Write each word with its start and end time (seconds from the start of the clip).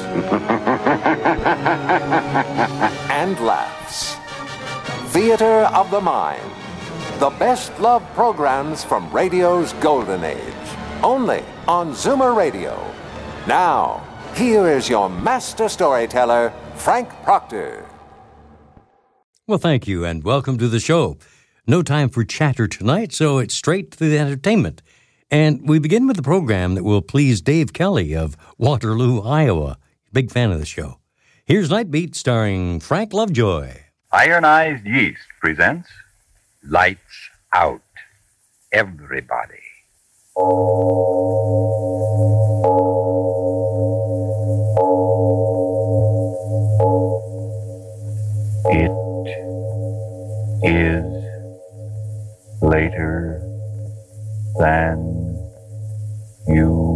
and 3.10 3.38
laughs. 3.40 4.16
Theater 5.12 5.68
of 5.74 5.90
the 5.90 6.00
Mind. 6.00 6.50
The 7.18 7.30
best 7.30 7.78
love 7.80 8.02
programs 8.14 8.84
from 8.84 9.10
radio's 9.10 9.72
golden 9.74 10.24
age. 10.24 10.40
Only 11.02 11.42
on 11.66 11.92
Zoomer 11.92 12.36
Radio. 12.36 12.78
Now, 13.46 14.06
here 14.34 14.68
is 14.68 14.88
your 14.88 15.08
master 15.08 15.68
storyteller, 15.68 16.52
Frank 16.74 17.08
Proctor. 17.22 17.86
Well, 19.46 19.58
thank 19.58 19.86
you, 19.86 20.04
and 20.04 20.24
welcome 20.24 20.58
to 20.58 20.68
the 20.68 20.80
show. 20.80 21.16
No 21.66 21.82
time 21.82 22.08
for 22.08 22.24
chatter 22.24 22.68
tonight, 22.68 23.12
so 23.12 23.38
it's 23.38 23.54
straight 23.54 23.92
to 23.92 23.98
the 23.98 24.18
entertainment. 24.18 24.82
And 25.30 25.68
we 25.68 25.78
begin 25.78 26.06
with 26.06 26.18
a 26.18 26.22
program 26.22 26.74
that 26.74 26.84
will 26.84 27.02
please 27.02 27.40
Dave 27.40 27.72
Kelly 27.72 28.14
of 28.14 28.36
Waterloo, 28.58 29.22
Iowa. 29.22 29.78
Big 30.12 30.30
fan 30.30 30.50
of 30.50 30.60
the 30.60 30.66
show. 30.66 30.98
Here's 31.44 31.68
Nightbeat 31.68 32.14
starring 32.14 32.80
Frank 32.80 33.12
Lovejoy. 33.12 33.72
Ironized 34.12 34.86
Yeast 34.86 35.20
presents 35.40 35.88
Lights 36.64 37.00
Out. 37.52 37.82
Everybody. 38.72 39.62
It 48.68 48.90
is 50.62 51.04
later 52.62 53.40
than 54.58 54.98
you 56.48 56.95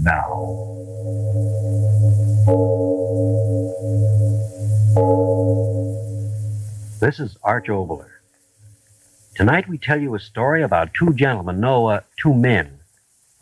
now. 0.00 0.78
This 7.00 7.18
is 7.18 7.36
Arch 7.42 7.66
Oboler. 7.66 8.10
Tonight 9.34 9.68
we 9.68 9.78
tell 9.78 10.00
you 10.00 10.14
a 10.14 10.20
story 10.20 10.62
about 10.62 10.94
two 10.94 11.14
gentlemen, 11.14 11.60
no, 11.60 11.86
uh, 11.86 12.00
two 12.16 12.34
men 12.34 12.80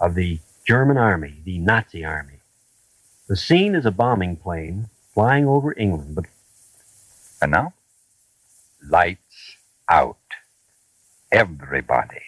of 0.00 0.14
the 0.14 0.38
German 0.66 0.96
army, 0.96 1.34
the 1.44 1.58
Nazi 1.58 2.04
army. 2.04 2.40
The 3.28 3.36
scene 3.36 3.74
is 3.74 3.86
a 3.86 3.90
bombing 3.90 4.36
plane 4.36 4.88
flying 5.14 5.46
over 5.46 5.74
England, 5.76 6.14
but 6.14 6.26
And 7.42 7.52
now, 7.52 7.74
lights 8.88 9.56
out. 9.88 10.16
Everybody. 11.32 12.22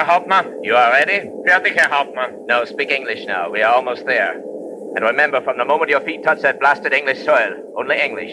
Herr 0.00 0.08
Hauptmann, 0.08 0.64
you 0.64 0.74
are 0.74 0.92
ready? 0.92 1.28
Fertig, 1.46 1.74
Herr 1.78 1.90
Hauptmann. 1.90 2.46
No, 2.46 2.64
speak 2.64 2.90
English 2.90 3.26
now. 3.26 3.50
We 3.50 3.60
are 3.60 3.74
almost 3.74 4.06
there. 4.06 4.32
And 4.32 5.04
remember, 5.04 5.42
from 5.42 5.58
the 5.58 5.66
moment 5.66 5.90
your 5.90 6.00
feet 6.00 6.22
touch 6.22 6.40
that 6.40 6.58
blasted 6.58 6.94
English 6.94 7.22
soil, 7.22 7.52
only 7.76 8.00
English. 8.00 8.32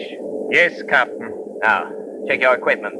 Yes, 0.50 0.80
Captain. 0.88 1.30
Now, 1.60 1.92
check 2.26 2.40
your 2.40 2.54
equipment. 2.54 2.94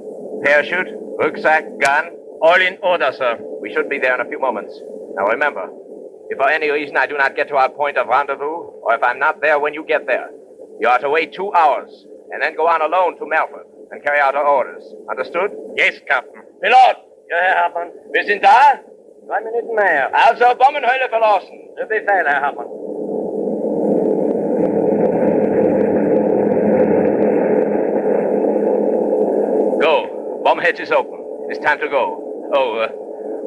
Parachute, 0.45 0.89
rucksack, 1.19 1.65
gun. 1.81 2.11
All 2.43 2.61
in 2.61 2.77
order, 2.83 3.11
sir. 3.17 3.39
We 3.63 3.73
should 3.73 3.89
be 3.89 3.99
there 3.99 4.15
in 4.15 4.21
a 4.21 4.29
few 4.29 4.39
moments. 4.39 4.79
Now 5.15 5.29
remember, 5.29 5.71
if 6.29 6.37
for 6.37 6.51
any 6.51 6.71
reason 6.71 6.99
I 6.99 7.07
do 7.07 7.17
not 7.17 7.37
get 7.37 7.49
to 7.49 7.57
our 7.57 7.71
point 7.71 7.97
of 7.97 8.07
rendezvous, 8.07 8.45
or 8.85 8.95
if 8.95 9.03
I'm 9.03 9.19
not 9.19 9.41
there 9.41 9.59
when 9.59 9.73
you 9.73 9.83
get 9.87 10.07
there, 10.07 10.29
you 10.79 10.89
are 10.89 10.99
to 10.99 11.09
wait 11.09 11.33
two 11.33 11.51
hours, 11.55 11.89
and 12.33 12.43
then 12.43 12.55
go 12.55 12.69
on 12.69 12.83
alone 12.83 13.17
to 13.19 13.27
Melford 13.27 13.65
and 13.93 14.05
carry 14.05 14.21
out 14.21 14.35
our 14.35 14.47
orders. 14.47 14.85
Understood? 15.09 15.53
Yes, 15.75 15.95
Captain. 16.07 16.43
Pilot! 16.63 17.08
Ja, 17.31 17.37
Herr 17.37 17.65
Hauptmann. 17.65 17.93
Wir 18.11 18.25
sind 18.25 18.43
da? 18.43 18.81
Drei 19.27 19.41
Minuten 19.43 19.75
mehr. 19.75 20.11
Also, 20.15 20.47
Bombenhöhle 20.57 21.09
verlassen. 21.11 21.75
Der 21.77 21.85
Befehl, 21.85 22.27
Herr 22.27 22.41
Hauptmann. 22.41 22.67
Go. 29.79 30.41
Bomb 30.43 30.61
hatch 30.63 30.81
is 30.81 30.91
open. 30.91 31.19
It's 31.51 31.59
time 31.59 31.79
to 31.81 31.89
go. 31.91 32.51
Oh, 32.55 32.79
uh, 32.79 32.89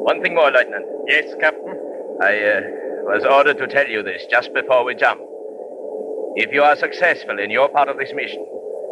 one 0.04 0.22
thing 0.22 0.34
more, 0.36 0.52
Lieutenant. 0.52 0.86
Yes, 1.08 1.34
Captain. 1.40 1.76
I 2.20 2.38
uh, 2.38 2.60
was 3.02 3.24
ordered 3.24 3.58
to 3.58 3.66
tell 3.66 3.88
you 3.88 4.04
this 4.04 4.24
just 4.30 4.54
before 4.54 4.84
we 4.84 4.94
jump. 4.94 5.20
If 6.36 6.52
you 6.52 6.62
are 6.62 6.76
successful 6.76 7.40
in 7.40 7.50
your 7.50 7.68
part 7.68 7.88
of 7.88 7.98
this 7.98 8.12
mission, 8.14 8.46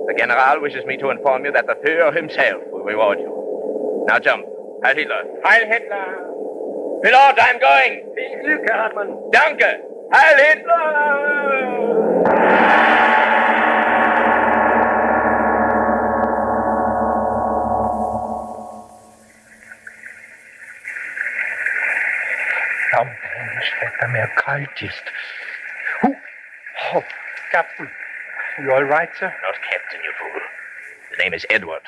the 0.09 0.15
General 0.19 0.61
wishes 0.61 0.85
me 0.85 0.97
to 0.97 1.11
inform 1.11 1.45
you 1.45 1.53
that 1.53 1.69
the 1.69 1.75
Führer 1.75 2.13
himself 2.15 2.61
will 2.73 2.83
reward 2.83 3.21
you. 3.21 4.05
Now 4.09 4.19
jump. 4.19 4.50
Heil 4.83 4.97
Hitler. 4.97 5.25
Heil 5.45 5.67
Hitler. 5.67 6.31
Pilot, 7.03 7.37
I'm 7.39 7.61
going. 7.61 8.15
Viel 8.15 8.39
Glück, 8.43 8.69
Herr 8.69 8.85
Hauptmann. 8.85 9.31
Danke. 9.31 9.81
Heil 10.13 10.37
Hitler! 10.39 11.51
Am 22.93 23.07
Mensch, 23.07 23.73
wenn 24.01 24.13
mir 24.13 24.27
kalt 24.37 24.83
ist. 24.83 25.05
Huh. 26.01 26.15
Oh, 26.95 27.05
Captain, 27.51 27.91
you 28.63 28.73
all 28.73 28.85
right, 28.85 29.11
sir? 29.19 29.33
Not 29.43 29.55
Captain, 29.71 30.01
you 30.05 30.13
fool. 30.19 30.41
The 31.11 31.23
name 31.23 31.35
is 31.35 31.47
Edward. 31.51 31.83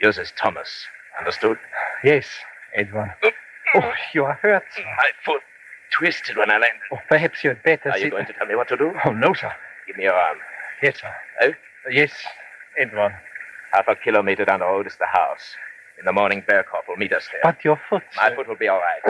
Yours 0.00 0.18
is 0.18 0.32
Thomas. 0.36 0.86
Understood? 1.18 1.58
Yes, 2.04 2.26
Edward. 2.74 3.12
Oh, 3.74 3.92
you 4.14 4.24
are 4.24 4.34
hurt. 4.34 4.62
My 4.78 5.10
foot 5.24 5.42
twisted 5.96 6.36
when 6.36 6.50
I 6.50 6.54
landed. 6.54 6.80
Oh, 6.92 6.98
perhaps 7.08 7.42
you 7.42 7.50
had 7.50 7.62
better 7.62 7.90
Are 7.90 7.98
you 7.98 8.04
sit. 8.04 8.10
going 8.12 8.26
to 8.26 8.32
tell 8.32 8.46
me 8.46 8.54
what 8.54 8.68
to 8.68 8.76
do? 8.76 8.92
Oh, 9.04 9.10
no, 9.12 9.34
sir. 9.34 9.52
Give 9.86 9.96
me 9.96 10.04
your 10.04 10.14
arm. 10.14 10.38
Yes, 10.82 11.00
sir. 11.00 11.12
Oh? 11.42 11.52
Yes, 11.90 12.12
Edward. 12.78 13.14
Half 13.72 13.88
a 13.88 13.96
kilometer 13.96 14.44
down 14.44 14.60
the 14.60 14.66
road 14.66 14.86
is 14.86 14.96
the 14.98 15.06
house. 15.06 15.54
In 15.98 16.04
the 16.04 16.12
morning, 16.12 16.42
Berghoff 16.48 16.86
will 16.88 16.96
meet 16.96 17.12
us 17.12 17.26
there. 17.32 17.40
But 17.42 17.64
your 17.64 17.80
foot, 17.90 18.04
My 18.16 18.28
sir. 18.30 18.36
foot 18.36 18.48
will 18.48 18.56
be 18.56 18.68
all 18.68 18.80
right. 18.80 19.02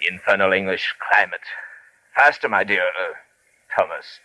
The 0.00 0.06
infernal 0.12 0.52
English 0.52 0.94
climate. 1.10 1.40
Faster, 2.14 2.48
my 2.48 2.64
dear 2.64 2.82
uh, 2.88 3.14
Thomas. 3.76 4.20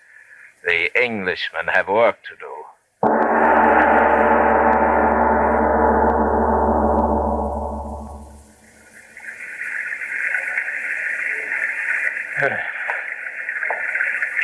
The 0.66 0.90
Englishmen 1.02 1.68
have 1.68 1.88
work 1.88 2.18
to 2.24 2.36
do. 2.36 3.30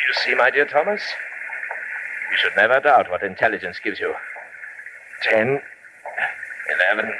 You 0.05 0.13
see, 0.25 0.33
my 0.33 0.49
dear 0.49 0.65
Thomas? 0.65 1.01
You 2.31 2.37
should 2.37 2.55
never 2.55 2.79
doubt 2.79 3.11
what 3.11 3.21
intelligence 3.21 3.79
gives 3.83 3.99
you. 3.99 4.13
Ten, 5.21 5.61
eleven, 6.75 7.13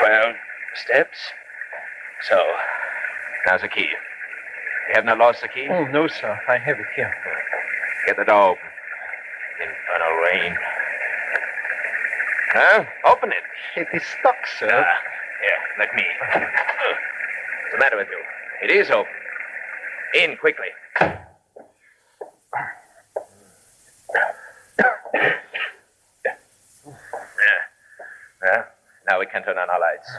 twelve 0.00 0.34
steps. 0.74 1.18
So, 2.28 2.42
now's 3.46 3.60
the 3.60 3.68
key. 3.68 3.90
You 4.88 4.94
have 4.94 5.04
not 5.04 5.18
lost 5.18 5.42
the 5.42 5.48
key? 5.48 5.68
Oh, 5.70 5.84
no, 5.84 6.08
sir. 6.08 6.38
I 6.48 6.56
have 6.58 6.78
it 6.78 6.86
here. 6.94 7.14
Get 8.06 8.16
the 8.16 8.24
door 8.24 8.52
open. 8.52 8.64
Infernal 9.60 10.16
rain. 10.16 10.56
Huh? 12.52 12.84
Open 13.06 13.32
it. 13.32 13.44
It 13.76 13.88
is 13.92 14.02
stuck, 14.18 14.36
sir. 14.58 14.70
Ah, 14.70 15.00
here, 15.42 15.60
let 15.78 15.94
me. 15.94 16.04
What's 16.22 17.72
the 17.72 17.78
matter 17.78 17.96
with 17.96 18.08
you? 18.10 18.22
It 18.62 18.70
is 18.70 18.90
open. 18.90 19.12
In 20.14 20.36
quickly. 20.38 20.68
Yeah. 21.00 21.12
Yeah. 28.42 28.64
Now 29.36 29.42
we 29.42 29.54
can 29.54 29.58
on 29.58 29.70
our 29.70 29.80
lights. 29.80 30.10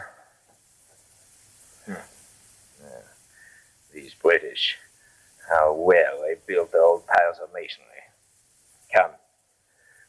Hmm. 1.85 1.93
Yeah. 2.83 2.89
These 3.93 4.13
British, 4.21 4.77
how 5.49 5.73
well 5.73 6.21
they 6.21 6.35
built 6.45 6.71
the 6.71 6.77
old 6.79 7.05
piles 7.07 7.37
of 7.41 7.49
masonry. 7.53 7.85
Come. 8.93 9.11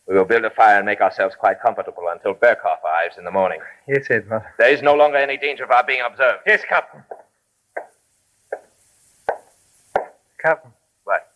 We 0.07 0.15
will 0.15 0.25
build 0.25 0.45
a 0.45 0.51
fire 0.51 0.77
and 0.79 0.87
make 0.87 1.01
ourselves 1.01 1.35
quite 1.39 1.61
comfortable 1.61 2.05
until 2.11 2.35
Berghoff 2.35 2.83
arrives 2.85 3.19
in 3.19 3.25
the 3.25 3.31
morning. 3.31 3.61
Yes, 3.87 4.07
Edward. 4.11 4.43
There 4.59 4.71
is 4.73 4.83
no 4.83 4.95
longer 4.95 5.19
any 5.19 5.37
danger 5.37 5.65
of 5.65 5.71
our 5.71 5.85
being 5.85 6.01
observed. 6.07 6.41
Yes, 6.47 6.63
Captain. 6.69 7.03
Captain, 10.41 10.71
What? 11.05 11.29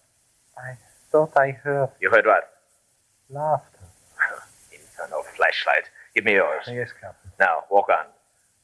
I 0.56 0.76
thought 1.10 1.32
I 1.36 1.50
heard 1.50 1.90
You 2.00 2.10
heard 2.10 2.24
what? 2.26 2.48
laughter. 3.30 3.78
Infernal 4.72 5.22
flashlight. 5.36 5.84
Give 6.14 6.24
me 6.24 6.34
yours. 6.34 6.64
Yes, 6.68 6.90
Captain. 6.98 7.21
Now, 7.42 7.64
walk 7.72 7.88
on. 7.88 8.04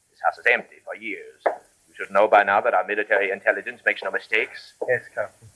This 0.09 0.21
house 0.23 0.37
is 0.37 0.45
empty 0.49 0.77
for 0.85 0.95
years. 0.95 1.41
You 1.45 1.93
should 1.97 2.11
know 2.13 2.29
by 2.29 2.43
now 2.43 2.61
that 2.61 2.73
our 2.73 2.87
military 2.87 3.29
intelligence 3.29 3.81
makes 3.85 4.01
no 4.01 4.09
mistakes. 4.09 4.71
Yes, 4.87 5.01
Captain. 5.13 5.49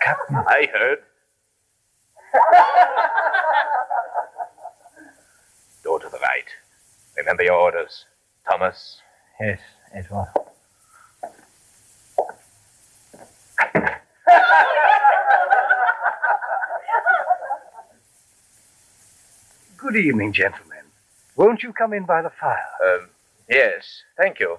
Captain, 0.00 0.36
I 0.46 0.68
heard. 0.72 0.98
Door 5.82 5.98
to 5.98 6.08
the 6.08 6.18
right. 6.18 6.46
Remember 7.16 7.42
your 7.42 7.54
orders. 7.54 8.04
Thomas. 8.48 9.00
yes, 9.40 9.58
Edward. 9.92 10.28
Good 19.92 20.06
evening, 20.06 20.32
gentlemen. 20.32 20.84
Won't 21.36 21.62
you 21.62 21.74
come 21.74 21.92
in 21.92 22.06
by 22.06 22.22
the 22.22 22.30
fire? 22.30 22.64
Um, 22.82 23.10
yes, 23.46 24.04
thank 24.16 24.40
you. 24.40 24.56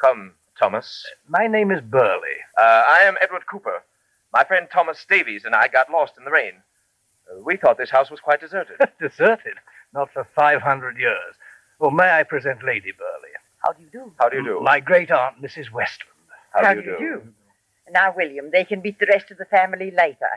Come, 0.00 0.34
Thomas. 0.56 1.04
My 1.26 1.48
name 1.48 1.72
is 1.72 1.80
Burley. 1.80 2.38
Uh, 2.56 2.84
I 2.88 3.00
am 3.02 3.16
Edward 3.20 3.48
Cooper. 3.50 3.82
My 4.32 4.44
friend 4.44 4.68
Thomas 4.72 5.04
Davies 5.10 5.44
and 5.44 5.56
I 5.56 5.66
got 5.66 5.90
lost 5.90 6.12
in 6.16 6.24
the 6.24 6.30
rain. 6.30 6.52
Uh, 7.28 7.40
we 7.42 7.56
thought 7.56 7.76
this 7.76 7.90
house 7.90 8.08
was 8.08 8.20
quite 8.20 8.40
deserted. 8.40 8.76
Deserted? 9.00 9.54
Not 9.92 10.12
for 10.12 10.22
500 10.22 10.96
years. 10.96 11.34
Well, 11.80 11.90
may 11.90 12.08
I 12.08 12.22
present 12.22 12.64
Lady 12.64 12.92
Burley? 12.92 13.34
How 13.64 13.72
do 13.72 13.82
you 13.82 13.90
do? 13.90 14.12
How 14.20 14.28
do 14.28 14.36
you 14.36 14.44
do? 14.44 14.60
My 14.60 14.78
great 14.78 15.10
aunt, 15.10 15.42
Mrs. 15.42 15.72
Westland. 15.72 16.12
How, 16.52 16.72
do 16.72 16.82
you 16.82 16.96
do? 16.96 17.22
Now, 17.90 18.14
William, 18.16 18.52
they 18.52 18.62
can 18.62 18.80
meet 18.80 19.00
the 19.00 19.06
rest 19.06 19.32
of 19.32 19.38
the 19.38 19.44
family 19.44 19.90
later. 19.90 20.30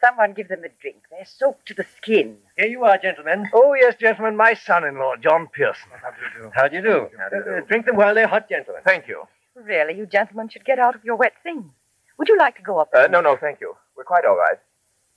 Someone 0.00 0.32
give 0.32 0.48
them 0.48 0.64
a 0.64 0.68
drink. 0.80 1.02
They're 1.10 1.24
soaked 1.24 1.66
to 1.68 1.74
the 1.74 1.86
skin. 1.96 2.38
Here 2.56 2.66
you 2.66 2.84
are, 2.84 2.98
gentlemen. 2.98 3.48
Oh, 3.52 3.74
yes, 3.74 3.94
gentlemen, 3.98 4.36
my 4.36 4.54
son-in-law, 4.54 5.16
John 5.22 5.48
Pearson. 5.52 5.90
How 6.02 6.10
do 6.10 6.16
you 6.22 6.32
do? 6.42 6.50
How 6.54 7.28
do 7.28 7.36
you 7.36 7.44
do? 7.44 7.56
Uh, 7.56 7.60
drink 7.60 7.86
them 7.86 7.96
while 7.96 8.14
they're 8.14 8.26
hot, 8.26 8.48
gentlemen. 8.48 8.82
Thank 8.84 9.06
you. 9.08 9.24
Really, 9.54 9.96
you 9.96 10.06
gentlemen 10.06 10.48
should 10.48 10.64
get 10.64 10.78
out 10.78 10.94
of 10.94 11.04
your 11.04 11.16
wet 11.16 11.34
things. 11.42 11.70
Would 12.18 12.28
you 12.28 12.38
like 12.38 12.56
to 12.56 12.62
go 12.62 12.78
up? 12.78 12.90
Uh, 12.94 13.06
no, 13.06 13.20
no, 13.20 13.36
thank 13.36 13.60
you. 13.60 13.74
We're 13.96 14.04
quite 14.04 14.24
all 14.24 14.36
right. 14.36 14.58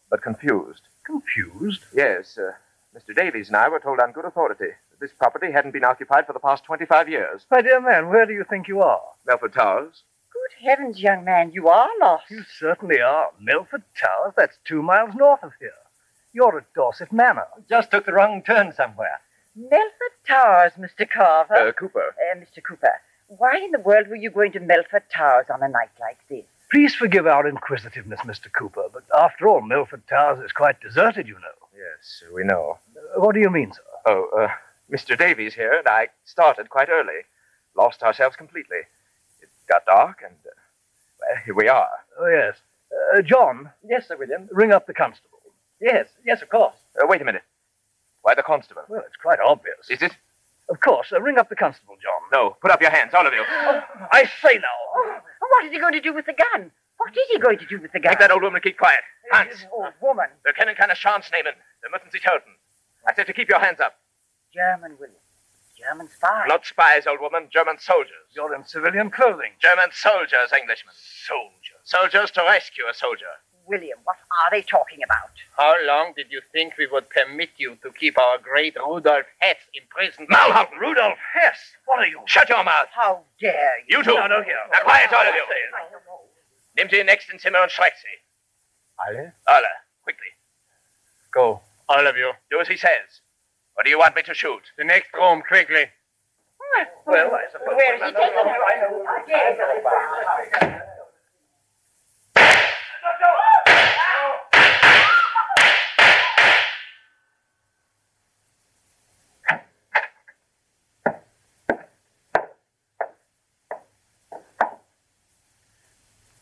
But 0.10 0.21
confused. 0.21 0.81
Confused? 1.04 1.86
Yes, 1.94 2.38
uh, 2.38 2.51
Mr. 2.95 3.15
Davies 3.15 3.48
and 3.48 3.57
I 3.57 3.69
were 3.69 3.80
told 3.80 4.00
on 4.00 4.12
good 4.12 4.25
authority 4.25 4.72
that 4.92 5.00
this 5.00 5.12
property 5.18 5.51
hadn't 5.51 5.72
been 5.72 5.83
occupied 5.83 6.25
for 6.27 6.33
the 6.33 6.39
past 6.39 6.63
25 6.63 7.10
years. 7.10 7.45
My 7.51 7.62
dear 7.62 7.81
man, 7.81 8.10
where 8.10 8.25
do 8.25 8.33
you 8.33 8.44
think 8.50 8.68
you 8.68 8.81
are? 8.81 9.01
Melford 9.25 9.54
Towers. 9.54 10.04
Good 10.50 10.66
heavens, 10.66 11.00
young 11.00 11.25
man, 11.25 11.51
you 11.51 11.68
are 11.68 11.90
lost. 12.00 12.30
You 12.30 12.44
certainly 12.57 13.00
are. 13.00 13.30
Milford 13.40 13.84
Towers, 14.00 14.34
that's 14.36 14.57
two 14.66 14.81
miles 14.81 15.13
north 15.16 15.44
of 15.44 15.51
here. 15.60 15.72
You're 16.34 16.57
at 16.57 16.74
Dorset 16.74 17.12
Manor. 17.12 17.48
Just 17.69 17.92
took 17.92 18.06
the 18.06 18.13
wrong 18.13 18.42
turn 18.42 18.74
somewhere. 18.74 19.22
Melford 19.56 20.16
Towers, 20.28 20.72
Mr. 20.80 21.07
Carver. 21.07 21.54
Uh, 21.54 21.72
Cooper. 21.74 22.16
Uh, 22.31 22.36
Mr. 22.38 22.63
Cooper, 22.63 22.94
why 23.28 23.57
in 23.57 23.72
the 23.72 23.80
world 23.80 24.07
were 24.07 24.16
you 24.16 24.31
going 24.31 24.51
to 24.54 24.60
Melford 24.60 25.04
Towers 25.13 25.46
on 25.54 25.62
a 25.62 25.68
night 25.68 25.90
like 26.00 26.18
this? 26.30 26.46
Please 26.72 26.96
forgive 26.96 27.28
our 27.28 27.48
inquisitiveness, 27.48 28.22
Mr. 28.22 28.51
Cooper, 28.51 28.88
but 28.92 29.04
after 29.16 29.48
all, 29.48 29.62
Melford 29.62 30.07
Towers 30.07 30.44
is 30.44 30.51
quite 30.51 30.80
deserted, 30.81 31.28
you 31.28 31.36
know. 31.36 31.68
Yes, 31.75 32.24
we 32.34 32.44
know. 32.44 32.80
Uh, 32.96 33.19
what 33.19 33.36
do 33.36 33.40
you 33.40 33.50
mean, 33.50 33.72
sir? 33.72 33.81
Oh, 34.06 34.30
uh, 34.38 34.48
Mr. 34.92 35.18
Davies 35.18 35.54
here 35.54 35.74
and 35.74 35.88
I 35.88 36.07
started 36.25 36.69
quite 36.69 36.90
early. 36.90 37.22
Lost 37.75 38.01
ourselves 38.01 38.36
completely. 38.36 38.81
It 39.69 39.74
got 39.74 39.86
dark 39.86 40.21
and, 40.25 40.33
uh, 40.45 40.50
well, 41.19 41.38
here 41.45 41.54
we 41.56 41.68
are. 41.68 41.89
Oh, 42.19 42.27
yes. 42.27 42.56
Uh, 43.16 43.21
John, 43.21 43.69
Yes, 43.88 44.07
Sir 44.07 44.18
William. 44.18 44.50
ring 44.51 44.71
up 44.71 44.88
the 44.88 44.94
constable. 44.94 45.38
Yes, 45.80 46.07
yes, 46.25 46.42
of 46.42 46.50
course. 46.50 46.75
Uh, 47.00 47.06
wait 47.07 47.21
a 47.21 47.25
minute. 47.25 47.44
Why 48.24 48.33
the 48.36 48.42
constable? 48.44 48.81
Well, 48.89 49.04
it's 49.06 49.16
quite 49.16 49.39
obvious. 49.39 49.89
Is 49.89 50.01
it? 50.01 50.18
Of 50.69 50.80
course. 50.81 51.12
Uh, 51.13 51.21
ring 51.21 51.38
up 51.38 51.50
the 51.50 51.56
constable, 51.56 51.95
John. 52.01 52.21
No, 52.33 52.57
put 52.62 52.71
up 52.71 52.81
your 52.81 52.89
hands, 52.92 53.13
all 53.13 53.25
of 53.25 53.33
you. 53.33 53.44
I 53.48 54.25
say 54.42 54.56
now. 54.57 54.77
Oh, 54.95 55.18
what 55.39 55.66
is 55.66 55.72
he 55.72 55.80
going 55.80 55.94
to 55.94 56.01
do 56.01 56.13
with 56.13 56.25
the 56.25 56.33
gun? 56.33 56.72
What 56.98 57.12
is 57.15 57.27
he 57.31 57.39
going 57.39 57.60
to 57.60 57.65
do 57.65 57.80
with 57.80 57.92
the 57.94 58.00
gun? 58.00 58.12
Make 58.12 58.19
that 58.19 58.31
old 58.31 58.42
woman 58.44 58.62
keep 58.62 58.77
quiet. 58.77 59.00
Hans, 59.31 59.51
This 59.51 59.65
old 59.72 59.94
woman. 60.01 60.27
wir 60.44 60.54
können 60.54 60.75
keine 60.75 60.95
Chance 60.95 61.30
nehmen. 61.31 61.54
Wir 61.81 61.89
müssen 61.92 62.10
sie 62.12 62.19
töten. 62.19 62.56
I 63.07 63.13
said 63.13 63.27
to 63.27 63.33
keep 63.33 63.50
your 63.50 63.60
hands 63.60 63.80
up. 63.80 63.94
German, 64.54 64.98
William. 65.00 65.15
German 65.79 66.09
spy. 66.09 66.45
Not 66.47 66.65
spies, 66.65 67.07
old 67.07 67.21
woman. 67.21 67.47
German 67.51 67.79
soldiers. 67.79 68.27
You're 68.35 68.53
in 68.53 68.63
civilian 68.65 69.09
clothing. 69.09 69.53
German 69.61 69.89
soldiers, 69.93 70.51
Englishmen. 70.51 70.93
Soldiers. 71.25 71.79
Soldiers 71.83 72.31
to 72.31 72.41
rescue 72.43 72.83
a 72.89 72.93
soldier. 72.93 73.39
William, 73.65 74.00
what 74.03 74.17
are 74.41 74.50
they 74.50 74.63
talking 74.63 75.00
about? 75.03 75.29
How 75.55 75.75
long 75.86 76.13
did 76.17 76.27
you 76.31 76.41
think 76.51 76.74
we 76.77 76.88
would 76.88 77.07
permit 77.12 77.51
you 77.57 77.77
to 77.83 77.91
keep 77.91 78.17
our 78.17 78.39
great 78.39 78.75
Rudolf 78.75 79.25
Hess 79.38 79.57
imprisoned? 79.75 80.27
Malhausen! 80.27 80.79
Rudolf 80.81 81.17
Hess, 81.33 81.59
what 81.86 82.00
are 82.00 82.07
you? 82.07 82.19
Shut 82.25 82.50
your 82.50 82.63
mouth. 82.63 82.88
How 82.91 83.24
dare 83.39 83.79
you? 83.88 84.00
You 84.00 84.03
two. 84.03 84.15
No, 84.15 84.25
no, 84.25 84.41
here. 84.41 84.57
Now 84.74 84.79
quiet, 84.81 85.13
all 85.13 85.21
of 85.21 85.36
you. 85.36 85.45
Nimm 86.77 86.89
sie 86.89 87.00
in 87.00 87.05
den 87.05 87.15
nächsten 87.15 87.38
Zimmer 87.39 87.62
und 87.62 87.71
schreck 87.71 87.93
sie. 87.98 88.17
Alle? 88.98 89.33
Alle, 89.45 89.69
quickly. 90.03 90.31
Go, 91.31 91.62
all 91.88 92.07
of 92.07 92.17
you. 92.17 92.33
Do 92.50 92.59
as 92.59 92.67
he 92.67 92.75
says. 92.77 93.21
Or 93.79 93.83
do 93.83 93.89
you 93.89 93.98
want 93.98 94.13
me 94.13 94.21
to 94.24 94.33
shoot? 94.33 94.62
The 94.77 94.83
next 94.83 95.13
room, 95.13 95.41
quickly. 95.48 95.86
Well, 97.05 97.33
I 97.33 97.45
suppose. 97.50 97.65
Where 97.65 97.95
is 97.95 98.01
he 98.01 98.12
taking 98.12 98.36
her? 98.36 98.50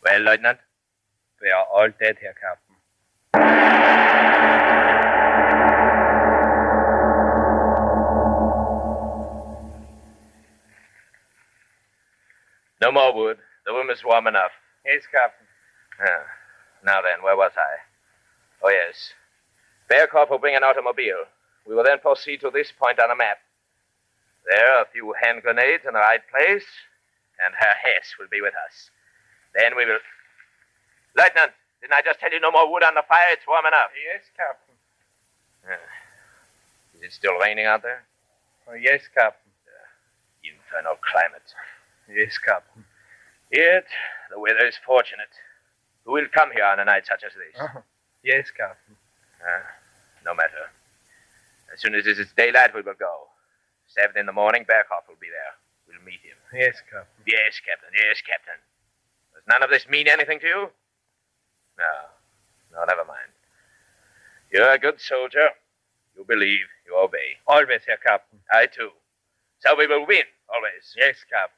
Well, 0.02 0.20
Lieutenant? 0.22 0.58
They 1.40 1.50
are 1.50 1.66
all 1.72 1.88
dead, 2.00 2.16
Herr 2.20 2.34
Captain. 2.34 2.67
No 12.80 12.92
more 12.92 13.14
wood. 13.14 13.38
The 13.66 13.72
room 13.72 13.90
is 13.90 14.04
warm 14.04 14.26
enough. 14.26 14.52
Yes, 14.84 15.02
Captain. 15.10 15.46
Now 16.84 17.02
then, 17.02 17.22
where 17.22 17.36
was 17.36 17.52
I? 17.56 17.76
Oh, 18.62 18.70
yes. 18.70 19.12
Berghoff 19.90 20.30
will 20.30 20.38
bring 20.38 20.54
an 20.54 20.64
automobile. 20.64 21.24
We 21.66 21.74
will 21.74 21.84
then 21.84 21.98
proceed 21.98 22.40
to 22.40 22.50
this 22.50 22.72
point 22.72 23.00
on 23.00 23.10
a 23.10 23.16
map. 23.16 23.38
There, 24.46 24.80
a 24.80 24.86
few 24.86 25.12
hand 25.20 25.42
grenades 25.42 25.84
in 25.86 25.92
the 25.92 25.98
right 25.98 26.22
place, 26.30 26.64
and 27.44 27.54
Herr 27.58 27.74
Hess 27.82 28.14
will 28.18 28.28
be 28.30 28.40
with 28.40 28.54
us. 28.54 28.90
Then 29.54 29.76
we 29.76 29.84
will. 29.84 29.98
Lieutenant, 31.16 31.52
didn't 31.80 31.94
I 31.94 32.00
just 32.02 32.20
tell 32.20 32.32
you 32.32 32.40
no 32.40 32.50
more 32.50 32.70
wood 32.70 32.84
on 32.84 32.94
the 32.94 33.02
fire? 33.06 33.32
It's 33.32 33.46
warm 33.46 33.66
enough. 33.66 33.90
Yes, 33.92 34.24
Captain. 34.36 34.76
Is 36.94 37.02
it 37.02 37.12
still 37.12 37.36
raining 37.38 37.66
out 37.66 37.82
there? 37.82 38.04
Oh, 38.68 38.74
yes, 38.74 39.02
Captain. 39.12 39.52
Infernal 40.42 40.96
climate. 41.02 41.52
Yes, 42.08 42.38
Captain. 42.38 42.84
Yet, 43.52 43.84
the 44.30 44.38
weather 44.38 44.66
is 44.66 44.76
fortunate. 44.84 45.32
Who 46.04 46.12
will 46.12 46.26
come 46.32 46.50
here 46.52 46.64
on 46.64 46.80
a 46.80 46.84
night 46.84 47.04
such 47.06 47.22
as 47.24 47.32
this? 47.32 47.60
Oh, 47.60 47.82
yes, 48.24 48.50
Captain. 48.50 48.96
Uh, 49.40 49.62
no 50.24 50.34
matter. 50.34 50.72
As 51.72 51.80
soon 51.80 51.94
as 51.94 52.06
it 52.06 52.18
is 52.18 52.32
daylight, 52.36 52.74
we 52.74 52.80
will 52.82 52.98
go. 52.98 53.28
Seven 53.86 54.16
in 54.16 54.26
the 54.26 54.32
morning, 54.32 54.64
Berghoff 54.64 55.08
will 55.08 55.20
be 55.20 55.28
there. 55.28 55.54
We'll 55.86 56.04
meet 56.04 56.20
him. 56.20 56.36
Yes, 56.52 56.76
Captain. 56.90 57.24
Yes, 57.26 57.60
Captain. 57.60 57.90
Yes, 57.94 58.20
Captain. 58.20 58.60
Does 59.34 59.44
none 59.48 59.62
of 59.62 59.70
this 59.70 59.88
mean 59.88 60.08
anything 60.08 60.40
to 60.40 60.46
you? 60.46 60.68
No. 61.78 61.94
No, 62.72 62.84
never 62.84 63.04
mind. 63.04 63.32
You're 64.52 64.72
a 64.72 64.78
good 64.78 65.00
soldier. 65.00 65.48
You 66.16 66.24
believe. 66.24 66.66
You 66.86 66.96
obey. 66.98 67.36
Always, 67.46 67.82
Herr 67.86 67.96
Captain. 67.98 68.40
I 68.52 68.66
too. 68.66 68.90
So 69.60 69.76
we 69.76 69.86
will 69.86 70.06
win, 70.06 70.24
always. 70.48 70.94
Yes, 70.96 71.16
Captain. 71.30 71.57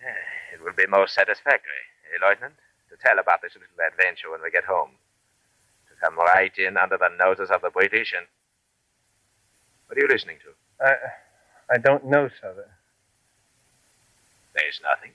It 0.52 0.60
will 0.62 0.72
be 0.72 0.86
most 0.86 1.14
satisfactory, 1.14 1.84
eh, 2.12 2.18
Lieutenant? 2.20 2.54
To 2.90 2.96
tell 2.96 3.18
about 3.18 3.42
this 3.42 3.54
little 3.54 3.68
adventure 3.86 4.30
when 4.30 4.42
we 4.42 4.50
get 4.50 4.64
home. 4.64 4.90
To 5.88 5.94
come 6.02 6.18
right 6.18 6.52
in 6.58 6.76
under 6.76 6.98
the 6.98 7.08
noses 7.18 7.50
of 7.50 7.62
the 7.62 7.70
British 7.70 8.12
and. 8.16 8.26
What 9.86 9.98
are 9.98 10.02
you 10.02 10.08
listening 10.08 10.38
to? 10.42 10.84
I, 10.84 10.94
I 11.74 11.78
don't 11.78 12.06
know, 12.06 12.28
sir. 12.40 12.66
There's 14.54 14.80
nothing. 14.82 15.12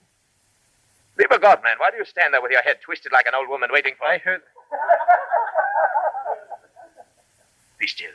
Be 1.18 1.26
God, 1.30 1.64
man, 1.64 1.78
why 1.78 1.92
do 1.92 1.98
you 1.98 2.06
stand 2.06 2.34
there 2.34 2.42
with 2.42 2.52
your 2.52 2.62
head 2.62 2.78
twisted 2.82 3.12
like 3.12 3.26
an 3.26 3.34
old 3.36 3.48
woman 3.48 3.70
waiting 3.72 3.96
for. 3.98 4.06
I 4.06 4.18
heard. 4.18 4.42
Be 7.80 7.88
still. 7.88 8.12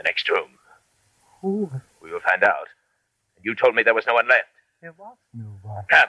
The 0.00 0.08
next 0.08 0.28
room. 0.30 0.48
Who? 1.42 1.70
We 2.02 2.10
will 2.10 2.20
find 2.20 2.42
out. 2.42 2.68
And 3.36 3.44
you 3.44 3.54
told 3.54 3.74
me 3.74 3.82
there 3.82 3.94
was 3.94 4.06
no 4.06 4.14
one 4.14 4.26
left. 4.28 4.48
There 4.80 4.94
was 4.96 5.16
no 5.34 5.44
one. 5.62 5.84
Come. 5.90 6.08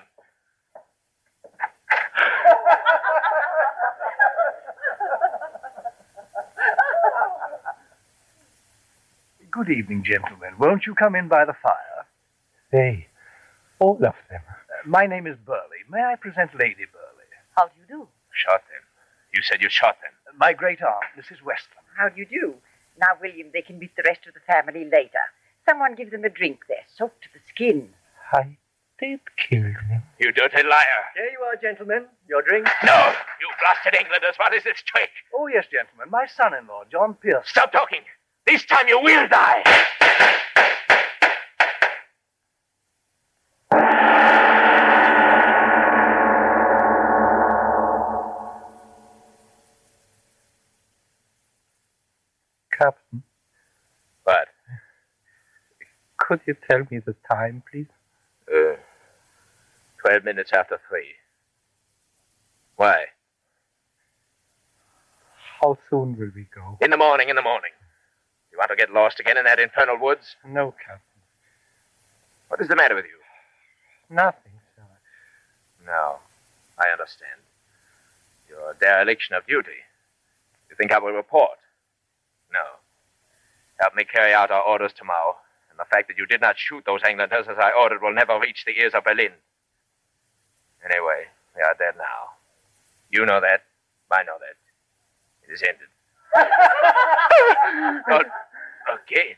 Good 9.52 9.70
evening, 9.70 10.06
gentlemen. 10.06 10.54
Won't 10.58 10.86
you 10.86 10.96
come 10.96 11.16
in 11.16 11.28
by 11.28 11.44
the 11.44 11.54
fire? 11.62 12.06
They. 12.72 13.08
All 13.80 13.96
of 13.96 14.00
them. 14.00 14.14
Uh, 14.32 14.40
my 14.86 15.06
name 15.06 15.28
is 15.28 15.36
Burley. 15.46 15.84
May 15.90 16.00
I 16.02 16.16
present 16.16 16.52
Lady 16.58 16.86
Burley? 16.94 17.28
How 17.58 17.66
do 17.66 17.74
you 17.78 17.86
do? 17.86 18.08
Shot 18.32 18.62
them. 18.72 18.84
You 19.34 19.42
said 19.44 19.62
you 19.62 19.68
shot 19.70 19.98
them. 20.02 20.14
Uh, 20.26 20.32
my 20.40 20.54
great 20.54 20.80
aunt, 20.82 21.04
Mrs. 21.18 21.44
Westland. 21.44 21.86
How 21.98 22.08
do 22.08 22.18
you 22.18 22.26
do? 22.26 22.56
Now, 23.00 23.18
William, 23.22 23.50
they 23.54 23.62
can 23.62 23.80
meet 23.80 23.96
the 23.96 24.04
rest 24.06 24.28
of 24.28 24.34
the 24.34 24.40
family 24.42 24.86
later. 24.86 25.24
Someone 25.68 25.96
give 25.96 26.12
them 26.12 26.24
a 26.24 26.30
drink. 26.30 26.62
They're 26.68 26.86
soaked 26.96 27.24
to 27.24 27.30
the 27.34 27.40
skin. 27.48 27.90
I 28.32 28.58
did 29.00 29.20
kill 29.38 29.64
them. 29.64 30.04
You 30.20 30.32
dirty 30.32 30.64
liar. 30.64 31.04
Here 31.16 31.30
you 31.32 31.40
are, 31.46 31.56
gentlemen. 31.56 32.06
Your 32.30 32.42
drink. 32.42 32.68
No! 32.84 33.14
You 33.40 33.50
blasted 33.60 33.96
Englanders. 34.00 34.36
What 34.38 34.54
is 34.54 34.64
this 34.64 34.82
trick? 34.86 35.10
Oh, 35.36 35.48
yes, 35.48 35.66
gentlemen. 35.72 36.10
My 36.12 36.28
son-in-law, 36.28 36.84
John 36.92 37.16
Pierce. 37.16 37.48
Stop 37.50 37.72
talking. 37.72 38.02
This 38.46 38.66
time 38.66 38.88
you 38.88 39.00
will 39.02 39.28
die. 39.28 39.64
Captain, 52.82 53.22
What? 54.24 54.48
could 56.18 56.40
you 56.48 56.56
tell 56.70 56.80
me 56.90 57.00
the 57.06 57.16
time, 57.30 57.62
please? 57.72 57.86
Uh, 58.52 58.76
twelve 60.00 60.24
minutes 60.24 60.52
after 60.54 60.80
three. 60.90 61.10
Why? 62.78 63.06
How 65.62 65.78
soon 65.92 66.18
will 66.18 66.32
we 66.36 66.48
go? 66.56 66.78
In 66.82 66.90
the 66.90 66.98
morning, 66.98 67.30
in 67.30 67.36
the 67.36 67.42
morning. 67.44 67.70
You 68.52 68.58
want 68.58 68.70
to 68.72 68.76
get 68.76 68.92
lost 68.92 69.20
again 69.20 69.38
in 69.38 69.44
that 69.46 69.60
infernal 69.60 70.00
woods? 70.00 70.36
No, 70.44 70.74
Captain. 70.84 71.22
What 72.48 72.62
is 72.62 72.68
the 72.68 72.76
matter 72.76 72.96
with 72.96 73.06
you? 73.06 74.16
Nothing, 74.16 74.54
sir. 74.76 74.84
No, 75.86 76.16
I 76.80 76.88
understand. 76.92 77.40
Your 78.50 78.76
dereliction 78.80 79.36
of 79.36 79.46
duty. 79.46 79.80
You 80.70 80.76
think 80.76 80.92
I 80.92 81.00
will 81.00 81.12
report? 81.14 81.60
No. 82.52 82.64
Help 83.80 83.96
me 83.96 84.04
carry 84.04 84.34
out 84.34 84.52
our 84.52 84.62
orders 84.62 84.94
tomorrow, 84.94 85.36
and 85.70 85.80
the 85.80 85.86
fact 85.86 86.08
that 86.08 86.18
you 86.18 86.26
did 86.26 86.42
not 86.42 86.58
shoot 86.58 86.84
those 86.86 87.02
Englanders 87.08 87.48
as 87.50 87.58
I 87.58 87.72
ordered 87.72 88.02
will 88.02 88.14
never 88.14 88.40
reach 88.40 88.64
the 88.66 88.80
ears 88.80 88.94
of 88.94 89.04
Berlin. 89.04 89.32
Anyway, 90.86 91.26
they 91.56 91.62
are 91.62 91.76
dead 91.78 91.96
now. 91.98 92.32
You 93.10 93.26
know 93.26 93.42
that. 93.42 93.64
I 94.12 94.24
know 94.24 94.38
that. 94.40 94.56
It 95.48 95.54
is 95.54 95.64
ended. 95.64 95.88
Not 98.08 98.26
again. 98.94 99.36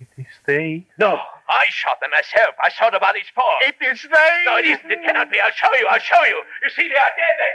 It 0.00 0.08
is 0.16 0.26
they. 0.46 0.86
No, 0.98 1.18
I 1.60 1.66
shot 1.68 2.00
them 2.00 2.08
myself. 2.10 2.54
I 2.64 2.70
saw 2.70 2.88
the 2.88 2.98
bodies 2.98 3.26
fall. 3.34 3.58
It 3.60 3.76
is 3.84 4.00
they! 4.00 4.42
No, 4.46 4.56
it 4.56 4.64
isn't. 4.64 4.90
It 4.90 5.02
cannot 5.04 5.30
be. 5.30 5.38
I'll 5.40 5.52
show 5.52 5.68
you. 5.78 5.86
I'll 5.90 6.00
show 6.00 6.24
you. 6.24 6.42
You 6.62 6.70
see, 6.70 6.88
they 6.88 6.94
are 6.94 7.12
dead. 7.20 7.36
They... 7.36 7.52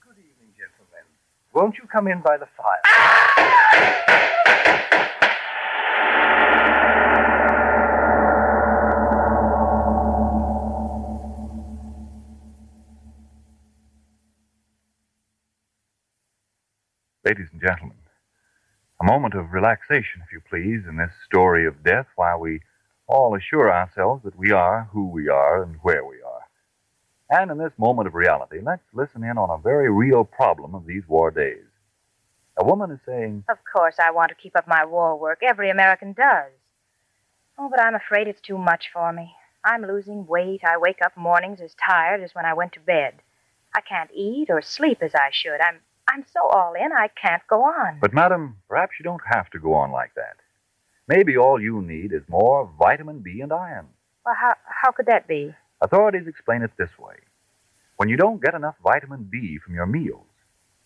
Good 0.08 0.16
evening, 0.16 0.56
gentlemen. 0.56 1.04
Won't 1.52 1.76
you 1.76 1.84
come 1.86 2.08
in 2.08 2.22
by 2.22 2.38
the 2.38 2.46
fire? 2.56 2.80
Ladies 17.24 17.46
and 17.52 17.60
gentlemen, 17.60 17.96
a 19.02 19.04
moment 19.04 19.34
of 19.34 19.52
relaxation, 19.52 20.22
if 20.24 20.32
you 20.32 20.40
please, 20.48 20.86
in 20.88 20.96
this 20.96 21.10
story 21.24 21.66
of 21.66 21.82
death 21.82 22.06
while 22.14 22.38
we 22.38 22.60
all 23.08 23.34
assure 23.34 23.72
ourselves 23.72 24.22
that 24.22 24.38
we 24.38 24.52
are 24.52 24.88
who 24.92 25.08
we 25.08 25.28
are 25.28 25.64
and 25.64 25.76
where 25.82 26.06
we 26.06 26.16
are. 26.22 26.46
And 27.28 27.50
in 27.50 27.58
this 27.58 27.72
moment 27.78 28.06
of 28.06 28.14
reality, 28.14 28.58
let's 28.62 28.84
listen 28.92 29.24
in 29.24 29.38
on 29.38 29.50
a 29.50 29.60
very 29.60 29.90
real 29.90 30.22
problem 30.24 30.74
of 30.74 30.86
these 30.86 31.02
war 31.08 31.32
days. 31.32 31.64
A 32.56 32.64
woman 32.64 32.92
is 32.92 33.00
saying, 33.04 33.44
Of 33.48 33.58
course, 33.74 33.96
I 33.98 34.12
want 34.12 34.28
to 34.28 34.36
keep 34.36 34.56
up 34.56 34.68
my 34.68 34.84
war 34.84 35.18
work. 35.18 35.40
Every 35.42 35.70
American 35.70 36.12
does. 36.12 36.52
Oh, 37.58 37.68
but 37.68 37.80
I'm 37.80 37.96
afraid 37.96 38.28
it's 38.28 38.40
too 38.40 38.58
much 38.58 38.90
for 38.92 39.12
me. 39.12 39.34
I'm 39.64 39.82
losing 39.82 40.26
weight. 40.26 40.60
I 40.64 40.76
wake 40.76 41.00
up 41.04 41.16
mornings 41.16 41.60
as 41.60 41.74
tired 41.74 42.22
as 42.22 42.34
when 42.34 42.44
I 42.44 42.54
went 42.54 42.72
to 42.74 42.80
bed. 42.80 43.14
I 43.74 43.80
can't 43.80 44.10
eat 44.14 44.48
or 44.48 44.62
sleep 44.62 44.98
as 45.00 45.14
I 45.14 45.30
should. 45.32 45.60
I'm 45.60 45.80
I'm 46.12 46.24
so 46.32 46.40
all 46.50 46.74
in 46.74 46.92
I 46.92 47.08
can't 47.08 47.42
go 47.48 47.62
on. 47.62 47.98
But, 48.00 48.12
madam, 48.12 48.58
perhaps 48.68 48.92
you 48.98 49.04
don't 49.04 49.22
have 49.30 49.48
to 49.50 49.58
go 49.58 49.74
on 49.74 49.92
like 49.92 50.14
that. 50.16 50.36
Maybe 51.08 51.36
all 51.36 51.60
you 51.60 51.82
need 51.82 52.12
is 52.12 52.22
more 52.28 52.70
vitamin 52.78 53.20
B 53.20 53.40
and 53.40 53.52
iron. 53.52 53.88
Well, 54.24 54.36
how 54.40 54.54
how 54.66 54.92
could 54.92 55.06
that 55.06 55.26
be? 55.26 55.54
Authorities 55.80 56.28
explain 56.28 56.62
it 56.62 56.70
this 56.78 56.96
way 56.98 57.16
When 57.96 58.08
you 58.08 58.16
don't 58.16 58.42
get 58.42 58.54
enough 58.54 58.76
vitamin 58.82 59.28
B 59.30 59.58
from 59.64 59.74
your 59.74 59.86
meals, 59.86 60.26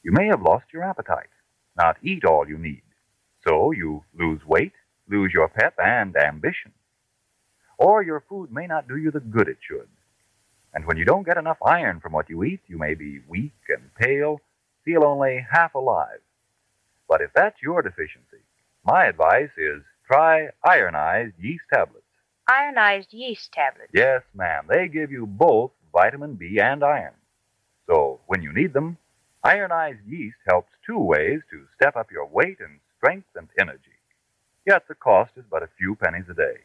you 0.02 0.12
may 0.12 0.26
have 0.28 0.42
lost 0.42 0.66
your 0.72 0.84
appetite, 0.84 1.30
not 1.76 1.96
eat 2.02 2.24
all 2.24 2.48
you 2.48 2.58
need. 2.58 2.82
So 3.46 3.72
you 3.72 4.04
lose 4.18 4.40
weight, 4.46 4.72
lose 5.08 5.32
your 5.34 5.48
pep 5.48 5.74
and 5.78 6.16
ambition. 6.16 6.72
Or 7.78 8.02
your 8.02 8.24
food 8.28 8.50
may 8.52 8.66
not 8.66 8.88
do 8.88 8.96
you 8.96 9.10
the 9.10 9.20
good 9.20 9.48
it 9.48 9.58
should. 9.60 9.88
And 10.74 10.86
when 10.86 10.96
you 10.96 11.04
don't 11.04 11.26
get 11.26 11.38
enough 11.38 11.58
iron 11.64 12.00
from 12.00 12.12
what 12.12 12.30
you 12.30 12.44
eat, 12.44 12.60
you 12.68 12.78
may 12.78 12.94
be 12.94 13.20
weak 13.28 13.54
and 13.68 13.94
pale, 13.94 14.40
feel 14.86 15.04
only 15.04 15.44
half 15.52 15.74
alive. 15.74 16.20
But 17.08 17.20
if 17.20 17.30
that's 17.34 17.60
your 17.60 17.82
deficiency, 17.82 18.42
my 18.84 19.06
advice 19.06 19.50
is 19.58 19.82
try 20.06 20.48
ironized 20.64 21.34
yeast 21.38 21.64
tablets. 21.72 22.06
Ironized 22.48 23.12
yeast 23.12 23.52
tablets. 23.52 23.90
Yes, 23.92 24.22
ma'am. 24.32 24.66
They 24.68 24.86
give 24.88 25.10
you 25.10 25.26
both 25.26 25.72
vitamin 25.92 26.34
B 26.36 26.60
and 26.62 26.84
iron. 26.84 27.14
So 27.88 28.20
when 28.26 28.42
you 28.42 28.52
need 28.52 28.72
them, 28.72 28.96
ironized 29.42 30.06
yeast 30.06 30.36
helps 30.48 30.70
two 30.86 30.98
ways 30.98 31.40
to 31.50 31.66
step 31.74 31.96
up 31.96 32.12
your 32.12 32.26
weight 32.26 32.58
and 32.60 32.78
strength 32.96 33.28
and 33.34 33.48
energy. 33.58 33.98
Yet 34.64 34.86
the 34.88 34.94
cost 34.94 35.32
is 35.36 35.44
but 35.50 35.64
a 35.64 35.68
few 35.78 35.96
pennies 35.96 36.28
a 36.30 36.34
day. 36.34 36.58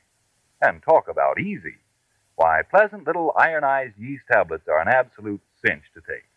And 0.61 0.81
talk 0.83 1.07
about 1.07 1.39
easy. 1.39 1.77
Why, 2.35 2.61
pleasant 2.69 3.07
little 3.07 3.33
ironized 3.37 3.97
yeast 3.97 4.23
tablets 4.31 4.67
are 4.67 4.79
an 4.79 4.87
absolute 4.87 5.41
cinch 5.65 5.83
to 5.95 6.01
take. 6.01 6.30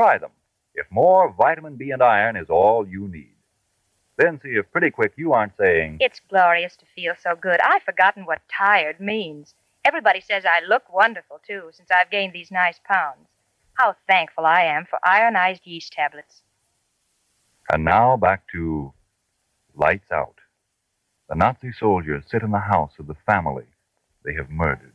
Try 0.00 0.16
them 0.16 0.30
if 0.74 0.86
more 0.90 1.30
vitamin 1.30 1.76
B 1.76 1.90
and 1.90 2.02
iron 2.02 2.34
is 2.34 2.48
all 2.48 2.88
you 2.88 3.06
need. 3.06 3.34
Then 4.16 4.40
see 4.42 4.50
if 4.50 4.72
pretty 4.72 4.90
quick 4.90 5.12
you 5.16 5.34
aren't 5.34 5.58
saying, 5.58 5.98
It's 6.00 6.22
glorious 6.26 6.74
to 6.76 6.86
feel 6.94 7.12
so 7.22 7.36
good. 7.36 7.60
I've 7.62 7.82
forgotten 7.82 8.24
what 8.24 8.40
tired 8.50 8.98
means. 8.98 9.54
Everybody 9.84 10.22
says 10.22 10.46
I 10.46 10.60
look 10.66 10.90
wonderful, 10.90 11.38
too, 11.46 11.68
since 11.72 11.90
I've 11.90 12.10
gained 12.10 12.32
these 12.32 12.50
nice 12.50 12.80
pounds. 12.82 13.28
How 13.74 13.94
thankful 14.08 14.46
I 14.46 14.62
am 14.62 14.86
for 14.88 14.98
ironized 15.04 15.66
yeast 15.66 15.92
tablets. 15.92 16.40
And 17.70 17.84
now 17.84 18.16
back 18.16 18.44
to 18.52 18.94
Lights 19.74 20.10
Out. 20.10 20.38
The 21.28 21.34
Nazi 21.34 21.72
soldiers 21.72 22.24
sit 22.26 22.42
in 22.42 22.52
the 22.52 22.58
house 22.58 22.92
of 22.98 23.06
the 23.06 23.16
family 23.26 23.66
they 24.24 24.32
have 24.32 24.48
murdered. 24.48 24.89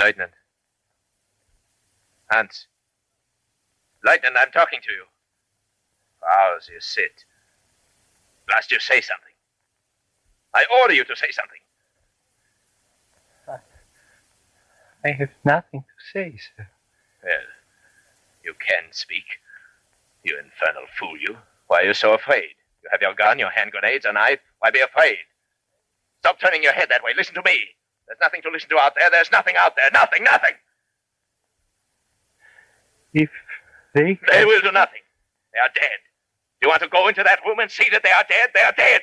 Lieutenant. 0.00 0.32
Hans. 2.30 2.66
Lieutenant, 4.04 4.36
I'm 4.38 4.50
talking 4.50 4.80
to 4.82 4.92
you. 4.92 5.04
For 6.20 6.28
hours 6.28 6.68
you 6.72 6.80
sit. 6.80 7.24
Last 8.48 8.70
you 8.70 8.80
say 8.80 9.00
something. 9.00 9.34
I 10.54 10.64
order 10.82 10.94
you 10.94 11.04
to 11.04 11.16
say 11.16 11.30
something. 11.30 11.58
I 15.04 15.12
have 15.12 15.30
nothing 15.44 15.80
to 15.80 16.04
say, 16.12 16.36
sir. 16.36 16.68
Well, 17.24 17.48
you 18.44 18.54
can 18.54 18.84
speak. 18.92 19.24
You 20.24 20.38
infernal 20.38 20.84
fool, 20.98 21.16
you. 21.18 21.36
Why 21.68 21.82
are 21.82 21.86
you 21.86 21.94
so 21.94 22.12
afraid? 22.14 22.50
You 22.82 22.90
have 22.92 23.00
your 23.00 23.14
gun, 23.14 23.38
your 23.38 23.50
hand 23.50 23.70
grenades, 23.72 24.04
a 24.04 24.12
knife. 24.12 24.40
Why 24.58 24.70
be 24.70 24.80
afraid? 24.80 25.18
Stop 26.20 26.38
turning 26.40 26.62
your 26.62 26.72
head 26.72 26.88
that 26.90 27.02
way. 27.02 27.12
Listen 27.16 27.34
to 27.34 27.42
me. 27.44 27.60
There's 28.10 28.18
nothing 28.20 28.42
to 28.42 28.50
listen 28.50 28.68
to 28.70 28.76
out 28.76 28.94
there. 28.98 29.08
There's 29.08 29.30
nothing 29.30 29.54
out 29.56 29.76
there. 29.76 29.88
Nothing, 29.94 30.24
nothing. 30.24 30.54
If 33.14 33.30
they. 33.94 34.18
They 34.32 34.44
will 34.44 34.60
do 34.60 34.72
nothing. 34.72 35.02
They 35.54 35.60
are 35.60 35.70
dead. 35.72 36.00
Do 36.60 36.66
you 36.66 36.70
want 36.70 36.82
to 36.82 36.88
go 36.88 37.06
into 37.06 37.22
that 37.22 37.38
room 37.46 37.60
and 37.60 37.70
see 37.70 37.86
that 37.92 38.02
they 38.02 38.10
are 38.10 38.24
dead? 38.28 38.50
They 38.52 38.62
are 38.62 38.72
dead. 38.76 39.02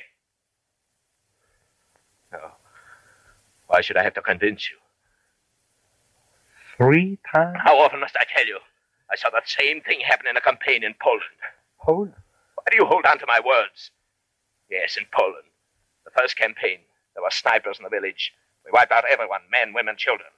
No. 2.32 2.50
Why 3.68 3.80
should 3.80 3.96
I 3.96 4.02
have 4.02 4.12
to 4.12 4.20
convince 4.20 4.68
you? 4.70 4.76
Three 6.76 7.18
times? 7.34 7.56
How 7.64 7.78
often 7.78 8.00
must 8.00 8.14
I 8.14 8.24
tell 8.36 8.46
you? 8.46 8.58
I 9.10 9.16
saw 9.16 9.30
that 9.30 9.48
same 9.48 9.80
thing 9.80 10.00
happen 10.00 10.26
in 10.26 10.36
a 10.36 10.42
campaign 10.42 10.84
in 10.84 10.94
Poland. 11.00 11.22
Poland? 11.80 12.12
Why 12.56 12.64
do 12.70 12.76
you 12.76 12.84
hold 12.84 13.06
on 13.06 13.18
to 13.20 13.26
my 13.26 13.40
words? 13.40 13.90
Yes, 14.70 14.98
in 14.98 15.06
Poland. 15.12 15.48
The 16.04 16.10
first 16.10 16.36
campaign. 16.36 16.80
There 17.14 17.22
were 17.22 17.30
snipers 17.30 17.78
in 17.78 17.84
the 17.84 17.90
village. 17.90 18.34
We 18.68 18.76
wiped 18.76 18.92
out 18.92 19.04
everyone 19.10 19.40
men, 19.50 19.72
women, 19.72 19.96
children. 19.96 20.28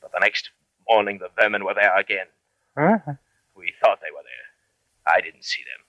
But 0.00 0.12
the 0.12 0.20
next 0.20 0.50
morning, 0.88 1.18
the 1.18 1.30
vermin 1.36 1.64
were 1.64 1.74
there 1.74 1.96
again. 1.98 2.26
Huh? 2.78 2.98
We 3.56 3.72
thought 3.82 3.98
they 4.00 4.14
were 4.14 4.22
there. 4.22 5.12
I 5.12 5.20
didn't 5.20 5.44
see 5.44 5.62
them. 5.66 5.82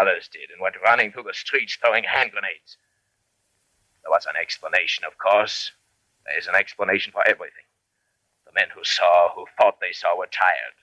Others 0.00 0.30
did 0.32 0.48
and 0.50 0.62
went 0.62 0.80
running 0.82 1.12
through 1.12 1.24
the 1.24 1.34
streets 1.34 1.76
throwing 1.76 2.04
hand 2.04 2.30
grenades. 2.30 2.78
There 4.02 4.10
was 4.10 4.24
an 4.24 4.40
explanation, 4.40 5.04
of 5.04 5.18
course. 5.18 5.72
There 6.24 6.38
is 6.38 6.46
an 6.46 6.54
explanation 6.54 7.12
for 7.12 7.26
everything. 7.28 7.68
The 8.46 8.52
men 8.54 8.68
who 8.74 8.82
saw, 8.82 9.28
who 9.34 9.44
thought 9.58 9.76
they 9.78 9.92
saw, 9.92 10.16
were 10.16 10.32
tired. 10.32 10.80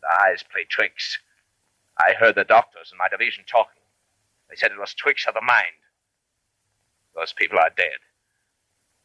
Their 0.00 0.26
eyes 0.26 0.42
played 0.42 0.70
tricks. 0.70 1.18
I 1.98 2.14
heard 2.18 2.36
the 2.36 2.44
doctors 2.44 2.88
in 2.92 2.98
my 2.98 3.08
division 3.08 3.44
talking. 3.46 3.82
They 4.48 4.56
said 4.56 4.72
it 4.72 4.80
was 4.80 4.94
tricks 4.94 5.26
of 5.28 5.34
the 5.34 5.42
mind. 5.42 5.76
Those 7.14 7.34
people 7.34 7.58
are 7.58 7.70
dead. 7.76 8.00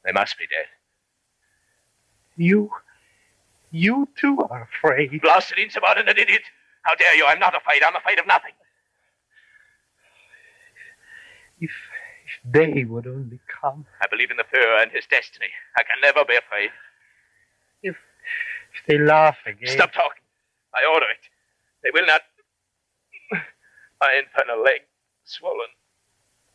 They 0.08 0.14
must 0.14 0.38
be 0.38 0.48
dead. 0.48 0.68
You. 2.38 2.72
You 3.72 4.08
too 4.18 4.40
are 4.50 4.64
afraid. 4.64 5.22
Blasted 5.22 5.60
insubordinate 5.60 6.18
idiot! 6.18 6.44
How 6.84 6.96
dare 6.96 7.14
you? 7.18 7.26
I'm 7.28 7.40
not 7.40 7.54
afraid. 7.54 7.84
I'm 7.84 7.96
afraid 7.98 8.18
of 8.18 8.26
nothing. 8.26 8.54
If, 11.60 11.72
if 12.26 12.52
they 12.54 12.86
would 12.86 13.06
only 13.06 13.42
come. 13.62 13.86
I 14.02 14.08
believe 14.10 14.32
in 14.32 14.38
the 14.38 14.46
Fuhrer 14.46 14.82
and 14.82 14.92
his 14.92 15.06
destiny. 15.08 15.50
I 15.78 15.84
can 15.84 16.00
never 16.02 16.24
be 16.24 16.38
afraid. 16.38 16.70
If, 17.84 17.98
if 18.74 18.88
they 18.88 18.98
laugh 18.98 19.36
again. 19.46 19.68
Stop 19.68 19.92
talking. 19.92 20.24
I 20.74 20.90
order 20.94 21.08
it. 21.12 21.28
They 21.84 21.90
will 21.94 22.08
not. 22.08 22.22
My 24.00 24.22
infernal 24.24 24.64
leg 24.64 24.82
swollen. 25.26 25.68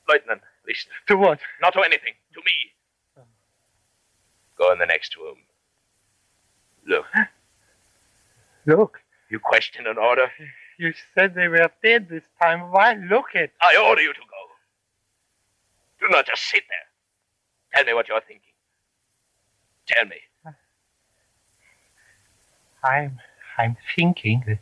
Lieutenant, 0.09 0.41
listen. 0.67 0.91
To 1.09 1.17
what? 1.19 1.41
Not 1.61 1.75
to 1.75 1.81
anything. 1.81 2.15
To 2.33 2.41
me. 2.47 2.73
Go 4.63 4.71
in 4.71 4.79
the 4.79 4.87
next 4.87 5.17
room. 5.17 5.39
Look. 6.87 7.07
Look. 8.67 9.01
You 9.29 9.41
question 9.41 9.89
an 9.89 9.99
order? 9.99 10.31
You 10.79 10.93
said 11.15 11.35
they 11.35 11.49
were 11.49 11.69
dead 11.83 12.09
this 12.09 12.23
time. 12.41 12.71
Why 12.71 12.95
look 12.95 13.35
at? 13.35 13.51
I 13.61 13.77
order 13.89 14.03
you 14.03 14.13
to 14.13 14.21
go. 14.21 14.43
Do 16.01 16.13
not 16.13 16.27
just 16.27 16.43
sit 16.49 16.63
there. 16.69 16.87
Tell 17.75 17.85
me 17.85 17.95
what 17.95 18.07
you're 18.09 18.21
thinking. 18.21 18.55
Tell 19.89 20.07
me. 20.07 20.21
I'm 22.85 23.19
I'm 23.59 23.77
thinking 23.97 24.45
that, 24.47 24.61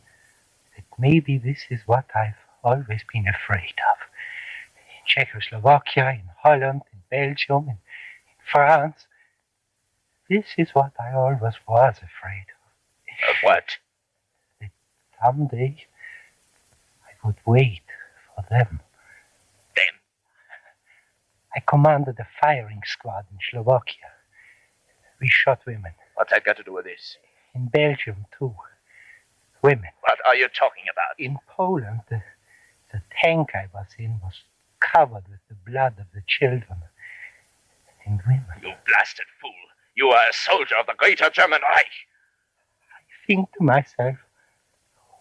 that 0.77 0.85
maybe 0.99 1.37
this 1.37 1.65
is 1.69 1.81
what 1.87 2.07
I've 2.15 2.41
always 2.65 3.03
been 3.13 3.27
afraid 3.29 3.77
of. 3.91 3.99
In 4.77 5.03
Czechoslovakia, 5.07 6.11
in 6.11 6.31
Holland, 6.43 6.83
in 6.93 7.01
Belgium, 7.11 7.65
in, 7.69 7.79
in 8.31 8.41
France. 8.51 9.07
This 10.31 10.47
is 10.57 10.71
what 10.75 10.93
I 11.01 11.13
always 11.13 11.41
was 11.67 11.97
afraid 11.97 12.47
of. 12.55 13.31
Of 13.31 13.37
what? 13.43 13.65
That 14.61 14.71
someday 15.21 15.87
I 17.03 17.27
would 17.27 17.35
wait 17.45 17.83
for 18.37 18.45
them. 18.49 18.79
Them? 19.75 19.95
I 21.57 21.61
commanded 21.67 22.17
a 22.21 22.29
firing 22.41 22.81
squad 22.87 23.27
in 23.33 23.39
Slovakia. 23.51 24.07
We 25.21 25.27
shot 25.29 25.63
women. 25.67 25.93
What's 26.15 26.31
that 26.31 26.45
got 26.45 26.59
to 26.59 26.63
do 26.63 26.75
with 26.75 26.85
this? 26.85 27.17
In 27.57 27.67
Belgium, 27.67 28.25
too. 28.39 28.55
Women. 29.63 29.91
What 30.03 30.19
are 30.25 30.37
you 30.37 30.47
talking 30.49 30.85
about? 30.93 31.19
In 31.19 31.39
Poland, 31.49 32.03
the, 32.09 32.23
the 32.93 33.03
tank 33.21 33.51
I 33.55 33.67
was 33.75 33.89
in 33.99 34.21
was 34.23 34.35
covered 34.79 35.25
with 35.29 35.41
the 35.49 35.57
blood 35.69 35.99
of 35.99 36.07
the 36.15 36.23
children 36.29 36.85
and 38.07 38.21
women. 38.29 38.47
You 38.63 38.75
blasted 38.87 39.27
fool. 39.41 39.70
You 40.01 40.09
are 40.09 40.31
a 40.31 40.33
soldier 40.33 40.77
of 40.81 40.87
the 40.87 40.95
greater 40.97 41.29
German 41.29 41.61
Reich. 41.61 41.93
I 42.97 43.27
think 43.27 43.53
to 43.59 43.63
myself, 43.63 44.17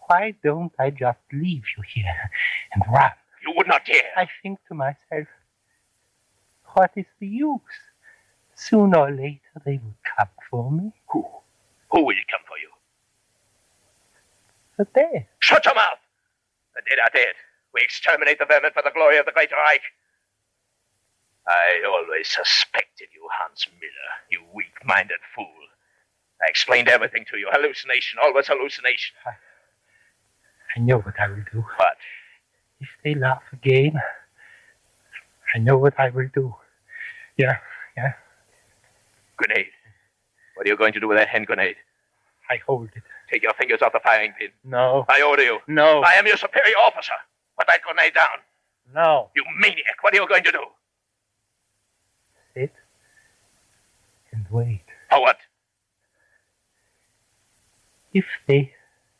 why 0.06 0.32
don't 0.42 0.72
I 0.78 0.88
just 0.88 1.18
leave 1.30 1.64
you 1.76 1.82
here 1.86 2.30
and 2.72 2.82
run? 2.90 3.10
You 3.46 3.52
would 3.58 3.68
not 3.68 3.84
dare. 3.84 4.10
I 4.16 4.26
think 4.42 4.58
to 4.68 4.74
myself, 4.74 5.28
what 6.72 6.92
is 6.96 7.04
the 7.18 7.26
use? 7.26 7.60
Sooner 8.54 9.00
or 9.00 9.10
later 9.10 9.52
they 9.66 9.72
would 9.84 10.00
come 10.16 10.28
for 10.50 10.72
me. 10.72 10.94
Who? 11.10 11.26
Who 11.90 12.06
will 12.06 12.24
come 12.30 12.40
for 12.48 12.56
you? 12.56 12.70
The 14.78 14.86
dead. 14.94 15.26
Shut 15.40 15.62
your 15.66 15.74
mouth! 15.74 16.00
The 16.74 16.80
dead 16.88 17.00
are 17.04 17.10
dead. 17.12 17.34
We 17.74 17.82
exterminate 17.82 18.38
the 18.38 18.46
vermin 18.46 18.70
for 18.72 18.82
the 18.82 18.92
glory 18.94 19.18
of 19.18 19.26
the 19.26 19.32
Great 19.32 19.52
Reich. 19.52 19.82
I 21.50 21.82
always 21.84 22.28
suspected 22.28 23.08
you, 23.12 23.26
Hans 23.38 23.66
Miller, 23.80 24.10
you 24.30 24.40
weak 24.54 24.74
minded 24.84 25.18
fool. 25.34 25.46
I 26.40 26.48
explained 26.48 26.88
everything 26.88 27.24
to 27.30 27.38
you. 27.38 27.48
Hallucination, 27.50 28.20
always 28.22 28.46
hallucination. 28.46 29.16
I, 29.26 29.32
I 30.76 30.80
know 30.80 30.98
what 31.00 31.18
I 31.18 31.26
will 31.28 31.44
do. 31.52 31.64
What? 31.76 31.96
If 32.78 32.88
they 33.02 33.14
laugh 33.14 33.42
again, 33.52 33.94
I 35.54 35.58
know 35.58 35.76
what 35.76 35.98
I 35.98 36.10
will 36.10 36.28
do. 36.32 36.54
Yeah, 37.36 37.58
yeah. 37.96 38.12
Grenade. 39.36 39.66
What 40.54 40.66
are 40.66 40.70
you 40.70 40.76
going 40.76 40.92
to 40.92 41.00
do 41.00 41.08
with 41.08 41.18
that 41.18 41.28
hand 41.28 41.46
grenade? 41.46 41.76
I 42.48 42.58
hold 42.66 42.90
it. 42.94 43.02
Take 43.32 43.42
your 43.42 43.54
fingers 43.54 43.82
off 43.82 43.92
the 43.92 44.00
firing 44.00 44.32
pin. 44.38 44.50
No. 44.64 45.04
I 45.08 45.22
order 45.22 45.42
you. 45.42 45.58
No. 45.66 46.02
I 46.02 46.12
am 46.12 46.26
your 46.26 46.36
superior 46.36 46.76
officer. 46.76 47.12
Put 47.58 47.66
that 47.66 47.80
grenade 47.82 48.14
down. 48.14 48.38
No. 48.94 49.30
You 49.34 49.44
maniac. 49.58 50.02
What 50.02 50.14
are 50.14 50.20
you 50.20 50.28
going 50.28 50.44
to 50.44 50.52
do? 50.52 50.64
Sit 52.54 52.72
and 54.32 54.46
wait. 54.50 54.84
For 55.10 55.20
what? 55.20 55.38
If 58.12 58.24
they 58.46 58.74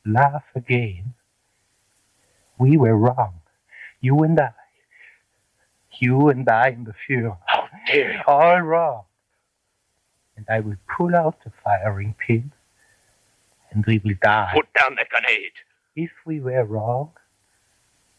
laugh 0.05 0.45
again, 0.55 1.14
we 2.59 2.77
were 2.77 2.97
wrong. 2.97 3.40
You 4.01 4.23
and 4.23 4.38
I. 4.40 4.51
You 5.99 6.29
and 6.29 6.49
I 6.49 6.69
in 6.69 6.85
the 6.85 6.95
Fuhrer. 7.09 7.38
How 7.47 7.69
dare 7.87 8.12
you? 8.14 8.21
All 8.27 8.61
wrong. 8.61 9.05
And 10.37 10.47
I 10.49 10.61
will 10.61 10.77
pull 10.97 11.14
out 11.14 11.37
the 11.45 11.53
firing 11.62 12.14
pin 12.19 12.53
and 13.71 13.85
we 13.87 14.01
will 14.05 14.14
die. 14.21 14.53
Put 14.55 14.73
down 14.75 14.97
the 14.97 15.05
grenade. 15.09 15.53
If 15.95 16.11
we 16.25 16.40
were 16.40 16.64
wrong, 16.64 17.12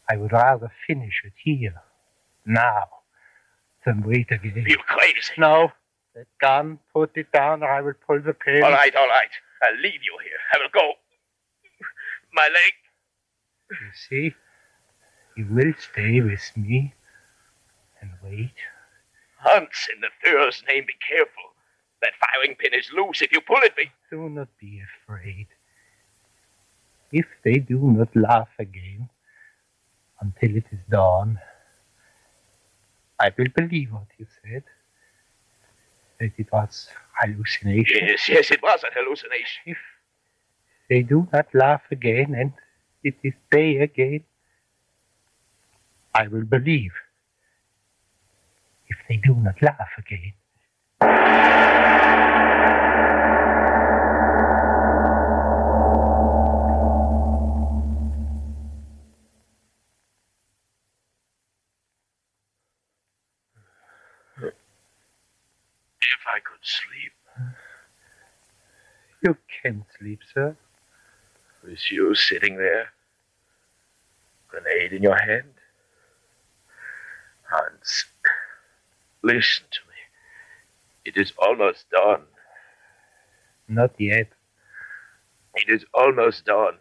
I 0.08 0.16
would 0.16 0.32
rather 0.32 0.70
finish 0.86 1.22
it 1.24 1.32
here, 1.42 1.82
now, 2.44 2.88
than 3.84 4.02
wait 4.02 4.30
again. 4.30 4.64
You 4.66 4.78
crazy. 4.86 5.34
No. 5.38 5.72
That 6.14 6.26
gun, 6.40 6.78
put 6.92 7.16
it 7.16 7.32
down 7.32 7.62
or 7.62 7.70
I 7.70 7.80
will 7.80 7.94
pull 8.06 8.20
the 8.20 8.34
pin. 8.34 8.62
All 8.62 8.70
right, 8.70 8.94
all 8.94 9.08
right. 9.08 9.30
I'll 9.62 9.80
leave 9.80 10.02
you 10.02 10.18
here. 10.22 10.38
I 10.52 10.58
will 10.58 10.70
go. 10.72 10.92
My 12.34 12.42
leg. 12.42 12.72
You 13.70 13.92
see, 14.08 14.34
you 15.36 15.46
will 15.50 15.72
stay 15.78 16.20
with 16.20 16.52
me 16.56 16.94
and 18.00 18.10
wait. 18.22 18.52
Hans, 19.38 19.88
in 19.92 20.00
the 20.00 20.08
Führer's 20.22 20.62
name, 20.68 20.84
be 20.86 20.94
careful. 21.08 21.54
That 22.02 22.12
firing 22.20 22.56
pin 22.56 22.74
is 22.74 22.90
loose. 22.94 23.22
If 23.22 23.32
you 23.32 23.40
pull 23.40 23.60
it, 23.62 23.74
be... 23.76 23.90
Do 24.10 24.28
not 24.28 24.48
be 24.60 24.82
afraid. 24.82 25.46
If 27.12 27.26
they 27.44 27.58
do 27.58 27.78
not 27.78 28.14
laugh 28.14 28.50
again 28.58 29.08
until 30.20 30.56
it 30.56 30.64
is 30.70 30.78
dawn, 30.90 31.38
I 33.22 33.32
will 33.38 33.46
believe 33.54 33.92
what 33.92 34.08
you 34.18 34.26
said. 34.42 34.64
That 36.18 36.32
it 36.36 36.52
was 36.52 36.88
hallucination. 37.20 38.08
Yes, 38.08 38.28
yes, 38.28 38.50
it 38.50 38.62
was 38.62 38.82
a 38.82 38.90
hallucination. 38.92 39.62
If 39.66 39.78
they 40.88 41.02
do 41.02 41.28
not 41.32 41.46
laugh 41.54 41.82
again 41.90 42.34
and 42.34 42.52
it 43.04 43.14
is 43.22 43.34
day 43.50 43.78
again, 43.78 44.24
I 46.14 46.26
will 46.26 46.44
believe. 46.44 46.92
If 48.88 48.98
they 49.08 49.16
do 49.16 49.34
not 49.34 49.62
laugh 49.62 49.92
again. 49.98 50.32
If 66.04 66.26
I 66.34 66.40
could 66.40 66.62
sleep 66.62 67.12
You 69.22 69.36
can't 69.62 69.84
sleep, 69.98 70.20
sir. 70.34 70.56
with 71.64 71.90
you 71.90 72.14
sitting 72.14 72.56
there, 72.58 72.92
grenade 74.48 74.92
in 74.92 75.02
your 75.02 75.16
hand. 75.18 75.54
Hans, 77.50 78.06
listen 79.22 79.64
to 79.70 79.80
me. 79.88 79.96
It 81.04 81.16
is 81.16 81.32
almost 81.38 81.90
dawn. 81.90 82.22
Not 83.68 83.92
yet. 83.98 84.28
It 85.54 85.68
is 85.70 85.84
almost 85.94 86.46
dawn. 86.46 86.74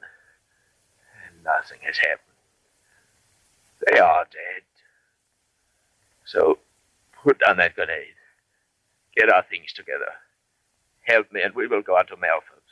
And 1.28 1.44
nothing 1.44 1.80
has 1.84 1.98
happened. 1.98 2.20
They 3.88 4.00
are 4.00 4.26
dead. 4.26 4.64
So 6.26 6.60
put 7.24 7.40
down 7.46 7.58
that 7.58 7.76
grenade. 7.76 8.16
Get 9.18 9.32
our 9.32 9.44
things 9.50 9.74
together. 9.74 10.14
Help 11.04 11.32
me, 11.32 11.42
and 11.42 11.56
we 11.56 11.68
will 11.68 11.82
go 11.82 11.98
on 11.98 12.08
to 12.08 12.18
Melford 12.18 12.64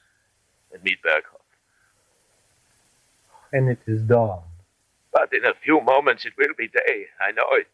and 0.73 0.83
meet 0.83 0.99
Berghoff. 1.05 1.41
And 3.53 3.69
it 3.69 3.79
is 3.87 4.01
dawn. 4.03 4.43
But 5.13 5.33
in 5.33 5.45
a 5.45 5.53
few 5.63 5.81
moments 5.81 6.25
it 6.25 6.33
will 6.37 6.53
be 6.57 6.67
day. 6.67 7.05
I 7.21 7.31
know 7.31 7.47
it. 7.53 7.67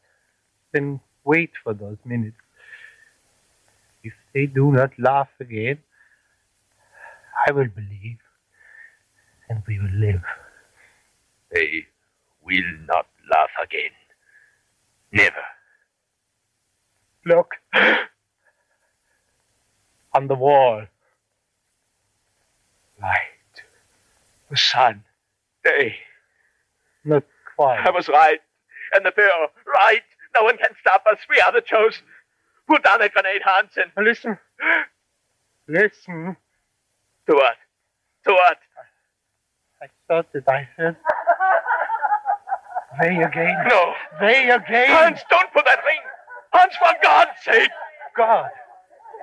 Then 0.73 1.01
wait 1.25 1.51
for 1.63 1.73
those 1.73 1.97
minutes. 2.05 2.37
If 4.03 4.13
they 4.33 4.45
do 4.47 4.71
not 4.71 4.91
laugh 4.99 5.29
again, 5.39 5.79
I 7.47 7.51
will 7.51 7.67
believe, 7.67 8.19
and 9.49 9.63
we 9.67 9.79
will 9.79 9.95
live. 9.95 10.23
They 11.51 11.85
will 12.43 12.71
not 12.87 13.07
laugh 13.31 13.49
again. 13.63 13.91
Never. 15.11 15.43
Look. 17.25 17.55
On 20.15 20.28
the 20.28 20.36
wall. 20.36 20.84
Light. 23.01 23.62
The 24.49 24.56
sun. 24.56 25.04
Day. 25.63 25.97
Not 27.04 27.23
quite. 27.56 27.86
I 27.86 27.89
was 27.91 28.08
right. 28.08 28.39
And 28.93 29.06
the 29.06 29.12
Führer, 29.12 29.49
right. 29.67 30.04
No 30.34 30.43
one 30.43 30.58
can 30.58 30.69
stop 30.80 31.04
us. 31.12 31.19
We 31.30 31.41
are 31.41 31.51
the 31.51 31.62
chosen. 31.62 32.04
Put 32.67 32.84
down 32.84 32.99
that 32.99 33.13
grenade, 33.13 33.41
Hansen. 33.43 33.91
Listen. 33.97 34.38
Listen. 35.67 36.38
To 37.28 37.34
what? 37.34 37.58
To 38.25 38.32
what? 38.32 38.58
I 39.82 39.88
thought 40.08 40.32
that 40.34 40.47
I 40.47 40.67
heard. 40.78 40.95
They 43.01 43.17
again. 43.17 43.67
No. 43.67 43.93
They 44.21 44.49
again. 44.49 44.88
Hans, 44.88 45.19
don't 45.30 45.51
put 45.51 45.65
that 45.65 45.80
ring. 45.86 45.99
Hans, 46.54 46.73
for 46.80 46.93
God's 47.04 47.32
sake. 47.43 47.69
God. 48.15 48.49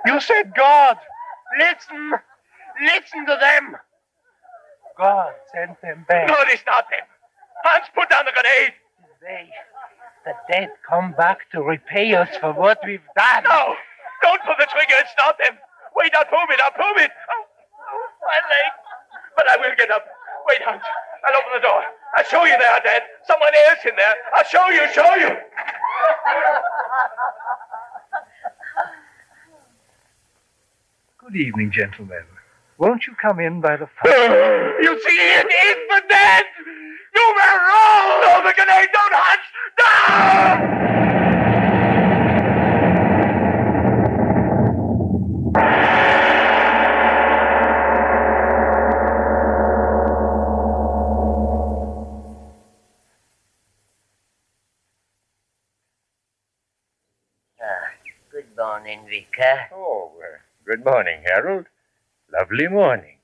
You 0.05 0.19
said 0.19 0.53
God. 0.55 0.97
Listen. 1.59 2.13
Listen 2.81 3.25
to 3.25 3.37
them. 3.39 3.75
God 4.97 5.33
sent 5.53 5.81
them 5.81 6.05
back. 6.07 6.27
No, 6.27 6.35
it 6.41 6.53
is 6.53 6.63
not 6.65 6.85
them. 6.89 7.05
Hans, 7.63 7.87
put 7.95 8.09
down 8.09 8.25
the 8.25 8.31
grenade. 8.31 8.73
They, 9.21 9.49
the 10.25 10.33
dead, 10.51 10.69
come 10.87 11.13
back 11.17 11.49
to 11.51 11.61
repay 11.61 12.13
us 12.13 12.29
for 12.41 12.51
what 12.51 12.79
we've 12.85 13.05
done. 13.15 13.43
No. 13.43 13.75
Don't 14.21 14.41
pull 14.43 14.55
the 14.59 14.67
trigger. 14.67 14.95
It's 14.99 15.15
not 15.17 15.37
them. 15.37 15.57
Wait, 15.95 16.13
I'll 16.15 16.25
prove 16.25 16.49
it. 16.49 16.59
I'll 16.63 16.75
prove 16.75 16.97
it. 16.97 17.11
Oh, 17.11 17.43
oh, 17.43 18.07
my 18.27 18.39
leg. 18.51 18.71
But 19.35 19.49
I 19.49 19.57
will 19.57 19.75
get 19.77 19.91
up. 19.91 20.05
Wait, 20.47 20.61
Hans. 20.63 20.83
I'll 21.25 21.37
open 21.39 21.51
the 21.55 21.63
door. 21.63 21.83
I'll 22.17 22.25
show 22.25 22.43
you 22.43 22.55
they 22.59 22.65
are 22.65 22.83
dead. 22.83 23.03
Someone 23.25 23.53
else 23.69 23.79
in 23.87 23.95
there. 23.95 24.15
I'll 24.35 24.43
show 24.43 24.67
you, 24.69 24.83
show 24.91 25.15
you. 25.15 25.31
Good 31.23 31.35
evening, 31.37 31.71
gentlemen. 31.71 32.23
Won't 32.77 33.07
you 33.07 33.13
come 33.15 33.39
in 33.39 33.61
by 33.61 33.77
the 33.77 33.87
fire? 33.87 34.81
you 34.81 34.99
see, 34.99 35.15
it 35.15 35.47
is 35.47 35.77
the 35.89 36.01
dead. 36.09 36.43
You 37.15 37.33
were 37.35 37.59
wrong. 37.69 38.21
No, 38.23 38.41
the 38.43 38.53
grenade. 38.53 38.89
Don't, 38.91 39.13
Hans. 39.15 39.47
No! 39.79 40.83
Ah, 57.61 57.91
good 58.29 58.45
morning, 58.57 58.99
Vicar. 59.09 59.69
Oh, 59.73 59.92
good 60.65 60.83
morning, 60.85 61.21
Harold. 61.25 61.65
Lovely 62.31 62.67
morning. 62.67 63.17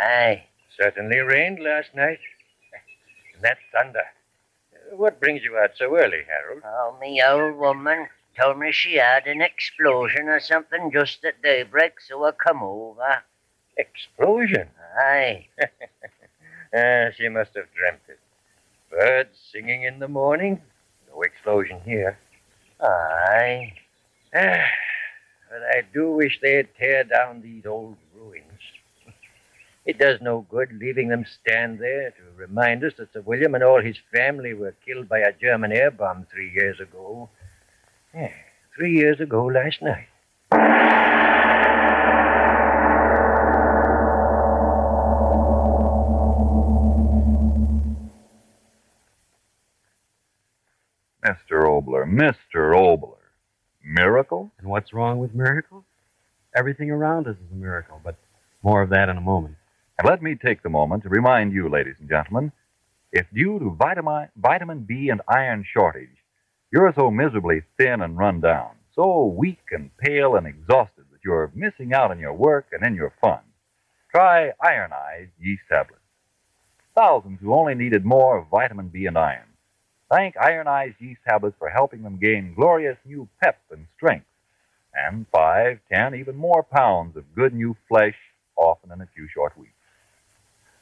Aye. 0.00 0.44
Certainly 0.80 1.18
rained 1.18 1.60
last 1.60 1.94
night. 1.94 2.18
And 3.34 3.42
that 3.42 3.58
thunder. 3.72 4.04
What 4.92 5.20
brings 5.20 5.42
you 5.42 5.56
out 5.56 5.70
so 5.76 5.96
early, 5.96 6.22
Harold? 6.28 6.62
Oh, 6.64 6.96
me 7.00 7.22
old 7.22 7.56
woman 7.56 8.08
told 8.40 8.58
me 8.58 8.72
she 8.72 8.94
had 8.94 9.26
an 9.26 9.40
explosion 9.40 10.28
or 10.28 10.40
something 10.40 10.90
just 10.92 11.24
at 11.24 11.42
daybreak, 11.42 12.00
so 12.00 12.24
I 12.24 12.32
come 12.32 12.62
over. 12.62 13.22
Explosion? 13.76 14.68
Aye. 14.98 15.48
Ah, 16.76 17.10
she 17.16 17.28
must 17.28 17.54
have 17.54 17.72
dreamt 17.72 18.00
it. 18.08 18.18
Birds 18.90 19.38
singing 19.52 19.84
in 19.84 20.00
the 20.00 20.08
morning. 20.08 20.60
No 21.08 21.22
explosion 21.22 21.78
here. 21.84 22.18
Aye. 22.80 23.74
Ah, 24.34 24.64
but 25.50 25.62
I 25.62 25.82
do 25.92 26.12
wish 26.12 26.40
they'd 26.40 26.68
tear 26.78 27.04
down 27.04 27.42
these 27.42 27.66
old 27.66 27.96
ruins. 28.14 28.44
It 29.84 29.98
does 29.98 30.20
no 30.20 30.46
good 30.50 30.72
leaving 30.72 31.08
them 31.08 31.26
stand 31.40 31.78
there 31.78 32.10
to 32.10 32.22
remind 32.36 32.82
us 32.84 32.94
that 32.98 33.12
Sir 33.12 33.20
William 33.20 33.54
and 33.54 33.62
all 33.62 33.82
his 33.82 33.98
family 34.14 34.54
were 34.54 34.74
killed 34.84 35.08
by 35.08 35.18
a 35.18 35.32
German 35.32 35.72
air 35.72 35.90
bomb 35.90 36.26
three 36.32 36.50
years 36.50 36.80
ago. 36.80 37.28
Yeah, 38.14 38.32
three 38.74 38.92
years 38.92 39.20
ago 39.20 39.44
last 39.44 39.82
night. 39.82 40.06
Mr. 51.24 51.64
Oboler, 51.66 52.04
Mr. 52.04 52.74
Oboler. 52.74 53.23
Miracle? 53.84 54.50
And 54.58 54.68
what's 54.68 54.94
wrong 54.94 55.18
with 55.18 55.34
miracles? 55.34 55.84
Everything 56.56 56.90
around 56.90 57.26
us 57.26 57.36
is 57.36 57.52
a 57.52 57.54
miracle, 57.54 58.00
but 58.02 58.16
more 58.62 58.80
of 58.80 58.90
that 58.90 59.10
in 59.10 59.18
a 59.18 59.20
moment. 59.20 59.56
And 59.98 60.08
let 60.08 60.22
me 60.22 60.34
take 60.34 60.62
the 60.62 60.70
moment 60.70 61.02
to 61.02 61.08
remind 61.08 61.52
you, 61.52 61.68
ladies 61.68 61.96
and 62.00 62.08
gentlemen, 62.08 62.50
if 63.12 63.26
due 63.32 63.58
to 63.58 63.76
vitamin, 63.78 64.28
vitamin 64.36 64.80
B 64.80 65.10
and 65.10 65.20
iron 65.28 65.64
shortage, 65.70 66.16
you're 66.72 66.92
so 66.96 67.10
miserably 67.10 67.62
thin 67.78 68.00
and 68.00 68.16
run 68.16 68.40
down, 68.40 68.70
so 68.94 69.26
weak 69.26 69.62
and 69.70 69.96
pale 69.98 70.34
and 70.34 70.46
exhausted 70.46 71.04
that 71.12 71.20
you're 71.24 71.52
missing 71.54 71.92
out 71.92 72.10
on 72.10 72.18
your 72.18 72.32
work 72.32 72.66
and 72.72 72.84
in 72.84 72.94
your 72.94 73.12
fun, 73.20 73.40
try 74.10 74.50
ironized 74.60 75.30
yeast 75.38 75.62
tablets. 75.68 76.00
Thousands 76.96 77.40
who 77.40 77.54
only 77.54 77.74
needed 77.74 78.04
more 78.04 78.38
of 78.38 78.48
vitamin 78.48 78.88
B 78.88 79.06
and 79.06 79.18
iron. 79.18 79.53
Thank 80.10 80.36
ironized 80.36 80.96
yeast 81.00 81.20
tablets 81.26 81.56
for 81.58 81.68
helping 81.70 82.02
them 82.02 82.18
gain 82.18 82.54
glorious 82.54 82.98
new 83.04 83.28
pep 83.42 83.58
and 83.70 83.86
strength, 83.96 84.26
and 84.94 85.26
five, 85.32 85.80
ten, 85.90 86.14
even 86.14 86.36
more 86.36 86.62
pounds 86.62 87.16
of 87.16 87.34
good 87.34 87.54
new 87.54 87.76
flesh, 87.88 88.16
often 88.56 88.92
in 88.92 89.00
a 89.00 89.08
few 89.14 89.26
short 89.28 89.56
weeks. 89.58 89.72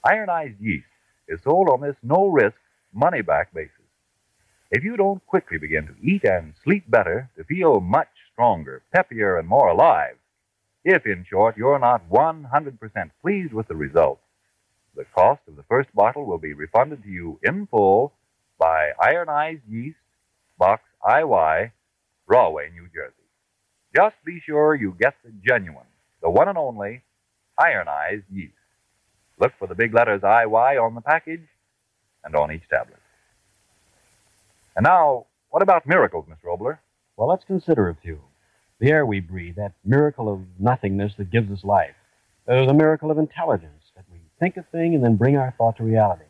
Ironized 0.04 0.61
yeast 0.61 0.87
is 1.28 1.40
sold 1.42 1.68
on 1.68 1.80
this 1.80 1.96
no 2.02 2.26
risk, 2.26 2.56
money 2.92 3.22
back 3.22 3.54
basis. 3.54 3.70
If 4.70 4.82
you 4.82 4.96
don't 4.96 5.24
quickly 5.26 5.58
begin 5.58 5.87
to 5.87 5.94
eat 6.02 6.24
and 6.24 6.54
sleep 6.64 6.90
better, 6.90 7.30
to 7.37 7.44
feel 7.44 7.80
much 7.80 8.08
stronger, 8.32 8.82
peppier, 8.94 9.38
and 9.38 9.48
more 9.48 9.68
alive, 9.68 10.16
if, 10.85 11.06
in 11.06 11.24
short, 11.28 11.56
you're 11.56 11.78
not 11.78 12.08
100% 12.11 13.11
pleased 13.20 13.52
with 13.52 13.68
the 13.68 13.76
results, 13.76 14.22
the 14.96 15.04
cost 15.14 15.42
of 15.46 15.56
the 15.56 15.62
first 15.64 15.94
bottle 15.94 16.26
will 16.26 16.38
be 16.38 16.54
refunded 16.54 17.04
to 17.04 17.08
you 17.08 17.38
in 17.42 17.66
full 17.68 18.12
by 18.62 18.92
Ironized 19.01 19.62
Yeast, 19.68 19.96
Box 20.57 20.85
IY, 21.05 21.72
Rahway, 22.29 22.70
New 22.70 22.87
Jersey. 22.94 23.27
Just 23.92 24.14
be 24.25 24.40
sure 24.46 24.77
you 24.77 24.94
get 25.01 25.14
the 25.25 25.33
genuine, 25.44 25.88
the 26.22 26.31
one 26.31 26.46
and 26.46 26.57
only, 26.57 27.03
ironized 27.59 28.22
yeast. 28.31 28.55
Look 29.40 29.51
for 29.59 29.66
the 29.66 29.75
big 29.75 29.92
letters 29.92 30.20
IY 30.20 30.81
on 30.81 30.94
the 30.94 31.01
package 31.01 31.42
and 32.22 32.37
on 32.37 32.53
each 32.53 32.62
tablet. 32.70 33.01
And 34.77 34.85
now, 34.85 35.27
what 35.51 35.64
about 35.64 35.85
miracles, 35.85 36.27
Mr. 36.31 36.57
Oboler? 36.57 36.79
Well, 37.16 37.29
let's 37.29 37.44
consider 37.44 37.88
a 37.88 37.96
few. 37.96 38.20
The 38.79 38.90
air 38.92 39.05
we 39.05 39.18
breathe, 39.18 39.57
that 39.57 39.72
miracle 39.85 40.33
of 40.33 40.38
nothingness 40.61 41.14
that 41.16 41.33
gives 41.33 41.51
us 41.51 41.64
life. 41.64 41.96
There's 42.46 42.70
a 42.70 42.75
miracle 42.75 43.11
of 43.11 43.18
intelligence, 43.18 43.90
that 43.96 44.05
we 44.12 44.18
think 44.38 44.57
a 44.57 44.62
thing 44.62 44.94
and 44.94 45.03
then 45.03 45.16
bring 45.16 45.37
our 45.37 45.53
thought 45.59 45.79
to 45.79 45.83
reality. 45.83 46.27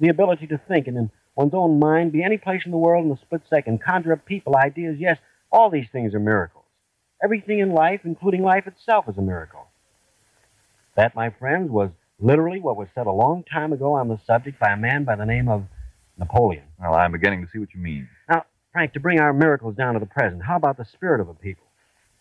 The 0.00 0.08
ability 0.08 0.46
to 0.46 0.56
think 0.56 0.86
and 0.86 0.96
in 0.96 1.10
one's 1.36 1.54
own 1.54 1.78
mind 1.78 2.12
be 2.12 2.24
any 2.24 2.38
place 2.38 2.62
in 2.64 2.72
the 2.72 2.78
world 2.78 3.04
in 3.04 3.12
a 3.12 3.16
split 3.18 3.42
second, 3.48 3.82
conjure 3.82 4.14
up 4.14 4.24
people, 4.24 4.56
ideas, 4.56 4.96
yes, 4.98 5.18
all 5.52 5.70
these 5.70 5.88
things 5.92 6.14
are 6.14 6.20
miracles. 6.20 6.64
Everything 7.22 7.60
in 7.60 7.72
life, 7.72 8.00
including 8.04 8.42
life 8.42 8.66
itself, 8.66 9.08
is 9.08 9.16
a 9.16 9.22
miracle. 9.22 9.66
That, 10.96 11.14
my 11.14 11.30
friends, 11.30 11.70
was 11.70 11.90
literally 12.18 12.60
what 12.60 12.76
was 12.76 12.88
said 12.94 13.06
a 13.06 13.12
long 13.12 13.44
time 13.44 13.72
ago 13.72 13.94
on 13.94 14.08
the 14.08 14.18
subject 14.26 14.58
by 14.58 14.72
a 14.72 14.76
man 14.76 15.04
by 15.04 15.16
the 15.16 15.26
name 15.26 15.48
of 15.48 15.64
Napoleon. 16.18 16.64
Well, 16.80 16.94
I'm 16.94 17.12
beginning 17.12 17.44
to 17.44 17.50
see 17.50 17.58
what 17.58 17.74
you 17.74 17.80
mean. 17.80 18.08
Now, 18.28 18.44
Frank, 18.72 18.92
to 18.94 19.00
bring 19.00 19.20
our 19.20 19.32
miracles 19.32 19.76
down 19.76 19.94
to 19.94 20.00
the 20.00 20.06
present, 20.06 20.42
how 20.42 20.56
about 20.56 20.76
the 20.78 20.84
spirit 20.84 21.20
of 21.20 21.28
a 21.28 21.34
people? 21.34 21.64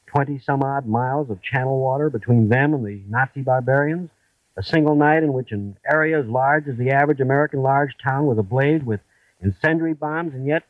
Twenty 0.07 0.39
some 0.39 0.63
odd 0.63 0.85
miles 0.85 1.29
of 1.29 1.41
channel 1.41 1.79
water 1.79 2.09
between 2.09 2.49
them 2.49 2.73
and 2.73 2.85
the 2.85 3.01
Nazi 3.07 3.41
barbarians. 3.41 4.09
A 4.57 4.63
single 4.63 4.95
night 4.95 5.23
in 5.23 5.33
which 5.33 5.51
an 5.51 5.77
area 5.89 6.19
as 6.19 6.27
large 6.27 6.67
as 6.67 6.77
the 6.77 6.91
average 6.91 7.19
American 7.19 7.61
large 7.61 7.97
town 8.01 8.25
was 8.25 8.37
ablaze 8.37 8.81
with 8.83 9.01
incendiary 9.41 9.93
bombs, 9.93 10.33
and 10.33 10.45
yet 10.45 10.63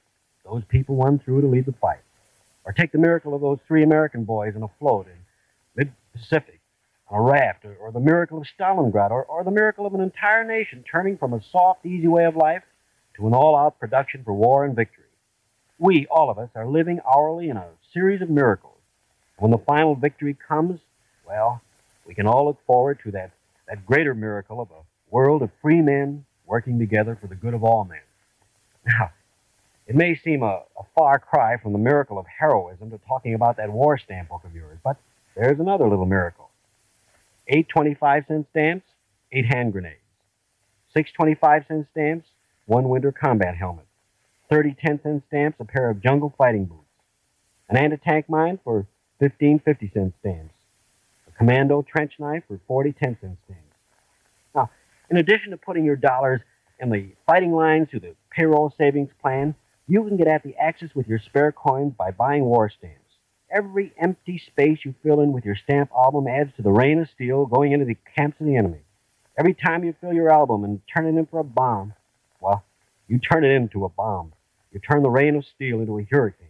those 0.44 0.64
people 0.66 0.96
won 0.96 1.20
through 1.20 1.42
to 1.42 1.48
lead 1.48 1.66
the 1.66 1.74
fight. 1.74 2.00
Or 2.64 2.74
take 2.74 2.92
the 2.92 2.98
miracle 2.98 3.36
of 3.36 3.42
those 3.42 3.60
three 3.68 3.84
American 3.84 4.24
boys 4.24 4.56
in 4.56 4.64
a 4.64 4.68
float 4.80 5.06
in 5.06 5.18
mid 5.76 5.94
Pacific 6.14 6.62
on 7.10 7.20
a 7.20 7.22
raft, 7.22 7.64
or, 7.66 7.76
or, 7.76 7.92
the 7.92 8.00
miracle 8.00 8.40
of 8.40 8.48
Stalingrad, 8.48 9.12
or, 9.12 9.24
or 9.26 9.44
the 9.44 9.52
miracle 9.52 9.86
of 9.86 9.94
an 9.94 10.02
entire 10.02 10.44
nation 10.44 10.84
turning 10.90 11.18
from 11.18 11.34
a 11.34 11.44
soft, 11.52 11.86
easy 11.86 12.08
way 12.08 12.26
of 12.26 12.36
life 12.36 12.64
to 13.16 13.28
an 13.28 13.34
all 13.36 13.56
out 13.56 13.80
production 13.80 14.24
for 14.24 14.34
war 14.34 14.66
and 14.66 14.76
victory. 14.76 15.04
We, 15.78 16.08
all 16.10 16.32
of 16.32 16.40
us, 16.40 16.50
are 16.56 16.66
living 16.66 17.00
hourly 17.06 17.50
in 17.50 17.58
a 17.58 17.68
series 17.94 18.22
of 18.22 18.30
miracles. 18.30 18.80
When 19.38 19.52
the 19.52 19.60
final 19.60 19.94
victory 19.94 20.36
comes, 20.48 20.80
well, 21.28 21.62
we 22.08 22.16
can 22.16 22.26
all 22.26 22.46
look 22.46 22.66
forward 22.66 23.00
to 23.04 23.12
that, 23.12 23.32
that 23.68 23.86
greater 23.86 24.14
miracle 24.14 24.62
of 24.62 24.70
a 24.72 24.82
world 25.10 25.42
of 25.42 25.50
free 25.62 25.82
men 25.82 26.26
working 26.46 26.80
together 26.80 27.18
for 27.20 27.28
the 27.28 27.36
good 27.36 27.54
of 27.54 27.64
all 27.64 27.86
men. 27.86 28.00
Now, 28.86 29.12
it 29.88 29.96
may 29.96 30.16
seem 30.16 30.44
a, 30.44 30.64
a, 30.78 30.84
far 30.96 31.20
cry 31.20 31.58
from 31.58 31.74
the 31.74 31.80
miracle 31.80 32.18
of 32.18 32.26
heroism 32.40 32.92
to 32.92 33.00
talking 33.08 33.34
about 33.34 33.58
that 33.58 33.72
war 33.72 33.98
stamp 33.98 34.30
book 34.30 34.44
of 34.44 34.56
yours, 34.56 34.78
but 34.84 34.98
there's 35.36 35.60
another 35.60 35.88
little 35.88 36.06
miracle. 36.06 36.50
Eight 37.48 37.68
25 37.70 38.26
cent 38.28 38.48
stamps, 38.50 38.86
eight 39.32 39.46
hand 39.46 39.74
grenades. 39.74 40.00
Six 40.94 41.12
25 41.12 41.66
cent 41.68 41.88
stamps, 41.92 42.28
one 42.66 42.90
winter 42.90 43.12
combat 43.12 43.56
helmet. 43.56 43.86
30 44.50 44.76
10 44.80 45.02
cent 45.02 45.24
stamps, 45.28 45.60
a 45.60 45.66
pair 45.66 45.90
of 45.90 46.02
jungle 46.02 46.34
fighting 46.38 46.66
boots. 46.66 46.82
An 47.70 47.78
anti 47.78 47.98
tank 47.98 48.30
mine 48.30 48.60
for 48.64 48.88
15 49.20 49.60
50 49.60 49.92
cent 49.94 50.14
stamps. 50.20 50.55
Commando 51.38 51.82
trench 51.82 52.14
knife 52.20 52.44
for 52.48 52.60
40 52.68 52.94
10 52.94 53.18
cent 53.20 53.38
stamps. 53.46 53.62
Now, 54.54 54.70
in 55.10 55.18
addition 55.18 55.52
to 55.52 55.58
putting 55.58 55.86
your 55.86 55.96
dollars 55.96 56.42
in 56.80 56.90
the 56.90 57.10
fighting 57.26 57.54
lines 57.54 57.90
through 57.90 58.02
the 58.02 58.16
payroll 58.32 58.74
savings 58.78 59.10
plan, 59.22 59.56
you 59.88 60.04
can 60.04 60.18
get 60.18 60.28
at 60.28 60.44
the 60.44 60.56
Axis 60.58 60.96
with 60.96 61.08
your 61.08 61.20
spare 61.20 61.52
coins 61.52 61.94
by 61.98 62.12
buying 62.12 62.44
war 62.44 62.70
stamps. 62.70 63.00
Every 63.52 63.94
empty 64.02 64.42
space 64.48 64.80
you 64.84 64.96
fill 65.04 65.22
in 65.22 65.32
with 65.32 65.46
your 65.46 65.56
stamp 65.56 65.92
album 65.96 66.28
adds 66.28 66.52
to 66.56 66.62
the 66.62 66.72
rain 66.72 67.00
of 67.00 67.10
steel 67.10 67.46
going 67.46 67.72
into 67.72 67.86
the 67.86 67.98
camps 68.18 68.40
of 68.40 68.48
the 68.48 68.56
enemy. 68.56 68.80
Every 69.38 69.54
time 69.54 69.84
you 69.84 69.94
fill 70.02 70.14
your 70.14 70.32
album 70.32 70.64
and 70.64 70.82
turn 70.94 71.06
it 71.06 71.18
in 71.20 71.26
for 71.26 71.40
a 71.40 71.44
bomb, 71.44 71.94
well, 72.42 72.64
you 73.08 73.20
turn 73.20 73.44
it 73.44 73.52
into 73.52 73.86
a 73.86 73.90
bomb. 73.90 74.34
You 74.72 74.80
turn 74.80 75.04
the 75.04 75.10
rain 75.10 75.36
of 75.36 75.46
steel 75.46 75.80
into 75.80 76.00
a 76.00 76.08
hurricane. 76.10 76.48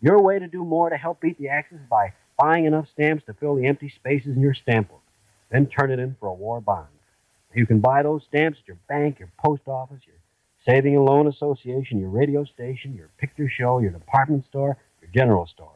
Your 0.00 0.22
way 0.22 0.38
to 0.38 0.46
do 0.46 0.64
more 0.64 0.88
to 0.88 0.96
help 0.96 1.20
beat 1.20 1.38
the 1.38 1.48
Axis 1.48 1.78
is 1.78 1.86
by 1.90 2.12
buying 2.40 2.64
enough 2.64 2.88
stamps 2.92 3.24
to 3.26 3.34
fill 3.34 3.56
the 3.56 3.66
empty 3.66 3.88
spaces 3.88 4.36
in 4.36 4.40
your 4.40 4.54
stamp 4.54 4.88
book, 4.88 5.02
then 5.50 5.66
turn 5.66 5.90
it 5.90 5.98
in 5.98 6.16
for 6.18 6.28
a 6.28 6.34
war 6.34 6.60
bond. 6.60 6.88
You 7.54 7.66
can 7.66 7.80
buy 7.80 8.02
those 8.02 8.22
stamps 8.28 8.58
at 8.62 8.68
your 8.68 8.78
bank, 8.88 9.18
your 9.18 9.30
post 9.44 9.62
office, 9.66 10.00
your 10.06 10.16
saving 10.64 10.94
and 10.94 11.04
loan 11.04 11.26
association, 11.26 11.98
your 11.98 12.10
radio 12.10 12.44
station, 12.44 12.94
your 12.94 13.08
picture 13.18 13.48
show, 13.48 13.80
your 13.80 13.90
department 13.90 14.44
store, 14.46 14.76
your 15.00 15.10
general 15.12 15.46
store. 15.46 15.74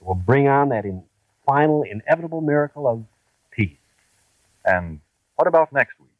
It 0.00 0.06
will 0.06 0.14
bring 0.14 0.46
on 0.48 0.68
that 0.68 0.84
in 0.84 1.02
final, 1.46 1.82
inevitable 1.82 2.40
miracle 2.40 2.86
of 2.86 3.04
peace. 3.50 3.76
And 4.64 5.00
what 5.36 5.48
about 5.48 5.72
next 5.72 5.98
week? 5.98 6.10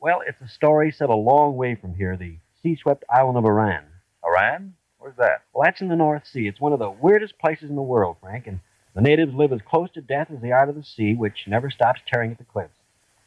Well, 0.00 0.22
it's 0.26 0.40
a 0.40 0.48
story 0.48 0.90
set 0.90 1.10
a 1.10 1.14
long 1.14 1.56
way 1.56 1.74
from 1.74 1.94
here, 1.94 2.16
the 2.16 2.36
sea 2.62 2.76
swept 2.76 3.04
island 3.10 3.38
of 3.38 3.44
Iran. 3.44 3.84
Iran? 4.24 4.74
Where's 4.98 5.16
that? 5.16 5.42
Well, 5.52 5.64
that's 5.64 5.80
in 5.80 5.88
the 5.88 5.96
North 5.96 6.26
Sea. 6.26 6.46
It's 6.46 6.60
one 6.60 6.72
of 6.72 6.78
the 6.78 6.90
weirdest 6.90 7.38
places 7.38 7.68
in 7.68 7.76
the 7.76 7.82
world, 7.82 8.16
Frank, 8.20 8.46
and 8.46 8.60
the 8.94 9.00
natives 9.00 9.34
live 9.34 9.52
as 9.52 9.60
close 9.62 9.90
to 9.92 10.00
death 10.00 10.28
as 10.30 10.40
they 10.40 10.52
are 10.52 10.66
to 10.66 10.72
the 10.72 10.84
sea, 10.84 11.14
which 11.14 11.46
never 11.46 11.70
stops 11.70 12.00
tearing 12.06 12.32
at 12.32 12.38
the 12.38 12.44
cliffs. 12.44 12.74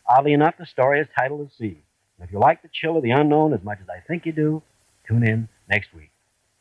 Oddly 0.08 0.34
enough, 0.34 0.56
the 0.58 0.66
story 0.66 1.00
is 1.00 1.08
titled 1.18 1.48
The 1.48 1.54
Sea. 1.56 1.82
And 2.18 2.28
if 2.28 2.32
you 2.32 2.40
like 2.40 2.62
the 2.62 2.70
chill 2.72 2.98
of 2.98 3.04
the 3.04 3.12
unknown 3.12 3.54
as 3.54 3.64
much 3.64 3.80
as 3.82 3.90
I 3.90 4.00
think 4.08 4.26
you 4.26 4.32
do, 4.32 4.62
tune 5.08 5.28
in 5.28 5.50
next 5.68 5.94
week. 5.94 6.12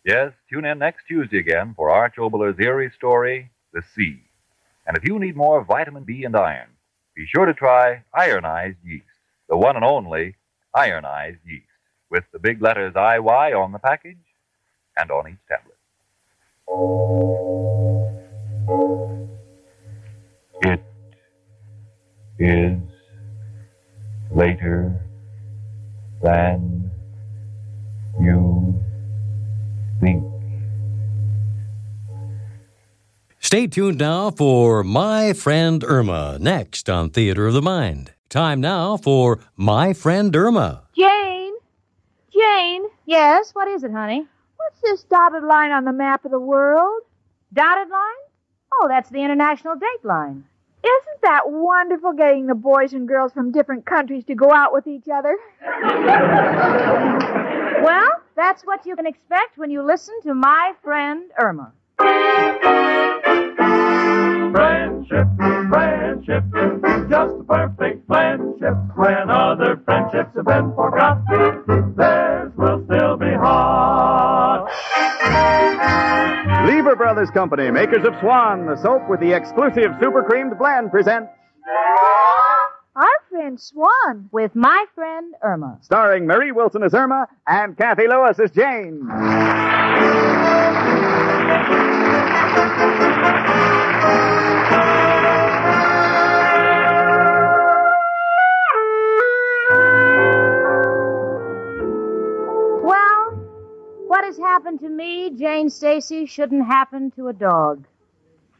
Yes, 0.04 0.32
tune 0.50 0.64
in 0.64 0.78
next 0.78 1.04
Tuesday 1.06 1.38
again 1.38 1.74
for 1.76 1.90
Arch 1.90 2.18
Oboler's 2.18 2.58
eerie 2.58 2.92
story, 2.96 3.50
The 3.72 3.82
Sea. 3.94 4.20
And 4.86 4.96
if 4.96 5.04
you 5.04 5.18
need 5.18 5.36
more 5.36 5.62
vitamin 5.64 6.04
B 6.04 6.24
and 6.24 6.36
iron, 6.36 6.68
be 7.14 7.26
sure 7.26 7.46
to 7.46 7.54
try 7.54 8.02
ironized 8.12 8.78
yeast, 8.84 9.06
the 9.48 9.56
one 9.56 9.76
and 9.76 9.84
only 9.84 10.36
ironized 10.74 11.38
yeast, 11.46 11.66
with 12.10 12.24
the 12.32 12.38
big 12.38 12.60
letters 12.60 12.94
IY 12.94 13.58
on 13.58 13.72
the 13.72 13.78
package 13.78 14.18
and 14.96 15.10
on 15.10 15.28
each 15.28 15.38
tablet. 15.48 15.76
It 20.64 20.83
is 22.38 22.79
later 24.31 24.98
than 26.22 26.90
you 28.18 28.83
think. 30.00 30.24
Stay 33.40 33.66
tuned 33.66 33.98
now 33.98 34.31
for 34.31 34.83
My 34.83 35.35
Friend 35.35 35.85
Irma, 35.85 36.38
next 36.40 36.88
on 36.88 37.11
Theater 37.11 37.46
of 37.46 37.53
the 37.53 37.61
Mind. 37.61 38.12
Time 38.31 38.62
now 38.62 38.96
for 38.96 39.40
My 39.57 39.92
Friend 39.92 40.35
Irma. 40.35 40.85
Jane? 40.96 41.53
Jane? 42.33 42.85
Yes, 43.05 43.50
what 43.53 43.68
is 43.68 43.85
it, 43.85 43.92
honey? 43.92 44.27
What's 44.57 44.81
this 44.81 45.05
dotted 45.05 45.44
line 45.44 45.72
on 45.72 45.85
the 45.85 45.92
map 45.92 46.24
of 46.24 46.31
the 46.31 46.40
world? 46.40 47.03
Dotted 47.53 47.90
line? 47.90 48.24
Oh, 48.72 48.88
that's 48.88 49.11
the 49.11 49.22
international 49.22 49.77
date 49.77 50.05
line. 50.05 50.46
Isn't 50.84 51.22
that 51.22 51.44
wonderful 51.46 52.12
getting 52.12 52.46
the 52.46 52.54
boys 52.54 52.92
and 52.92 53.08
girls 53.08 53.32
from 53.32 53.52
different 53.52 53.86
countries 53.86 54.22
to 54.26 54.34
go 54.34 54.52
out 54.52 54.70
with 54.70 54.86
each 54.86 55.06
other? 55.10 55.34
well, 57.82 58.10
that's 58.36 58.64
what 58.64 58.84
you 58.84 58.94
can 58.94 59.06
expect 59.06 59.56
when 59.56 59.70
you 59.70 59.82
listen 59.82 60.14
to 60.24 60.34
my 60.34 60.72
friend 60.82 61.30
Irma. 61.40 61.72
Friendship, 64.52 65.26
friendship, 65.70 66.44
just 67.08 67.34
a 67.34 67.44
perfect 67.48 68.06
friendship. 68.06 68.74
When 68.94 69.30
other 69.30 69.80
friendships 69.86 70.36
have 70.36 70.44
been 70.44 70.74
forgot, 70.74 71.22
theirs 71.96 72.52
will 72.58 72.84
still 72.84 73.16
be 73.16 73.32
hot. 73.32 74.33
Lever 76.66 76.96
Brothers 76.96 77.31
Company, 77.31 77.70
makers 77.70 78.07
of 78.07 78.14
Swan, 78.20 78.66
the 78.66 78.77
soap 78.77 79.09
with 79.09 79.20
the 79.20 79.33
exclusive 79.33 79.92
super 80.00 80.22
creamed 80.22 80.57
blend, 80.59 80.90
presents 80.90 81.29
Our 82.96 83.07
friend 83.29 83.61
Swan. 83.61 84.31
With 84.33 84.55
my 84.55 84.87
friend 84.94 85.35
Irma. 85.42 85.79
Starring 85.83 86.27
Marie 86.27 86.53
Wilson 86.53 86.83
as 86.83 86.94
Irma 86.94 87.27
and 87.46 87.77
Cathy 87.77 88.09
Lewis 88.09 88.38
as 88.38 88.50
Jane. 88.50 89.07
Stacy 105.68 106.24
shouldn't 106.24 106.66
happen 106.66 107.10
to 107.10 107.28
a 107.28 107.32
dog. 107.34 107.87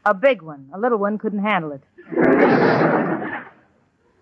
A 0.05 0.13
big 0.13 0.43
one. 0.43 0.69
A 0.71 0.79
little 0.79 0.99
one 0.99 1.17
couldn't 1.17 1.39
handle 1.39 1.71
it. 1.71 1.81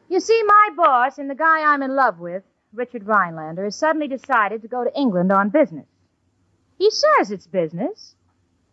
you 0.10 0.19
see, 0.21 0.43
my 0.43 0.69
boss 0.77 1.17
and 1.17 1.29
the 1.29 1.36
guy 1.36 1.63
I'm 1.63 1.84
in 1.84 1.95
love 1.95 2.19
with, 2.19 2.43
Richard 2.71 3.06
Rhinelander, 3.06 3.65
has 3.65 3.75
suddenly 3.75 4.08
decided 4.08 4.62
to 4.62 4.69
go 4.69 4.86
to 4.86 4.97
England 4.97 5.34
on 5.34 5.49
business. 5.49 5.86
He 6.77 6.89
says 6.89 7.29
it's 7.29 7.45
business. 7.45 8.15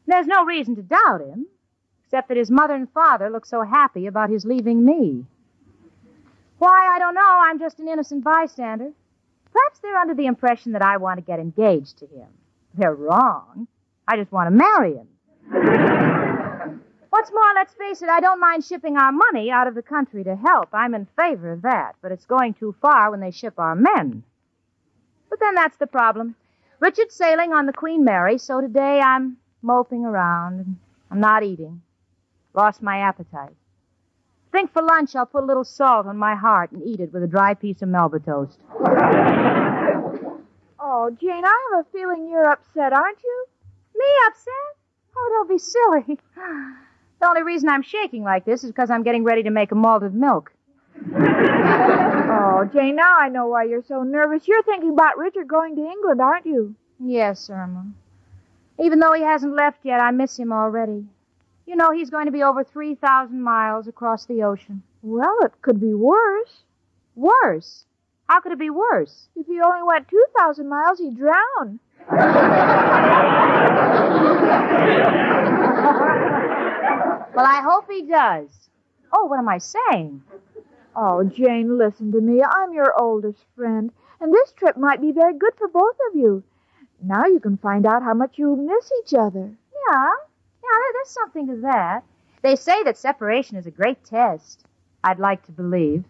There's 0.07 0.29
no 0.29 0.45
reason 0.45 0.77
to 0.77 0.83
doubt 0.83 1.23
him, 1.23 1.47
except 2.05 2.29
that 2.29 2.37
his 2.37 2.53
mother 2.53 2.75
and 2.75 2.89
father 2.93 3.31
look 3.31 3.47
so 3.47 3.63
happy 3.63 4.07
about 4.07 4.31
his 4.31 4.45
leaving 4.45 4.85
me. 4.85 5.27
Why, 6.59 6.95
I 6.95 7.01
don't 7.01 7.15
know. 7.15 7.41
I'm 7.43 7.59
just 7.59 7.81
an 7.81 7.89
innocent 7.89 8.23
bystander. 8.23 8.93
Perhaps 9.53 9.81
they're 9.81 9.97
under 9.97 10.15
the 10.15 10.27
impression 10.27 10.71
that 10.73 10.83
I 10.83 10.99
want 10.99 11.19
to 11.19 11.25
get 11.25 11.41
engaged 11.41 11.99
to 11.99 12.07
him. 12.07 12.29
They're 12.75 12.95
wrong. 12.95 13.67
I 14.07 14.17
just 14.17 14.33
want 14.33 14.49
to 14.49 14.57
marry 14.57 14.95
him. 14.95 15.09
What's 17.11 17.33
more, 17.33 17.53
let's 17.55 17.75
face 17.75 18.03
it, 18.03 18.09
I 18.09 18.21
don't 18.21 18.41
mind 18.41 18.65
shipping 18.65 18.97
our 18.97 19.13
money 19.13 19.51
out 19.51 19.67
of 19.67 19.75
the 19.75 19.83
country 19.83 20.25
to 20.25 20.37
help. 20.37 20.69
I'm 20.73 20.95
in 20.95 21.07
favor 21.17 21.53
of 21.53 21.63
that, 21.63 21.97
but 22.01 22.13
it's 22.13 22.25
going 22.25 22.55
too 22.55 22.75
far 22.81 23.11
when 23.11 23.21
they 23.21 23.33
ship 23.33 23.55
our 23.59 23.75
men. 23.75 24.23
But 25.29 25.41
then 25.41 25.55
that's 25.55 25.77
the 25.77 25.87
problem. 25.87 26.37
Richard's 26.79 27.15
sailing 27.15 27.53
on 27.53 27.67
the 27.67 27.73
Queen 27.73 28.05
Mary, 28.05 28.39
so 28.39 28.61
today 28.61 29.01
I'm 29.01 29.37
moping 29.61 30.05
around 30.05 30.61
and 30.61 30.77
I'm 31.11 31.21
not 31.21 31.43
eating. 31.43 31.83
Lost 32.55 32.81
my 32.83 32.99
appetite. 32.99 33.55
Think 34.53 34.73
for 34.73 34.83
lunch 34.83 35.15
I'll 35.15 35.27
put 35.27 35.43
a 35.45 35.47
little 35.47 35.65
salt 35.65 36.07
on 36.07 36.17
my 36.17 36.35
heart 36.35 36.73
and 36.73 36.83
eat 36.83 37.01
it 37.01 37.13
with 37.13 37.23
a 37.23 37.29
dry 37.29 37.55
piece 37.55 37.83
of 37.83 37.89
Melba 37.89 38.21
toast. 38.21 38.59
Oh, 40.81 41.11
Jane, 41.21 41.45
I 41.45 41.69
have 41.73 41.85
a 41.87 41.91
feeling 41.91 42.29
you're 42.31 42.51
upset, 42.51 42.93
aren't 42.93 43.23
you? 43.23 43.47
Me 43.95 44.07
upset? 44.29 44.77
Oh, 45.17 45.29
don't 45.33 45.49
be 45.49 45.59
silly. 45.59 46.19
The 47.21 47.29
only 47.29 47.43
reason 47.43 47.69
I'm 47.69 47.83
shaking 47.83 48.23
like 48.23 48.47
this 48.47 48.65
is 48.65 48.71
because 48.71 48.91
I'm 48.91 49.03
getting 49.03 49.25
ready 49.25 49.43
to 49.43 49.51
make 49.51 49.73
a 49.73 49.75
malted 49.75 50.15
milk. 50.15 50.53
Oh, 52.33 52.65
Jane, 52.73 52.95
now 52.97 53.17
I 53.19 53.29
know 53.29 53.47
why 53.49 53.65
you're 53.65 53.83
so 53.83 54.03
nervous. 54.03 54.47
You're 54.47 54.63
thinking 54.63 54.91
about 54.91 55.19
Richard 55.19 55.49
going 55.49 55.75
to 55.77 55.83
England, 55.83 56.21
aren't 56.21 56.47
you? 56.47 56.77
Yes, 56.99 57.51
Irma. 57.51 57.87
Even 58.79 59.01
though 59.01 59.13
he 59.13 59.23
hasn't 59.23 59.57
left 59.57 59.79
yet, 59.83 60.01
I 60.01 60.11
miss 60.13 60.39
him 60.39 60.53
already. 60.53 61.05
You 61.67 61.77
know, 61.77 61.91
he's 61.91 62.09
going 62.11 62.27
to 62.27 62.33
be 62.33 62.43
over 62.43 62.63
3,000 62.63 63.43
miles 63.43 63.89
across 63.89 64.27
the 64.27 64.43
ocean. 64.43 64.83
Well, 65.03 65.39
it 65.43 65.53
could 65.61 65.81
be 65.81 65.93
worse. 65.93 66.63
Worse? 67.17 67.85
How 68.31 68.39
could 68.39 68.53
it 68.53 68.61
be 68.61 68.71
worse? 68.71 69.29
If 69.35 69.49
he 69.49 69.61
only 69.61 69.83
went 69.83 70.07
2,000 70.07 70.69
miles, 70.69 71.01
he'd 71.01 71.17
drown. 71.17 71.81
Well, 77.35 77.47
I 77.47 77.61
hope 77.63 77.91
he 77.91 78.03
does. 78.03 78.71
Oh, 79.13 79.27
what 79.27 79.39
am 79.39 79.49
I 79.49 79.59
saying? 79.59 80.23
Oh, 80.95 81.25
Jane, 81.25 81.77
listen 81.79 82.13
to 82.13 82.21
me. 82.21 82.43
I'm 82.43 82.73
your 82.73 82.93
oldest 83.01 83.45
friend, 83.57 83.91
and 84.21 84.33
this 84.33 84.53
trip 84.53 84.77
might 84.77 85.01
be 85.01 85.11
very 85.11 85.35
good 85.35 85.55
for 85.57 85.67
both 85.69 85.97
of 86.09 86.17
you. 86.17 86.45
Now 87.03 87.25
you 87.27 87.41
can 87.41 87.57
find 87.57 87.87
out 87.87 88.03
how 88.03 88.15
much 88.15 88.39
you 88.39 88.55
miss 88.55 88.93
each 89.01 89.15
other. 89.15 89.51
Yeah, 89.89 90.11
yeah, 90.63 90.93
there's 90.93 91.09
something 91.09 91.47
to 91.49 91.57
that. 91.63 92.05
They 92.43 92.55
say 92.57 92.83
that 92.85 92.99
separation 92.99 93.57
is 93.57 93.67
a 93.67 93.73
great 93.73 94.05
test. 94.05 94.67
I'd 95.03 95.19
like 95.19 95.45
to 95.47 95.53
believe. 95.53 96.05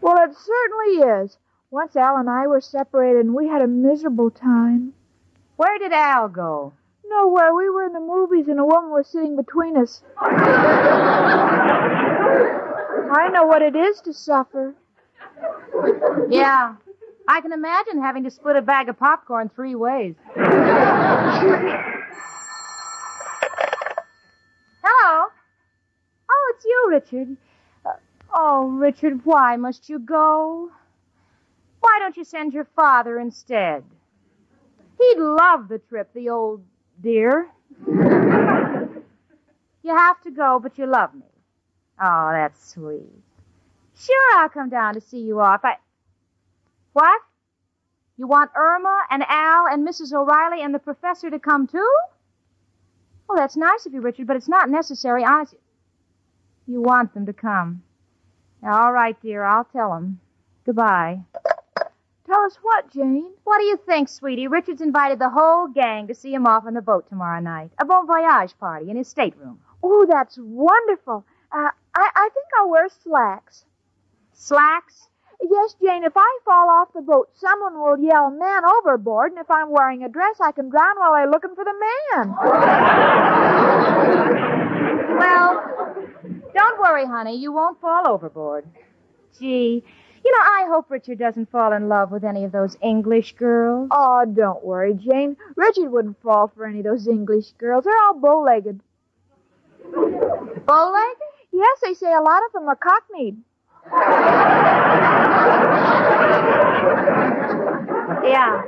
Well, 0.00 0.16
it 0.22 0.34
certainly 0.36 1.22
is. 1.24 1.38
Once 1.70 1.96
Al 1.96 2.16
and 2.16 2.30
I 2.30 2.46
were 2.46 2.60
separated, 2.60 3.26
and 3.26 3.34
we 3.34 3.48
had 3.48 3.62
a 3.62 3.66
miserable 3.66 4.30
time. 4.30 4.94
Where 5.56 5.78
did 5.78 5.92
Al 5.92 6.28
go? 6.28 6.72
Nowhere. 7.08 7.54
We 7.54 7.70
were 7.70 7.84
in 7.86 7.92
the 7.92 8.00
movies, 8.00 8.48
and 8.48 8.60
a 8.60 8.64
woman 8.64 8.90
was 8.90 9.08
sitting 9.08 9.36
between 9.36 9.76
us. 9.76 10.02
I 13.08 13.28
know 13.32 13.44
what 13.46 13.62
it 13.62 13.74
is 13.76 14.00
to 14.02 14.12
suffer. 14.12 14.74
Yeah, 16.28 16.76
I 17.28 17.40
can 17.40 17.52
imagine 17.52 18.00
having 18.00 18.24
to 18.24 18.30
split 18.30 18.56
a 18.56 18.62
bag 18.62 18.88
of 18.88 18.98
popcorn 18.98 19.50
three 19.54 19.74
ways. 19.74 20.14
Hello. 24.82 25.28
Oh, 26.28 26.52
it's 26.54 26.64
you, 26.64 26.86
Richard. 26.90 27.36
Oh, 28.38 28.66
Richard, 28.66 29.24
why 29.24 29.56
must 29.56 29.88
you 29.88 29.98
go? 29.98 30.70
Why 31.80 31.96
don't 32.00 32.18
you 32.18 32.24
send 32.24 32.52
your 32.52 32.68
father 32.76 33.18
instead? 33.18 33.82
He'd 35.00 35.18
love 35.18 35.68
the 35.68 35.78
trip, 35.78 36.12
the 36.12 36.28
old 36.28 36.62
dear. 37.02 37.48
you 37.86 39.02
have 39.86 40.20
to 40.20 40.30
go, 40.30 40.60
but 40.62 40.76
you 40.76 40.84
love 40.84 41.14
me. 41.14 41.22
Oh, 41.98 42.30
that's 42.30 42.72
sweet. 42.72 43.08
Sure, 43.98 44.36
I'll 44.36 44.50
come 44.50 44.68
down 44.68 44.92
to 44.94 45.00
see 45.00 45.20
you 45.20 45.40
off. 45.40 45.62
I. 45.64 45.76
What? 46.92 47.22
You 48.18 48.26
want 48.26 48.50
Irma 48.54 49.00
and 49.10 49.22
Al 49.26 49.66
and 49.66 49.88
Mrs. 49.88 50.12
O'Reilly 50.12 50.62
and 50.62 50.74
the 50.74 50.78
professor 50.78 51.30
to 51.30 51.38
come 51.38 51.66
too? 51.66 51.90
Well, 53.26 53.38
that's 53.38 53.56
nice 53.56 53.86
of 53.86 53.94
you, 53.94 54.02
Richard, 54.02 54.26
but 54.26 54.36
it's 54.36 54.48
not 54.48 54.68
necessary. 54.68 55.24
Honestly, 55.24 55.58
you 56.66 56.82
want 56.82 57.14
them 57.14 57.24
to 57.24 57.32
come. 57.32 57.82
All 58.66 58.92
right, 58.92 59.16
dear, 59.22 59.44
I'll 59.44 59.64
tell 59.64 59.90
them. 59.90 60.18
Goodbye. 60.64 61.20
Tell 62.26 62.40
us 62.44 62.58
what, 62.62 62.90
Jane? 62.90 63.30
What 63.44 63.58
do 63.60 63.64
you 63.64 63.76
think, 63.86 64.08
sweetie? 64.08 64.48
Richard's 64.48 64.80
invited 64.80 65.20
the 65.20 65.30
whole 65.30 65.68
gang 65.68 66.08
to 66.08 66.14
see 66.14 66.34
him 66.34 66.46
off 66.46 66.66
on 66.66 66.74
the 66.74 66.82
boat 66.82 67.08
tomorrow 67.08 67.40
night. 67.40 67.70
A 67.78 67.84
bon 67.84 68.08
voyage 68.08 68.58
party 68.58 68.90
in 68.90 68.96
his 68.96 69.06
stateroom. 69.06 69.60
Oh, 69.84 70.04
that's 70.08 70.36
wonderful. 70.40 71.24
Uh, 71.52 71.70
I, 71.94 72.10
I 72.16 72.28
think 72.34 72.46
I'll 72.58 72.68
wear 72.70 72.88
slacks. 73.04 73.64
Slacks? 74.32 75.06
Yes, 75.40 75.76
Jane, 75.80 76.02
if 76.02 76.14
I 76.16 76.38
fall 76.44 76.68
off 76.68 76.92
the 76.92 77.02
boat, 77.02 77.28
someone 77.34 77.78
will 77.78 77.98
yell, 78.00 78.30
man 78.30 78.62
overboard, 78.64 79.30
and 79.30 79.40
if 79.40 79.48
I'm 79.50 79.70
wearing 79.70 80.02
a 80.02 80.08
dress, 80.08 80.38
I 80.40 80.50
can 80.50 80.70
drown 80.70 80.98
while 80.98 81.12
I'm 81.12 81.30
looking 81.30 81.54
for 81.54 81.64
the 81.64 81.74
man. 82.16 82.34
Well, 85.16 85.62
don't 86.56 86.80
worry, 86.80 87.04
honey. 87.06 87.36
You 87.36 87.52
won't 87.52 87.80
fall 87.80 88.08
overboard. 88.08 88.64
Gee, 89.38 89.84
you 90.24 90.32
know, 90.32 90.38
I 90.38 90.66
hope 90.68 90.90
Richard 90.90 91.18
doesn't 91.18 91.50
fall 91.50 91.72
in 91.72 91.88
love 91.88 92.10
with 92.10 92.24
any 92.24 92.44
of 92.44 92.52
those 92.52 92.76
English 92.80 93.34
girls. 93.34 93.88
Oh, 93.90 94.24
don't 94.24 94.64
worry, 94.64 94.94
Jane. 94.94 95.36
Richard 95.54 95.90
wouldn't 95.90 96.20
fall 96.22 96.48
for 96.48 96.66
any 96.66 96.78
of 96.78 96.84
those 96.84 97.06
English 97.06 97.52
girls. 97.58 97.84
They're 97.84 98.02
all 98.04 98.18
bow-legged. 98.18 98.80
Bow-legged? 99.92 101.22
Yes, 101.52 101.78
they 101.82 101.94
say 101.94 102.12
a 102.12 102.20
lot 102.20 102.42
of 102.46 102.52
them 102.52 102.68
are 102.68 102.76
cockneyed. 102.76 103.36
Yeah. 108.24 108.62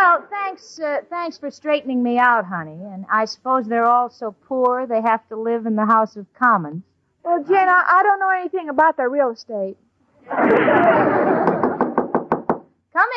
Well, 0.00 0.24
thanks, 0.30 0.80
uh, 0.80 1.00
thanks 1.10 1.36
for 1.36 1.50
straightening 1.50 2.02
me 2.02 2.16
out, 2.16 2.46
honey. 2.46 2.80
And 2.90 3.04
I 3.12 3.26
suppose 3.26 3.66
they're 3.66 3.84
all 3.84 4.08
so 4.08 4.34
poor 4.48 4.86
they 4.86 5.02
have 5.02 5.28
to 5.28 5.36
live 5.36 5.66
in 5.66 5.76
the 5.76 5.84
House 5.84 6.16
of 6.16 6.24
Commons. 6.32 6.82
Well, 7.22 7.44
Jane, 7.44 7.68
I, 7.68 7.84
I 7.86 8.02
don't 8.02 8.18
know 8.18 8.30
anything 8.30 8.70
about 8.70 8.96
their 8.96 9.10
real 9.10 9.28
estate. 9.28 9.76
Come 10.26 10.48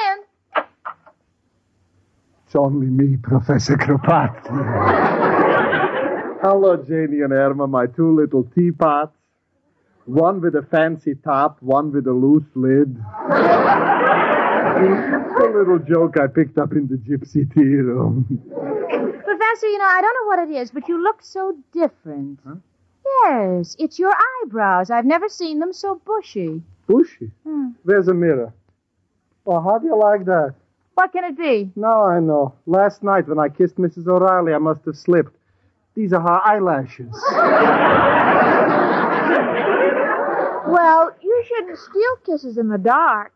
in. 0.10 0.18
It's 2.46 2.56
only 2.56 2.88
me, 2.88 3.16
Professor 3.16 3.78
Kropotkin. 3.78 4.52
Hello, 6.42 6.76
Janie 6.76 7.22
and 7.22 7.32
Irma, 7.32 7.66
my 7.66 7.86
two 7.86 8.14
little 8.14 8.44
teapots. 8.44 9.16
One 10.04 10.42
with 10.42 10.54
a 10.56 10.64
fancy 10.64 11.16
top, 11.16 11.62
one 11.62 11.94
with 11.94 12.08
a 12.08 12.12
loose 12.12 12.44
lid. 12.56 13.02
A 14.92 15.52
little 15.58 15.80
joke 15.80 16.18
I 16.18 16.28
picked 16.28 16.58
up 16.58 16.74
in 16.74 16.88
the 16.88 16.96
gypsy 16.96 17.52
tea 17.54 17.62
room. 17.62 18.26
Professor, 18.50 19.68
you 19.68 19.78
know, 19.78 19.86
I 19.86 20.02
don't 20.02 20.14
know 20.14 20.28
what 20.28 20.40
it 20.50 20.52
is, 20.62 20.72
but 20.72 20.88
you 20.88 21.02
look 21.02 21.22
so 21.24 21.56
different. 21.72 22.40
Yes, 23.06 23.76
it's 23.80 24.00
your 24.00 24.14
eyebrows. 24.44 24.90
I've 24.90 25.06
never 25.06 25.30
seen 25.30 25.60
them 25.60 25.74
so 25.74 26.02
bushy. 26.06 26.62
Bushy? 26.88 27.32
Hmm. 27.44 27.70
Where's 27.84 28.08
a 28.08 28.14
mirror? 28.14 28.54
Well, 29.46 29.62
how 29.62 29.78
do 29.78 29.88
you 29.88 29.98
like 29.98 30.26
that? 30.26 30.56
What 30.96 31.12
can 31.12 31.24
it 31.26 31.38
be? 31.38 31.72
No, 31.76 32.04
I 32.04 32.20
know. 32.20 32.54
Last 32.66 33.04
night 33.04 33.28
when 33.28 33.40
I 33.40 33.50
kissed 33.50 33.76
Mrs. 33.76 34.08
O'Reilly, 34.08 34.54
I 34.54 34.60
must 34.60 34.86
have 34.86 34.96
slipped. 34.96 35.36
These 35.96 36.14
are 36.14 36.22
her 36.22 36.42
eyelashes. 36.46 37.14
Well, 40.66 41.12
you 41.22 41.44
shouldn't 41.48 41.78
steal 41.78 42.16
kisses 42.26 42.58
in 42.58 42.70
the 42.70 42.78
dark. 42.78 43.34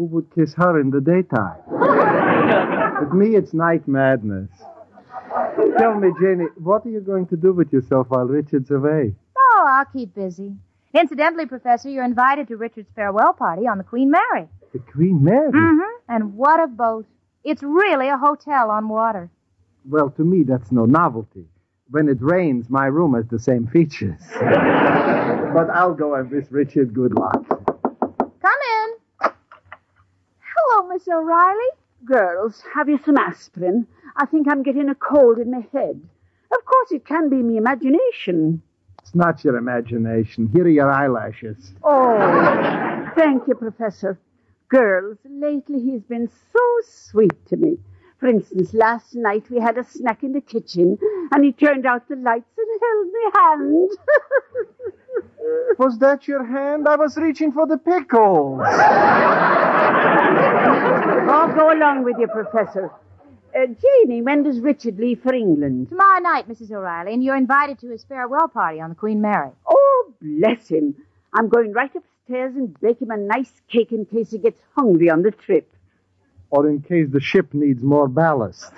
Who 0.00 0.06
would 0.06 0.34
kiss 0.34 0.54
her 0.54 0.80
in 0.80 0.88
the 0.88 1.02
daytime? 1.02 1.60
With 3.00 3.12
me, 3.12 3.36
it's 3.36 3.52
night 3.52 3.86
madness. 3.86 4.48
Tell 5.76 6.00
me, 6.00 6.08
Janie, 6.18 6.46
what 6.56 6.86
are 6.86 6.88
you 6.88 7.00
going 7.00 7.26
to 7.26 7.36
do 7.36 7.52
with 7.52 7.70
yourself 7.70 8.06
while 8.08 8.24
Richard's 8.24 8.70
away? 8.70 9.14
Oh, 9.36 9.66
I'll 9.68 9.84
keep 9.84 10.14
busy. 10.14 10.54
Incidentally, 10.94 11.44
Professor, 11.44 11.90
you're 11.90 12.02
invited 12.02 12.48
to 12.48 12.56
Richard's 12.56 12.88
farewell 12.96 13.34
party 13.34 13.66
on 13.66 13.76
the 13.76 13.84
Queen 13.84 14.10
Mary. 14.10 14.48
The 14.72 14.78
Queen 14.78 15.22
Mary? 15.22 15.52
Mm-hmm. 15.52 15.90
And 16.08 16.34
what 16.34 16.64
a 16.64 16.66
boat. 16.66 17.04
It's 17.44 17.62
really 17.62 18.08
a 18.08 18.16
hotel 18.16 18.70
on 18.70 18.88
water. 18.88 19.28
Well, 19.86 20.08
to 20.12 20.24
me, 20.24 20.44
that's 20.44 20.72
no 20.72 20.86
novelty. 20.86 21.44
When 21.90 22.08
it 22.08 22.22
rains, 22.22 22.70
my 22.70 22.86
room 22.86 23.12
has 23.12 23.26
the 23.26 23.38
same 23.38 23.66
features. 23.66 24.22
but 24.40 25.68
I'll 25.68 25.94
go 25.94 26.14
and 26.14 26.30
wish 26.30 26.46
Richard 26.50 26.94
good 26.94 27.12
luck. 27.14 27.46
Come 28.40 28.60
in. 28.78 29.00
Hello, 30.72 30.86
Miss 30.86 31.08
O'Reilly. 31.08 31.70
Girls, 32.04 32.62
have 32.74 32.88
you 32.88 33.00
some 33.04 33.16
aspirin? 33.16 33.88
I 34.16 34.26
think 34.26 34.46
I'm 34.48 34.62
getting 34.62 34.88
a 34.88 34.94
cold 34.94 35.38
in 35.38 35.50
my 35.50 35.66
head. 35.72 36.00
Of 36.52 36.64
course, 36.64 36.92
it 36.92 37.04
can 37.04 37.28
be 37.28 37.42
me 37.42 37.56
imagination. 37.56 38.62
It's 39.00 39.12
not 39.12 39.42
your 39.42 39.56
imagination. 39.56 40.48
Here 40.52 40.62
are 40.62 40.68
your 40.68 40.88
eyelashes. 40.88 41.74
Oh, 41.82 43.10
thank 43.16 43.48
you, 43.48 43.56
Professor. 43.56 44.20
Girls, 44.68 45.18
lately 45.28 45.80
he's 45.80 46.02
been 46.02 46.28
so 46.52 46.60
sweet 46.84 47.34
to 47.48 47.56
me. 47.56 47.76
For 48.20 48.28
instance, 48.28 48.74
last 48.74 49.14
night 49.14 49.48
we 49.50 49.58
had 49.60 49.78
a 49.78 49.84
snack 49.84 50.22
in 50.22 50.32
the 50.32 50.42
kitchen, 50.42 50.98
and 51.32 51.42
he 51.42 51.52
turned 51.52 51.86
out 51.86 52.06
the 52.06 52.16
lights 52.16 52.52
and 52.58 52.80
held 52.82 53.08
my 53.12 53.30
hand. 53.40 53.90
Was 55.78 55.98
that 56.00 56.28
your 56.28 56.44
hand? 56.44 56.86
I 56.86 56.96
was 56.96 57.16
reaching 57.16 57.50
for 57.50 57.66
the 57.66 57.78
pickles. 57.78 58.60
oh, 61.32 61.52
go 61.56 61.72
along 61.72 62.04
with 62.04 62.16
you, 62.18 62.28
Professor. 62.28 62.90
Uh, 63.56 63.66
Janie, 63.66 64.20
when 64.20 64.42
does 64.42 64.60
Richard 64.60 64.98
leave 64.98 65.22
for 65.22 65.32
England? 65.32 65.88
Tomorrow 65.88 66.20
night, 66.20 66.46
Mrs. 66.46 66.70
O'Reilly, 66.70 67.14
and 67.14 67.24
you're 67.24 67.36
invited 67.36 67.78
to 67.80 67.88
his 67.88 68.04
farewell 68.04 68.48
party 68.48 68.80
on 68.82 68.90
the 68.90 68.96
Queen 68.96 69.22
Mary. 69.22 69.50
Oh, 69.66 70.12
bless 70.20 70.68
him. 70.68 70.94
I'm 71.32 71.48
going 71.48 71.72
right 71.72 71.90
upstairs 71.94 72.54
and 72.54 72.78
bake 72.80 73.00
him 73.00 73.10
a 73.10 73.16
nice 73.16 73.52
cake 73.68 73.92
in 73.92 74.04
case 74.04 74.30
he 74.30 74.38
gets 74.38 74.62
hungry 74.76 75.08
on 75.08 75.22
the 75.22 75.30
trip. 75.30 75.72
Or 76.50 76.68
in 76.68 76.82
case 76.82 77.08
the 77.10 77.20
ship 77.20 77.54
needs 77.54 77.82
more 77.82 78.08
ballast. 78.08 78.72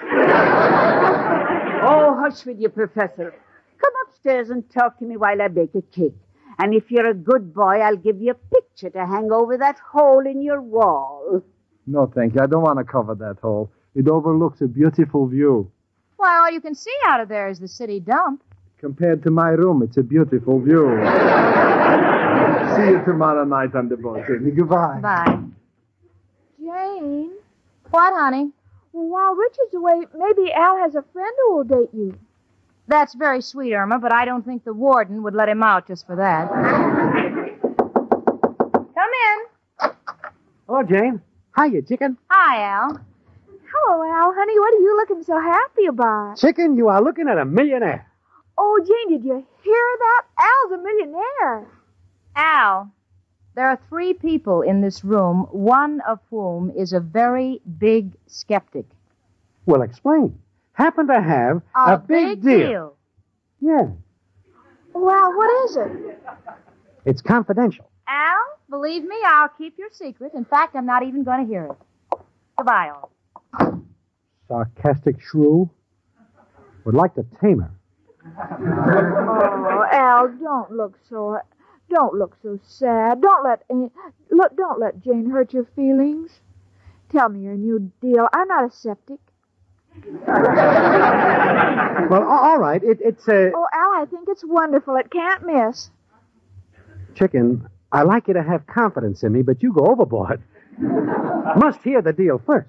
oh, 1.83 2.17
hush 2.21 2.45
with 2.45 2.61
you, 2.61 2.69
Professor. 2.69 3.35
Come 3.79 3.93
upstairs 4.07 4.51
and 4.51 4.69
talk 4.71 4.99
to 4.99 5.05
me 5.05 5.17
while 5.17 5.41
I 5.41 5.49
bake 5.49 5.75
a 5.75 5.83
cake. 5.83 6.15
And 6.59 6.75
if 6.75 6.91
you're 6.91 7.09
a 7.09 7.15
good 7.15 7.55
boy, 7.55 7.81
I'll 7.81 7.97
give 7.97 8.21
you 8.21 8.33
a 8.33 8.35
picture 8.35 8.91
to 8.91 9.07
hang 9.07 9.33
over 9.33 9.57
that 9.57 9.79
hole 9.79 10.27
in 10.27 10.43
your 10.43 10.61
wall. 10.61 11.43
No, 11.87 12.07
thank 12.15 12.35
you. 12.35 12.41
I 12.43 12.47
don't 12.47 12.63
want 12.63 12.79
to 12.79 12.85
cover 12.85 13.15
that 13.17 13.39
hole. 13.41 13.71
It 13.95 14.09
overlooks 14.09 14.61
a 14.61 14.69
beautiful 14.69 15.27
view. 15.27 15.71
Why, 16.17 16.37
all 16.39 16.51
you 16.53 16.61
can 16.61 16.75
see 16.75 16.95
out 17.07 17.21
of 17.21 17.29
there 17.29 17.49
is 17.49 17.59
the 17.59 17.69
city 17.69 18.01
dump. 18.01 18.43
Compared 18.79 19.23
to 19.25 19.31
my 19.31 19.51
room, 19.51 19.83
it's 19.83 19.97
a 19.97 20.03
beautiful 20.03 20.61
view. 20.61 20.89
See 22.77 22.87
you 22.91 23.03
tomorrow 23.05 23.45
night 23.45 23.75
on 23.75 23.89
the 23.89 23.97
boat, 23.97 24.25
Janie. 24.27 24.51
Goodbye. 24.51 24.99
Bye. 25.01 25.39
Jane, 26.59 27.33
What, 27.93 28.15
honey? 28.15 28.51
well, 28.95 29.07
while 29.07 29.35
Richard's 29.35 29.75
away, 29.75 30.07
maybe 30.17 30.51
Al 30.51 30.79
has 30.79 30.95
a 30.95 31.05
friend 31.13 31.35
who 31.43 31.57
will 31.57 31.65
date 31.65 31.91
you. 31.93 32.19
That's 32.89 33.15
very 33.15 33.43
sweet, 33.43 33.75
Irma, 33.75 33.99
but 33.99 34.13
I 34.15 34.25
don't 34.25 34.45
think 34.47 34.65
the 34.65 34.73
warden 34.73 35.23
would 35.25 35.35
let 35.35 35.51
him 35.51 35.63
out 35.63 35.87
just 35.89 36.07
for 36.07 36.17
that. 36.17 36.49
Come 38.95 39.11
in. 39.29 39.91
Hello, 40.67 40.83
Jane. 40.83 41.21
Hiya, 41.55 41.83
chicken. 41.83 42.17
Hi, 42.31 42.63
Al. 42.65 42.99
Hello, 43.75 44.03
Al, 44.03 44.35
honey. 44.35 44.59
What 44.59 44.75
are 44.75 44.83
you 44.83 44.97
looking 44.97 45.23
so 45.23 45.39
happy 45.39 45.85
about? 45.87 46.39
Chicken, 46.39 46.77
you 46.79 46.89
are 46.89 47.03
looking 47.03 47.29
at 47.29 47.37
a 47.37 47.45
millionaire. 47.45 48.07
Oh, 48.57 48.81
Jane, 48.87 49.19
did 49.19 49.25
you 49.27 49.47
hear 49.63 49.99
that? 49.99 50.23
Al's 50.39 50.73
a 50.73 50.83
millionaire. 50.83 51.67
Al, 52.37 52.91
there 53.55 53.69
are 53.69 53.79
three 53.89 54.15
people 54.15 54.63
in 54.63 54.81
this 54.81 55.05
room, 55.05 55.47
one 55.51 56.01
of 56.09 56.21
whom 56.31 56.71
is 56.77 56.93
a 56.93 57.01
very 57.01 57.61
big 57.79 58.13
skeptic. 58.27 58.87
Well, 59.67 59.83
explain. 59.83 60.39
Happen 60.73 61.07
to 61.09 61.21
have 61.21 61.63
a, 61.77 61.99
big, 61.99 62.43
deal. 62.43 62.97
Yeah, 63.61 63.89
Well, 64.95 65.33
what 65.37 65.65
is 65.71 65.77
it? 65.77 66.19
it's 67.05 67.21
confidential. 67.21 67.91
Al, 68.09 68.41
believe 68.71 69.05
me, 69.05 69.17
I'll 69.27 69.51
keep 69.51 69.79
your 69.79 69.91
secret. 69.93 70.33
In 70.35 70.45
fact, 70.45 70.75
I'm 70.75 70.87
not 70.87 71.03
even 71.03 71.23
going 71.23 71.47
to 71.47 71.47
hear 71.47 71.67
it. 71.67 72.19
Goodbye, 72.57 72.91
all. 72.91 73.11
Sarcastic 74.49 75.21
shrew. 75.21 75.71
Would 76.85 76.95
like 76.95 77.15
to 77.15 77.25
tame 77.41 77.61
her. 77.61 77.71
Oh, 78.59 79.85
Al, 79.93 80.29
don't 80.29 80.73
look 80.73 80.99
so. 81.09 81.39
Don't 81.93 82.15
look 82.15 82.37
so 82.43 82.59
sad. 82.67 83.21
Don't 83.21 83.45
let 83.45 83.63
Aunt- 83.69 83.93
look. 84.31 84.57
Don't 84.57 84.81
let 84.81 85.03
Jane 85.03 85.29
hurt 85.31 85.53
your 85.53 85.67
feelings. 85.77 86.31
Tell 87.11 87.29
me 87.29 87.41
your 87.41 87.57
new 87.57 87.93
deal. 88.01 88.27
I'm 88.33 88.49
not 88.49 88.65
a 88.65 88.71
septic. 88.75 89.19
Well, 92.11 92.29
all 92.29 92.59
right. 92.59 92.83
It, 92.83 92.99
it's 93.01 93.27
a 93.29 93.53
Oh, 93.55 93.67
Al, 93.73 94.03
I 94.03 94.07
think 94.11 94.29
it's 94.29 94.45
wonderful. 94.45 94.97
It 94.97 95.11
can't 95.11 95.47
miss. 95.47 95.91
chicken. 97.15 97.69
I 97.93 98.03
like 98.03 98.27
you 98.29 98.35
to 98.35 98.43
have 98.43 98.67
confidence 98.67 99.23
in 99.23 99.33
me, 99.33 99.43
but 99.43 99.63
you 99.63 99.73
go 99.73 99.87
overboard. 99.87 100.43
Must 100.79 101.81
hear 101.83 102.03
the 102.03 102.13
deal 102.13 102.43
first. 102.45 102.69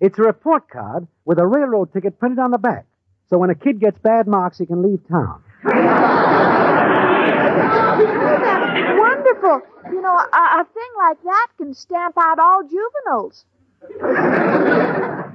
It's 0.00 0.18
a 0.18 0.22
report 0.22 0.68
card 0.68 1.06
with 1.24 1.38
a 1.38 1.46
railroad 1.46 1.92
ticket 1.92 2.18
printed 2.18 2.38
on 2.40 2.50
the 2.50 2.58
back. 2.58 2.84
So 3.30 3.38
when 3.38 3.50
a 3.50 3.54
kid 3.54 3.80
gets 3.80 3.98
bad 3.98 4.26
marks, 4.26 4.58
he 4.58 4.66
can 4.66 4.82
leave 4.82 5.00
town. 5.08 5.42
Wonderful. 8.98 9.62
You 9.92 10.00
know, 10.00 10.16
a, 10.16 10.60
a 10.60 10.66
thing 10.72 10.90
like 10.98 11.22
that 11.22 11.48
can 11.58 11.74
stamp 11.74 12.16
out 12.18 12.38
all 12.38 12.62
juveniles. 12.62 13.44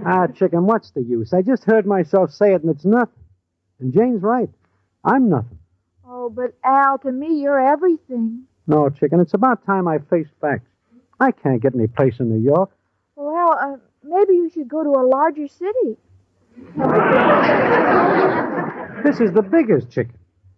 Ah, 0.06 0.28
chicken, 0.28 0.66
what's 0.66 0.92
the 0.92 1.02
use? 1.02 1.34
I 1.34 1.42
just 1.42 1.64
heard 1.64 1.86
myself 1.86 2.32
say 2.32 2.54
it, 2.54 2.64
and 2.64 2.72
it's 2.72 2.86
nothing. 2.86 3.24
And 3.80 3.94
Jane's 3.94 4.22
right. 4.22 4.50
I'm 5.06 5.30
nothing. 5.30 5.60
Oh, 6.08 6.30
but 6.30 6.54
Al, 6.64 6.98
to 7.00 7.12
me, 7.12 7.42
you're 7.42 7.60
everything. 7.60 8.44
No, 8.68 8.90
chicken, 8.90 9.20
it's 9.20 9.34
about 9.34 9.66
time 9.66 9.88
I 9.88 10.00
faced 10.00 10.32
facts. 10.42 10.70
I 11.20 11.32
can't 11.32 11.62
get 11.62 11.76
any 11.76 11.88
place 11.88 12.20
in 12.20 12.30
New 12.30 12.44
York. 12.44 12.72
Well, 13.16 13.58
uh, 13.60 13.78
maybe 14.04 14.34
you 14.34 14.50
should 14.54 14.68
go 14.68 14.84
to 14.84 14.90
a 14.90 15.06
larger 15.06 15.48
city. 15.48 15.98
This 19.04 19.20
is 19.22 19.32
the 19.32 19.42
biggest 19.42 19.90
chicken. 19.90 20.16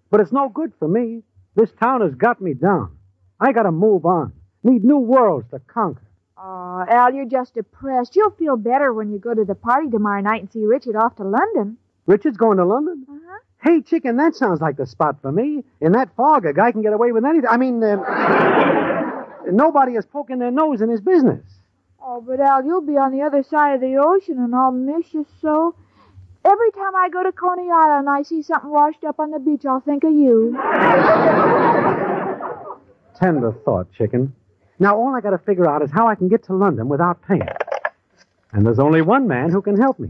But 0.09 0.19
it's 0.19 0.31
no 0.31 0.49
good 0.49 0.73
for 0.79 0.87
me. 0.87 1.23
This 1.55 1.71
town 1.79 2.01
has 2.01 2.15
got 2.15 2.41
me 2.41 2.53
down. 2.53 2.97
I 3.39 3.51
gotta 3.51 3.71
move 3.71 4.05
on. 4.05 4.33
Need 4.63 4.83
new 4.83 4.99
worlds 4.99 5.49
to 5.51 5.59
conquer. 5.59 6.01
Oh, 6.37 6.85
Al, 6.87 7.13
you're 7.13 7.25
just 7.25 7.53
depressed. 7.53 8.15
You'll 8.15 8.31
feel 8.31 8.57
better 8.57 8.93
when 8.93 9.11
you 9.11 9.19
go 9.19 9.33
to 9.33 9.45
the 9.45 9.55
party 9.55 9.89
tomorrow 9.89 10.21
night 10.21 10.41
and 10.41 10.51
see 10.51 10.65
Richard 10.65 10.95
off 10.95 11.15
to 11.17 11.23
London. 11.23 11.77
Richard's 12.07 12.37
going 12.37 12.57
to 12.57 12.65
London? 12.65 13.05
Uh-huh. 13.07 13.37
Hey, 13.61 13.81
chicken, 13.81 14.17
that 14.17 14.35
sounds 14.35 14.59
like 14.59 14.77
the 14.77 14.87
spot 14.87 15.21
for 15.21 15.31
me. 15.31 15.63
In 15.81 15.91
that 15.91 16.15
fog, 16.15 16.45
a 16.47 16.53
guy 16.53 16.71
can 16.71 16.81
get 16.81 16.93
away 16.93 17.11
with 17.11 17.25
anything. 17.25 17.47
I 17.47 17.57
mean, 17.57 17.83
uh, 17.83 19.25
nobody 19.51 19.93
is 19.93 20.05
poking 20.05 20.39
their 20.39 20.49
nose 20.49 20.81
in 20.81 20.89
his 20.89 21.01
business. 21.01 21.43
Oh, 22.03 22.21
but 22.21 22.39
Al, 22.39 22.65
you'll 22.65 22.81
be 22.81 22.97
on 22.97 23.11
the 23.11 23.21
other 23.21 23.43
side 23.43 23.75
of 23.75 23.81
the 23.81 23.97
ocean, 23.97 24.39
and 24.39 24.55
I'll 24.55 24.71
miss 24.71 25.13
you 25.13 25.27
so. 25.41 25.75
Every 26.43 26.71
time 26.71 26.95
I 26.95 27.09
go 27.09 27.23
to 27.23 27.31
Coney 27.31 27.69
Island, 27.69 28.07
and 28.07 28.09
I 28.09 28.23
see 28.23 28.41
something 28.41 28.71
washed 28.71 29.03
up 29.03 29.19
on 29.19 29.31
the 29.31 29.39
beach. 29.39 29.63
I'll 29.65 29.79
think 29.79 30.03
of 30.03 30.11
you. 30.11 30.57
Tender 33.19 33.51
thought, 33.63 33.91
chicken. 33.93 34.33
Now, 34.79 34.97
all 34.97 35.15
I 35.15 35.21
gotta 35.21 35.37
figure 35.37 35.69
out 35.69 35.83
is 35.83 35.91
how 35.91 36.07
I 36.07 36.15
can 36.15 36.27
get 36.27 36.43
to 36.45 36.55
London 36.55 36.89
without 36.89 37.21
paying. 37.21 37.47
And 38.51 38.65
there's 38.65 38.79
only 38.79 39.01
one 39.03 39.27
man 39.27 39.51
who 39.51 39.61
can 39.61 39.79
help 39.79 39.99
me. 39.99 40.09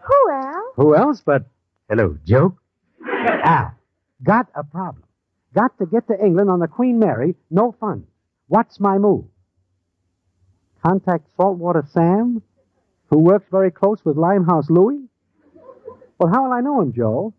Who, 0.00 0.32
else? 0.32 0.72
Who 0.76 0.94
else 0.96 1.22
but. 1.24 1.44
Hello, 1.88 2.16
Joe? 2.24 2.56
Al. 3.44 3.74
Got 4.22 4.48
a 4.54 4.64
problem. 4.64 5.04
Got 5.54 5.78
to 5.78 5.86
get 5.86 6.06
to 6.08 6.18
England 6.18 6.50
on 6.50 6.60
the 6.60 6.66
Queen 6.66 6.98
Mary, 6.98 7.34
no 7.50 7.72
funds. 7.78 8.08
What's 8.48 8.80
my 8.80 8.96
move? 8.98 9.26
Contact 10.84 11.26
Saltwater 11.36 11.84
Sam, 11.92 12.42
who 13.10 13.18
works 13.18 13.46
very 13.50 13.70
close 13.70 14.04
with 14.04 14.16
Limehouse 14.16 14.68
Louie? 14.70 15.08
Well, 16.18 16.32
how 16.32 16.44
will 16.44 16.52
I 16.52 16.60
know 16.60 16.80
him, 16.80 16.92
Joe? 16.92 17.34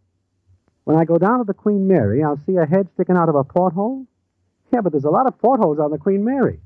When 0.83 0.97
I 0.97 1.05
go 1.05 1.17
down 1.17 1.39
to 1.39 1.43
the 1.45 1.53
Queen 1.53 1.87
Mary, 1.87 2.23
I'll 2.23 2.39
see 2.45 2.57
a 2.57 2.65
head 2.65 2.87
sticking 2.93 3.17
out 3.17 3.29
of 3.29 3.35
a 3.35 3.43
porthole? 3.43 4.05
Yeah, 4.71 4.81
but 4.81 4.91
there's 4.91 5.05
a 5.05 5.09
lot 5.09 5.27
of 5.27 5.37
portholes 5.39 5.79
on 5.79 5.91
the 5.91 5.97
Queen 5.97 6.23
Mary. 6.23 6.59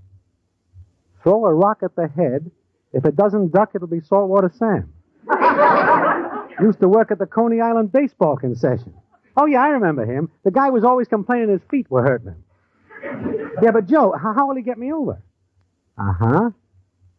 Throw 1.24 1.46
a 1.46 1.54
rock 1.54 1.84
at 1.84 1.96
the 1.96 2.08
head. 2.08 2.50
If 2.92 3.06
it 3.06 3.16
doesn't 3.16 3.52
duck, 3.52 3.72
it'll 3.76 3.88
be 3.88 4.02
Saltwater 4.02 4.52
Sam. 4.58 4.92
Used 6.62 6.80
to 6.80 6.88
work 6.88 7.12
at 7.12 7.20
the 7.20 7.28
Coney 7.28 7.62
Island 7.62 7.92
baseball 7.92 8.36
concession. 8.36 8.94
Oh, 9.38 9.46
yeah, 9.46 9.62
I 9.64 9.70
remember 9.70 10.06
him. 10.06 10.30
The 10.44 10.52
guy 10.52 10.70
was 10.70 10.84
always 10.84 11.08
complaining 11.08 11.50
his 11.50 11.62
feet 11.70 11.90
were 11.90 12.04
hurting 12.04 12.28
him. 12.28 12.44
Yeah, 13.62 13.72
but 13.72 13.88
Joe, 13.88 14.12
how, 14.12 14.34
how 14.34 14.48
will 14.48 14.56
he 14.56 14.62
get 14.62 14.78
me 14.78 14.92
over? 14.92 15.22
Uh 15.98 16.14
huh. 16.14 16.50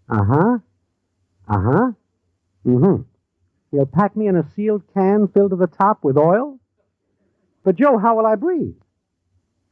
Uh 0.09 0.25
huh. 0.25 0.59
Uh 1.49 1.61
huh. 1.61 1.91
Mm 2.67 2.97
hmm. 2.97 3.03
He'll 3.71 3.87
pack 3.87 4.17
me 4.17 4.27
in 4.27 4.37
a 4.37 4.49
sealed 4.55 4.83
can 4.95 5.29
filled 5.29 5.51
to 5.51 5.57
the 5.57 5.67
top 5.69 6.03
with 6.03 6.17
oil? 6.17 6.59
But 7.65 7.77
Joe, 7.77 7.99
how 7.99 8.17
will 8.17 8.27
I 8.27 8.35
breathe? 8.35 8.75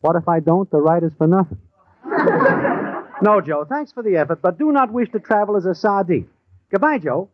What 0.01 0.17
if 0.17 0.29
I 0.29 0.41
don't? 0.41 0.71
The 0.71 0.81
ride 0.81 1.03
is 1.03 1.13
for 1.19 1.27
nothing. 1.27 1.59
no, 3.23 3.41
Joe, 3.41 3.67
thanks 3.69 3.91
for 3.93 4.03
the 4.03 4.17
effort, 4.17 4.41
but 4.41 4.59
do 4.59 4.71
not 4.71 4.93
wish 4.93 5.11
to 5.11 5.19
travel 5.19 5.57
as 5.57 5.67
a 5.67 5.75
sardine. 5.75 6.29
Goodbye, 6.71 6.99
Joe. 6.99 7.31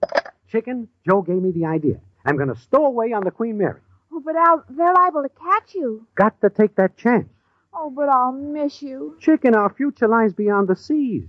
Chicken, 0.48 0.88
Joe 1.06 1.22
gave 1.22 1.42
me 1.42 1.50
the 1.50 1.66
idea. 1.66 2.00
I'm 2.24 2.36
going 2.36 2.48
to 2.48 2.56
stow 2.60 2.86
away 2.86 3.12
on 3.12 3.24
the 3.24 3.30
Queen 3.30 3.58
Mary. 3.58 3.80
Oh, 4.12 4.22
but 4.24 4.36
Al, 4.36 4.64
they're 4.70 4.94
liable 4.94 5.22
to 5.22 5.28
catch 5.28 5.74
you. 5.74 6.06
Got 6.14 6.40
to 6.40 6.48
take 6.48 6.76
that 6.76 6.96
chance. 6.96 7.28
Oh, 7.74 7.90
but 7.90 8.08
I'll 8.08 8.32
miss 8.32 8.80
you. 8.80 9.16
Chicken, 9.20 9.54
our 9.54 9.72
future 9.74 10.08
lies 10.08 10.32
beyond 10.32 10.68
the 10.68 10.76
seas. 10.76 11.24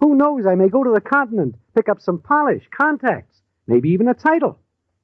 Who 0.00 0.14
knows? 0.16 0.46
I 0.46 0.54
may 0.54 0.68
go 0.68 0.82
to 0.82 0.90
the 0.92 1.00
continent, 1.00 1.56
pick 1.76 1.88
up 1.90 2.00
some 2.00 2.18
polish, 2.18 2.66
contacts, 2.70 3.42
maybe 3.66 3.90
even 3.90 4.08
a 4.08 4.14
title. 4.14 4.58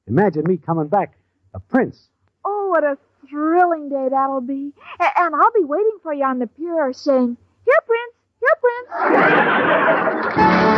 Imagine 0.08 0.44
me 0.46 0.56
coming 0.56 0.88
back 0.88 1.16
a 1.54 1.60
prince. 1.60 2.08
Oh, 2.44 2.68
what 2.70 2.84
a 2.84 2.96
thrilling 3.28 3.88
day 3.88 4.08
that'll 4.10 4.40
be. 4.40 4.72
A- 5.00 5.20
and 5.20 5.34
I'll 5.34 5.52
be 5.52 5.64
waiting 5.64 5.98
for 6.02 6.12
you 6.12 6.24
on 6.24 6.38
the 6.38 6.46
pier 6.46 6.92
saying, 6.92 7.36
Here, 7.64 7.74
Prince, 7.86 8.14
here, 8.40 8.56
Well, 10.36 10.72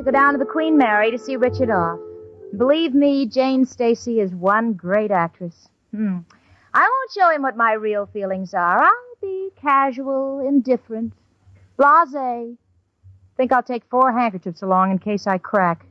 to 0.00 0.04
go 0.04 0.10
down 0.10 0.32
to 0.32 0.38
the 0.38 0.46
Queen 0.46 0.78
Mary 0.78 1.10
to 1.10 1.18
see 1.18 1.36
Richard 1.36 1.70
off. 1.70 1.98
Believe 2.56 2.94
me, 2.94 3.26
Jane 3.26 3.66
Stacy 3.66 4.20
is 4.20 4.34
one 4.34 4.72
great 4.72 5.10
actress. 5.10 5.68
Hmm. 5.94 6.18
I 6.72 6.80
won't 6.80 7.12
show 7.12 7.30
him 7.34 7.42
what 7.42 7.56
my 7.56 7.74
real 7.74 8.06
feelings 8.06 8.54
are. 8.54 8.82
I'll 8.82 9.16
be 9.20 9.50
casual, 9.60 10.46
indifferent, 10.46 11.12
blase. 11.76 12.56
Think 13.36 13.52
I'll 13.52 13.62
take 13.62 13.84
four 13.90 14.12
handkerchiefs 14.12 14.62
along 14.62 14.92
in 14.92 14.98
case 14.98 15.26
I 15.26 15.36
crack. 15.38 15.84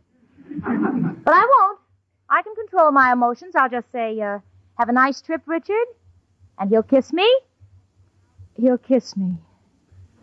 but 0.49 1.33
I 1.33 1.45
won't. 1.45 1.79
I 2.29 2.41
can 2.41 2.55
control 2.55 2.91
my 2.91 3.11
emotions. 3.11 3.55
I'll 3.55 3.69
just 3.69 3.91
say, 3.91 4.19
uh, 4.21 4.39
have 4.79 4.89
a 4.89 4.93
nice 4.93 5.21
trip, 5.21 5.41
Richard. 5.45 5.87
And 6.57 6.69
he'll 6.69 6.83
kiss 6.83 7.13
me. 7.13 7.29
He'll 8.55 8.77
kiss 8.77 9.15
me. 9.15 9.35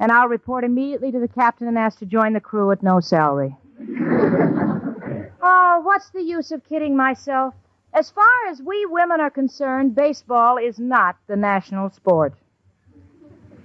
And 0.01 0.11
I'll 0.11 0.28
report 0.28 0.64
immediately 0.64 1.12
to 1.12 1.20
the 1.20 1.28
captain 1.28 1.68
and 1.68 1.78
ask 1.78 2.01
to 2.01 2.07
join 2.07 2.32
the 2.32 2.41
crew 2.41 2.70
at 2.72 2.82
no 2.82 3.01
salary. 3.01 3.57
oh, 5.43 5.81
what's 5.83 6.11
the 6.11 6.22
use 6.22 6.51
of 6.53 6.64
kidding 6.64 6.97
myself? 6.97 7.55
As 7.93 8.11
far 8.11 8.27
as 8.51 8.61
we 8.62 8.87
women 8.87 9.20
are 9.20 9.31
concerned, 9.31 9.95
baseball 9.95 10.57
is 10.57 10.79
not 10.79 11.16
the 11.27 11.37
national 11.37 11.91
sport. 11.91 12.35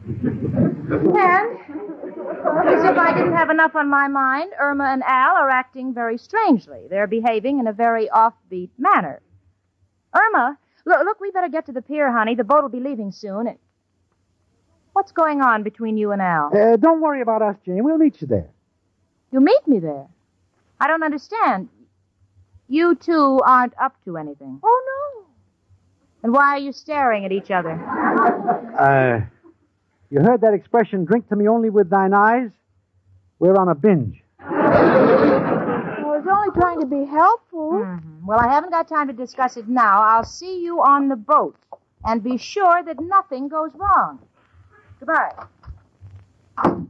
And, 0.03 1.57
as 2.67 2.83
if 2.83 2.97
I 2.97 3.13
didn't 3.15 3.33
have 3.33 3.49
enough 3.49 3.75
on 3.75 3.89
my 3.89 4.07
mind, 4.07 4.51
Irma 4.59 4.85
and 4.85 5.03
Al 5.03 5.35
are 5.35 5.49
acting 5.49 5.93
very 5.93 6.17
strangely. 6.17 6.87
They're 6.89 7.07
behaving 7.07 7.59
in 7.59 7.67
a 7.67 7.73
very 7.73 8.07
offbeat 8.07 8.69
manner. 8.77 9.21
Irma, 10.13 10.57
look, 10.85 11.05
look, 11.05 11.19
we 11.19 11.31
better 11.31 11.49
get 11.49 11.65
to 11.67 11.71
the 11.71 11.81
pier, 11.81 12.11
honey. 12.11 12.35
The 12.35 12.43
boat 12.43 12.63
will 12.63 12.69
be 12.69 12.79
leaving 12.79 13.11
soon. 13.11 13.47
And 13.47 13.57
what's 14.93 15.11
going 15.11 15.41
on 15.41 15.63
between 15.63 15.97
you 15.97 16.11
and 16.11 16.21
Al? 16.21 16.51
Uh, 16.55 16.75
don't 16.77 17.01
worry 17.01 17.21
about 17.21 17.41
us, 17.41 17.55
Jane. 17.65 17.83
We'll 17.83 17.97
meet 17.97 18.21
you 18.21 18.27
there. 18.27 18.49
You 19.31 19.39
meet 19.39 19.67
me 19.67 19.79
there. 19.79 20.07
I 20.79 20.87
don't 20.87 21.03
understand. 21.03 21.69
You 22.67 22.95
two 22.95 23.39
aren't 23.45 23.73
up 23.79 23.95
to 24.05 24.17
anything. 24.17 24.59
Oh, 24.63 24.83
no. 25.19 25.25
And 26.23 26.33
why 26.33 26.55
are 26.55 26.59
you 26.59 26.71
staring 26.71 27.25
at 27.25 27.31
each 27.31 27.51
other? 27.51 27.71
Uh, 28.71 29.19
you 30.09 30.21
heard 30.21 30.41
that 30.41 30.53
expression, 30.53 31.05
drink 31.05 31.27
to 31.29 31.35
me 31.35 31.47
only 31.47 31.69
with 31.69 31.89
thine 31.89 32.13
eyes? 32.13 32.49
We're 33.37 33.55
on 33.55 33.67
a 33.67 33.75
binge. 33.75 34.23
I 34.39 36.01
was 36.03 36.25
only 36.27 36.49
trying 36.59 36.79
to 36.79 36.85
be 36.87 37.05
helpful. 37.05 37.73
Mhm. 37.73 38.25
Well, 38.25 38.39
I 38.39 38.47
haven't 38.47 38.71
got 38.71 38.87
time 38.87 39.07
to 39.07 39.13
discuss 39.13 39.55
it 39.57 39.67
now. 39.67 40.01
I'll 40.01 40.23
see 40.23 40.63
you 40.63 40.81
on 40.81 41.09
the 41.09 41.15
boat. 41.15 41.55
And 42.05 42.23
be 42.23 42.37
sure 42.37 42.81
that 42.81 42.99
nothing 42.99 43.49
goes 43.49 43.71
wrong. 43.75 44.19
Goodbye. 44.99 45.45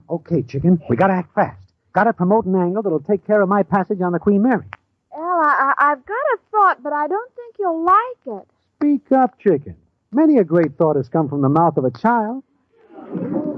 Okay, 0.10 0.44
chicken. 0.44 0.82
We 0.90 0.96
gotta 0.96 1.14
act 1.14 1.34
fast. 1.34 1.61
Gotta 1.94 2.14
promote 2.14 2.46
an 2.46 2.56
angle 2.56 2.82
that'll 2.82 3.02
take 3.02 3.26
care 3.28 3.42
of 3.42 3.50
my 3.50 3.64
passage 3.64 4.02
on 4.02 4.14
the 4.14 4.20
Queen 4.20 4.42
Mary. 4.42 4.66
Al, 5.14 5.22
I, 5.22 5.74
I, 5.78 5.92
I've 5.92 6.06
got 6.06 6.16
a 6.16 6.38
thought, 6.52 6.82
but 6.84 6.94
I 6.94 7.08
don't 7.08 7.36
think 7.36 7.56
you'll 7.60 7.84
like 7.84 8.42
it. 8.42 8.48
Speak 8.78 9.12
up, 9.12 9.38
chicken. 9.40 9.76
Many 10.14 10.38
a 10.38 10.44
great 10.44 10.78
thought 10.78 10.96
has 10.96 11.10
come 11.10 11.28
from 11.30 11.42
the 11.42 11.50
mouth 11.50 11.78
of 11.78 11.86
a 11.86 11.92
child. 11.92 12.44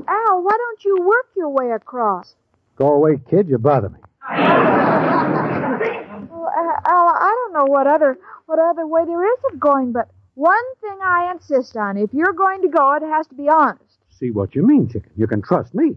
Al, 0.07 0.43
why 0.43 0.57
don't 0.57 0.83
you 0.83 0.97
work 1.01 1.27
your 1.35 1.49
way 1.49 1.71
across? 1.71 2.35
Go 2.75 2.87
away, 2.93 3.19
kid. 3.29 3.47
You 3.47 3.57
bother 3.57 3.89
me. 3.89 3.99
Well, 6.29 6.49
Al, 6.85 7.07
I 7.07 7.35
don't 7.43 7.53
know 7.53 7.65
what 7.65 7.87
other 7.87 8.17
what 8.45 8.59
other 8.59 8.85
way 8.87 9.05
there 9.05 9.23
is 9.23 9.39
of 9.51 9.59
going, 9.59 9.91
but 9.91 10.09
one 10.35 10.75
thing 10.81 10.97
I 11.03 11.31
insist 11.31 11.77
on: 11.77 11.97
if 11.97 12.13
you're 12.13 12.33
going 12.33 12.61
to 12.63 12.67
go, 12.67 12.93
it 12.95 13.03
has 13.03 13.27
to 13.27 13.35
be 13.35 13.47
honest. 13.47 13.99
See 14.09 14.31
what 14.31 14.55
you 14.55 14.65
mean, 14.65 14.87
chicken. 14.87 15.11
You 15.15 15.27
can 15.27 15.41
trust 15.41 15.73
me. 15.75 15.95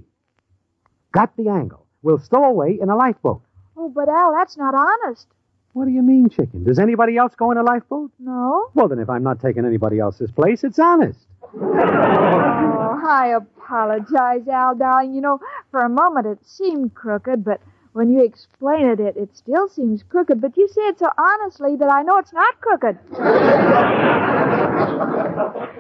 Got 1.12 1.36
the 1.36 1.48
angle. 1.48 1.85
We'll 2.06 2.20
stow 2.20 2.44
away 2.44 2.78
in 2.80 2.88
a 2.88 2.94
lifeboat. 2.94 3.42
Oh, 3.76 3.88
but 3.88 4.08
Al, 4.08 4.32
that's 4.32 4.56
not 4.56 4.76
honest. 4.76 5.26
What 5.72 5.86
do 5.86 5.90
you 5.90 6.02
mean, 6.02 6.30
chicken? 6.30 6.62
Does 6.62 6.78
anybody 6.78 7.16
else 7.16 7.34
go 7.34 7.50
in 7.50 7.58
a 7.58 7.64
lifeboat? 7.64 8.12
No. 8.20 8.70
Well, 8.74 8.86
then, 8.86 9.00
if 9.00 9.10
I'm 9.10 9.24
not 9.24 9.40
taking 9.40 9.64
anybody 9.64 9.98
else's 9.98 10.30
place, 10.30 10.62
it's 10.62 10.78
honest. 10.78 11.18
Oh, 11.42 13.02
I 13.04 13.34
apologize, 13.36 14.46
Al, 14.46 14.76
darling. 14.76 15.16
You 15.16 15.20
know, 15.20 15.40
for 15.72 15.80
a 15.80 15.88
moment 15.88 16.26
it 16.26 16.38
seemed 16.46 16.94
crooked, 16.94 17.44
but 17.44 17.60
when 17.92 18.12
you 18.12 18.22
explain 18.22 18.86
it, 18.86 19.00
it, 19.00 19.16
it 19.16 19.36
still 19.36 19.68
seems 19.68 20.04
crooked. 20.04 20.40
But 20.40 20.56
you 20.56 20.68
say 20.68 20.82
it 20.82 21.00
so 21.00 21.10
honestly 21.18 21.74
that 21.74 21.90
I 21.90 22.02
know 22.02 22.18
it's 22.18 22.32
not 22.32 22.60
crooked. 22.60 22.98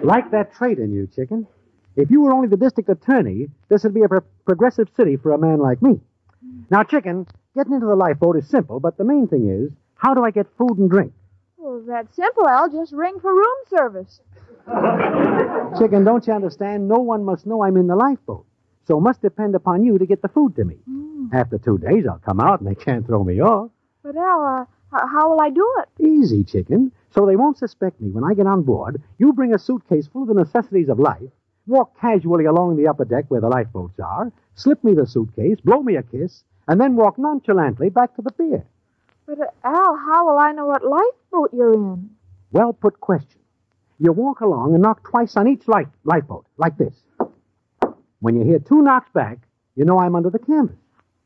Like 0.02 0.32
that 0.32 0.52
trait 0.56 0.80
in 0.80 0.92
you, 0.92 1.06
chicken. 1.06 1.46
If 1.94 2.10
you 2.10 2.20
were 2.20 2.32
only 2.32 2.48
the 2.48 2.56
district 2.56 2.90
attorney, 2.90 3.48
this 3.68 3.84
would 3.84 3.94
be 3.94 4.02
a 4.02 4.08
pro- 4.08 4.22
progressive 4.44 4.88
city 4.96 5.14
for 5.16 5.30
a 5.30 5.38
man 5.38 5.60
like 5.60 5.80
me. 5.80 6.00
Now, 6.70 6.82
chicken, 6.82 7.26
getting 7.54 7.72
into 7.74 7.86
the 7.86 7.94
lifeboat 7.96 8.36
is 8.36 8.48
simple, 8.48 8.80
but 8.80 8.96
the 8.96 9.04
main 9.04 9.28
thing 9.28 9.48
is, 9.48 9.70
how 9.94 10.14
do 10.14 10.24
I 10.24 10.30
get 10.30 10.46
food 10.58 10.78
and 10.78 10.90
drink? 10.90 11.12
Well, 11.56 11.82
that's 11.86 12.14
simple, 12.14 12.46
Al. 12.48 12.68
Just 12.70 12.92
ring 12.92 13.18
for 13.20 13.32
room 13.34 13.56
service. 13.68 14.20
Chicken, 15.78 16.04
don't 16.04 16.26
you 16.26 16.32
understand? 16.32 16.88
No 16.88 16.96
one 16.98 17.24
must 17.24 17.46
know 17.46 17.62
I'm 17.62 17.76
in 17.76 17.86
the 17.86 17.96
lifeboat. 17.96 18.44
So 18.86 18.98
it 18.98 19.00
must 19.00 19.20
depend 19.22 19.54
upon 19.54 19.84
you 19.84 19.98
to 19.98 20.06
get 20.06 20.22
the 20.22 20.28
food 20.28 20.54
to 20.56 20.64
me. 20.64 20.76
After 21.32 21.58
two 21.58 21.78
days, 21.78 22.06
I'll 22.08 22.18
come 22.18 22.40
out 22.40 22.60
and 22.60 22.68
they 22.68 22.74
can't 22.74 23.04
throw 23.06 23.22
me 23.24 23.40
off. 23.40 23.70
But 24.02 24.16
Al, 24.16 24.44
uh, 24.44 24.62
h- 24.96 25.08
how 25.12 25.30
will 25.30 25.40
I 25.40 25.50
do 25.50 25.66
it? 25.80 26.02
Easy, 26.04 26.44
chicken. 26.44 26.92
So 27.10 27.26
they 27.26 27.36
won't 27.36 27.58
suspect 27.58 28.00
me 28.00 28.10
when 28.10 28.24
I 28.24 28.34
get 28.34 28.46
on 28.46 28.62
board. 28.62 29.02
You 29.18 29.32
bring 29.32 29.54
a 29.54 29.58
suitcase 29.58 30.06
full 30.06 30.22
of 30.22 30.28
the 30.28 30.34
necessities 30.34 30.88
of 30.88 30.98
life, 30.98 31.30
walk 31.66 31.98
casually 32.00 32.44
along 32.44 32.76
the 32.76 32.88
upper 32.88 33.04
deck 33.04 33.24
where 33.28 33.40
the 33.40 33.48
lifeboats 33.48 33.98
are, 34.00 34.32
slip 34.54 34.82
me 34.84 34.94
the 34.94 35.06
suitcase, 35.06 35.60
blow 35.60 35.82
me 35.82 35.96
a 35.96 36.02
kiss, 36.02 36.44
and 36.68 36.80
then 36.80 36.96
walk 36.96 37.18
nonchalantly 37.18 37.88
back 37.90 38.14
to 38.16 38.22
the 38.22 38.32
pier. 38.32 38.64
But 39.26 39.40
uh, 39.40 39.46
Al, 39.64 39.96
how 39.96 40.26
will 40.26 40.38
I 40.38 40.52
know 40.52 40.66
what 40.66 40.84
lifeboat 40.84 41.50
you're 41.52 41.74
in? 41.74 42.10
Well 42.52 42.72
put 42.72 43.00
question. 43.00 43.40
You 43.98 44.12
walk 44.12 44.40
along 44.40 44.74
and 44.74 44.82
knock 44.82 45.08
twice 45.08 45.36
on 45.36 45.48
each 45.48 45.66
life, 45.66 45.88
lifeboat, 46.04 46.46
like 46.56 46.76
this. 46.76 46.94
When 48.20 48.36
you 48.36 48.44
hear 48.44 48.58
two 48.58 48.82
knocks 48.82 49.10
back, 49.12 49.38
you 49.74 49.84
know 49.84 49.98
I'm 49.98 50.14
under 50.14 50.30
the 50.30 50.38
canvas. 50.38 50.76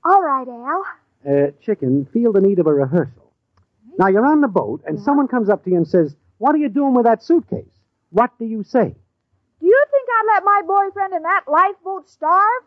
All 0.05 0.23
right, 0.23 0.49
Al. 0.49 0.85
Uh, 1.29 1.51
chicken, 1.61 2.07
feel 2.13 2.33
the 2.33 2.41
need 2.41 2.59
of 2.59 2.67
a 2.67 2.73
rehearsal. 2.73 3.33
Now 3.99 4.07
you're 4.09 4.27
on 4.27 4.41
the 4.41 4.49
boat, 4.49 4.83
and 4.87 4.99
someone 4.99 5.29
comes 5.29 5.51
up 5.51 5.65
to 5.65 5.71
you 5.71 5.77
and 5.77 5.87
says, 5.87 6.15
What 6.39 6.55
are 6.55 6.59
you 6.59 6.69
doing 6.69 6.95
with 6.95 7.05
that 7.05 7.23
suitcase? 7.23 7.69
What 8.11 8.31
do 8.39 8.47
you 8.47 8.63
say? 8.63 8.95
Do 9.61 9.67
you 9.67 9.85
think 9.91 10.09
I'd 10.09 10.27
let 10.35 10.45
my 10.45 10.63
boyfriend 10.67 11.15
in 11.15 11.23
that 11.23 11.45
lifeboat 11.47 12.09
starve? 12.09 12.63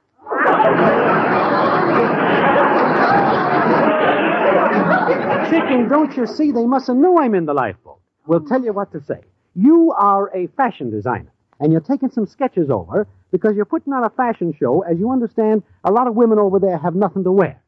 Chicken, 5.49 5.87
don't 5.87 6.15
you 6.15 6.25
see? 6.25 6.51
They 6.51 6.65
mustn't 6.65 6.99
know 6.99 7.19
I'm 7.19 7.35
in 7.35 7.45
the 7.45 7.53
lifeboat. 7.53 7.99
We'll 8.27 8.45
tell 8.45 8.63
you 8.63 8.73
what 8.73 8.91
to 8.93 9.01
say. 9.03 9.21
You 9.55 9.93
are 9.97 10.35
a 10.35 10.47
fashion 10.55 10.89
designer, 10.89 11.31
and 11.59 11.71
you're 11.71 11.81
taking 11.81 12.09
some 12.11 12.25
sketches 12.25 12.69
over 12.69 13.07
because 13.31 13.55
you're 13.55 13.65
putting 13.65 13.93
on 13.93 14.03
a 14.03 14.09
fashion 14.11 14.53
show. 14.57 14.81
As 14.81 14.97
you 14.99 15.11
understand, 15.11 15.63
a 15.83 15.91
lot 15.91 16.07
of 16.07 16.15
women 16.15 16.39
over 16.39 16.59
there 16.59 16.77
have 16.77 16.95
nothing 16.95 17.23
to 17.23 17.31
wear. 17.31 17.61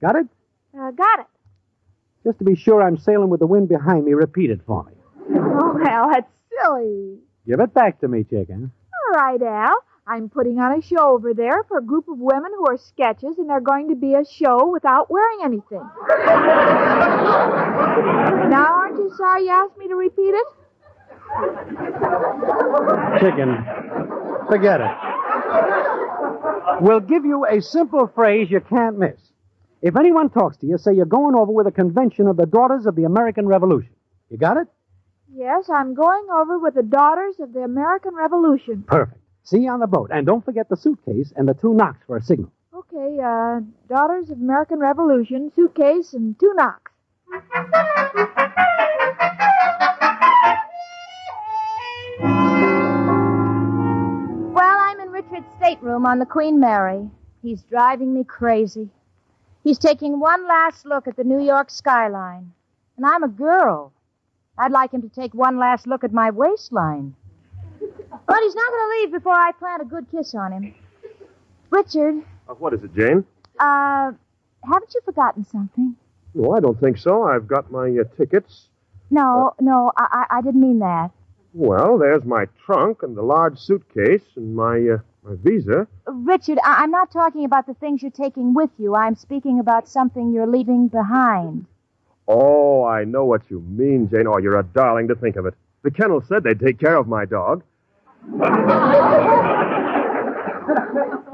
Got 0.00 0.16
it? 0.16 0.26
Uh, 0.78 0.90
got 0.92 1.20
it. 1.20 1.26
Just 2.24 2.38
to 2.38 2.44
be 2.44 2.54
sure 2.56 2.82
I'm 2.82 2.98
sailing 2.98 3.28
with 3.28 3.40
the 3.40 3.46
wind 3.46 3.68
behind 3.68 4.04
me, 4.04 4.12
repeat 4.14 4.50
it 4.50 4.60
for 4.66 4.84
me. 4.84 4.92
Oh, 5.34 5.78
Al, 5.86 6.10
that's 6.10 6.30
silly. 6.62 7.18
Give 7.46 7.60
it 7.60 7.72
back 7.72 8.00
to 8.00 8.08
me, 8.08 8.24
chicken. 8.24 8.72
All 8.92 9.14
right, 9.14 9.40
Al. 9.40 9.76
I'm 10.08 10.28
putting 10.28 10.60
on 10.60 10.78
a 10.78 10.82
show 10.82 11.14
over 11.14 11.34
there 11.34 11.64
for 11.64 11.78
a 11.78 11.82
group 11.82 12.06
of 12.08 12.18
women 12.18 12.52
who 12.56 12.66
are 12.68 12.76
sketches, 12.76 13.38
and 13.38 13.50
they're 13.50 13.60
going 13.60 13.88
to 13.88 13.96
be 13.96 14.14
a 14.14 14.24
show 14.24 14.70
without 14.70 15.10
wearing 15.10 15.40
anything. 15.44 15.78
now, 18.50 18.66
aren't 18.68 18.98
you 18.98 19.12
sorry 19.16 19.44
you 19.44 19.50
asked 19.50 19.76
me 19.76 19.88
to 19.88 19.96
repeat 19.96 20.30
it? 20.30 20.46
Chicken, 23.20 23.66
forget 24.48 24.80
it. 24.80 24.90
We'll 26.80 27.00
give 27.00 27.24
you 27.24 27.44
a 27.46 27.60
simple 27.60 28.06
phrase 28.14 28.48
you 28.48 28.60
can't 28.60 28.98
miss. 28.98 29.18
If 29.82 29.96
anyone 29.96 30.30
talks 30.30 30.56
to 30.58 30.66
you, 30.66 30.78
say 30.78 30.94
you're 30.94 31.04
going 31.04 31.34
over 31.34 31.50
with 31.50 31.66
a 31.66 31.72
convention 31.72 32.28
of 32.28 32.36
the 32.36 32.46
Daughters 32.46 32.86
of 32.86 32.94
the 32.94 33.04
American 33.04 33.46
Revolution. 33.46 33.90
You 34.30 34.38
got 34.38 34.56
it? 34.56 34.68
Yes, 35.34 35.68
I'm 35.68 35.94
going 35.94 36.26
over 36.32 36.58
with 36.58 36.74
the 36.74 36.82
Daughters 36.82 37.36
of 37.40 37.52
the 37.52 37.60
American 37.60 38.14
Revolution. 38.14 38.84
Perfect. 38.86 39.20
See 39.42 39.58
you 39.58 39.70
on 39.70 39.80
the 39.80 39.86
boat. 39.86 40.10
And 40.12 40.26
don't 40.26 40.44
forget 40.44 40.68
the 40.68 40.76
suitcase 40.76 41.32
and 41.36 41.48
the 41.48 41.54
two 41.54 41.74
knocks 41.74 41.98
for 42.06 42.16
a 42.16 42.22
signal. 42.22 42.50
Okay, 42.74 43.18
uh, 43.22 43.60
Daughters 43.88 44.30
of 44.30 44.38
American 44.38 44.78
Revolution, 44.78 45.50
suitcase, 45.54 46.14
and 46.14 46.38
two 46.38 46.52
knocks. 46.54 46.92
Well, 54.54 54.78
I'm 54.80 55.00
in 55.00 55.10
Richard's 55.10 55.46
stateroom 55.58 56.06
on 56.06 56.18
the 56.18 56.26
Queen 56.26 56.58
Mary. 56.58 57.08
He's 57.42 57.62
driving 57.62 58.14
me 58.14 58.24
crazy. 58.24 58.88
He's 59.62 59.78
taking 59.78 60.18
one 60.20 60.46
last 60.46 60.86
look 60.86 61.06
at 61.06 61.16
the 61.16 61.24
New 61.24 61.44
York 61.44 61.70
skyline. 61.70 62.52
And 62.96 63.04
I'm 63.04 63.22
a 63.22 63.28
girl. 63.28 63.92
I'd 64.58 64.72
like 64.72 64.92
him 64.92 65.02
to 65.02 65.08
take 65.08 65.34
one 65.34 65.58
last 65.58 65.86
look 65.86 66.04
at 66.04 66.12
my 66.12 66.30
waistline. 66.30 67.14
But 67.80 68.38
he's 68.42 68.54
not 68.54 68.70
going 68.70 68.88
to 68.90 69.00
leave 69.00 69.12
before 69.12 69.34
I 69.34 69.52
plant 69.52 69.82
a 69.82 69.84
good 69.84 70.06
kiss 70.10 70.34
on 70.34 70.52
him. 70.52 70.74
Richard, 71.70 72.22
Uh, 72.48 72.54
what 72.54 72.72
is 72.72 72.82
it, 72.82 72.94
Jane? 72.94 73.24
uh, 73.58 74.12
haven't 74.64 74.94
you 74.94 75.00
forgotten 75.04 75.44
something? 75.44 75.96
No, 76.34 76.52
I 76.52 76.60
don't 76.60 76.78
think 76.80 76.98
so. 76.98 77.22
I've 77.24 77.46
got 77.46 77.70
my 77.70 77.88
uh, 78.00 78.04
tickets. 78.16 78.68
No, 79.10 79.52
no, 79.60 79.92
I, 79.96 80.26
I, 80.30 80.38
I 80.38 80.42
didn't 80.42 80.60
mean 80.60 80.78
that. 80.80 81.10
Well, 81.54 81.98
there's 81.98 82.24
my 82.24 82.46
trunk 82.64 83.02
and 83.02 83.16
the 83.16 83.22
large 83.22 83.58
suitcase 83.58 84.24
and 84.36 84.54
my 84.54 84.76
uh, 84.94 84.98
my 85.24 85.34
visa. 85.42 85.86
Richard, 86.06 86.58
I, 86.64 86.82
I'm 86.82 86.90
not 86.90 87.10
talking 87.10 87.44
about 87.44 87.66
the 87.66 87.74
things 87.74 88.02
you're 88.02 88.10
taking 88.10 88.52
with 88.54 88.70
you. 88.78 88.94
I'm 88.94 89.14
speaking 89.16 89.58
about 89.60 89.88
something 89.88 90.32
you're 90.32 90.46
leaving 90.46 90.88
behind. 90.88 91.66
Oh, 92.28 92.84
I 92.84 93.04
know 93.04 93.24
what 93.24 93.42
you 93.50 93.60
mean, 93.60 94.08
Jane. 94.10 94.26
Oh, 94.26 94.38
you're 94.38 94.58
a 94.58 94.64
darling 94.64 95.08
to 95.08 95.14
think 95.14 95.36
of 95.36 95.46
it. 95.46 95.54
The 95.82 95.90
kennel 95.90 96.20
said 96.26 96.42
they'd 96.42 96.58
take 96.58 96.78
care 96.80 96.96
of 96.96 97.06
my 97.06 97.24
dog. 97.24 97.62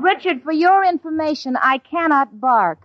Richard, 0.00 0.42
for 0.42 0.52
your 0.52 0.84
information, 0.84 1.56
I 1.56 1.78
cannot 1.78 2.38
bark. 2.40 2.78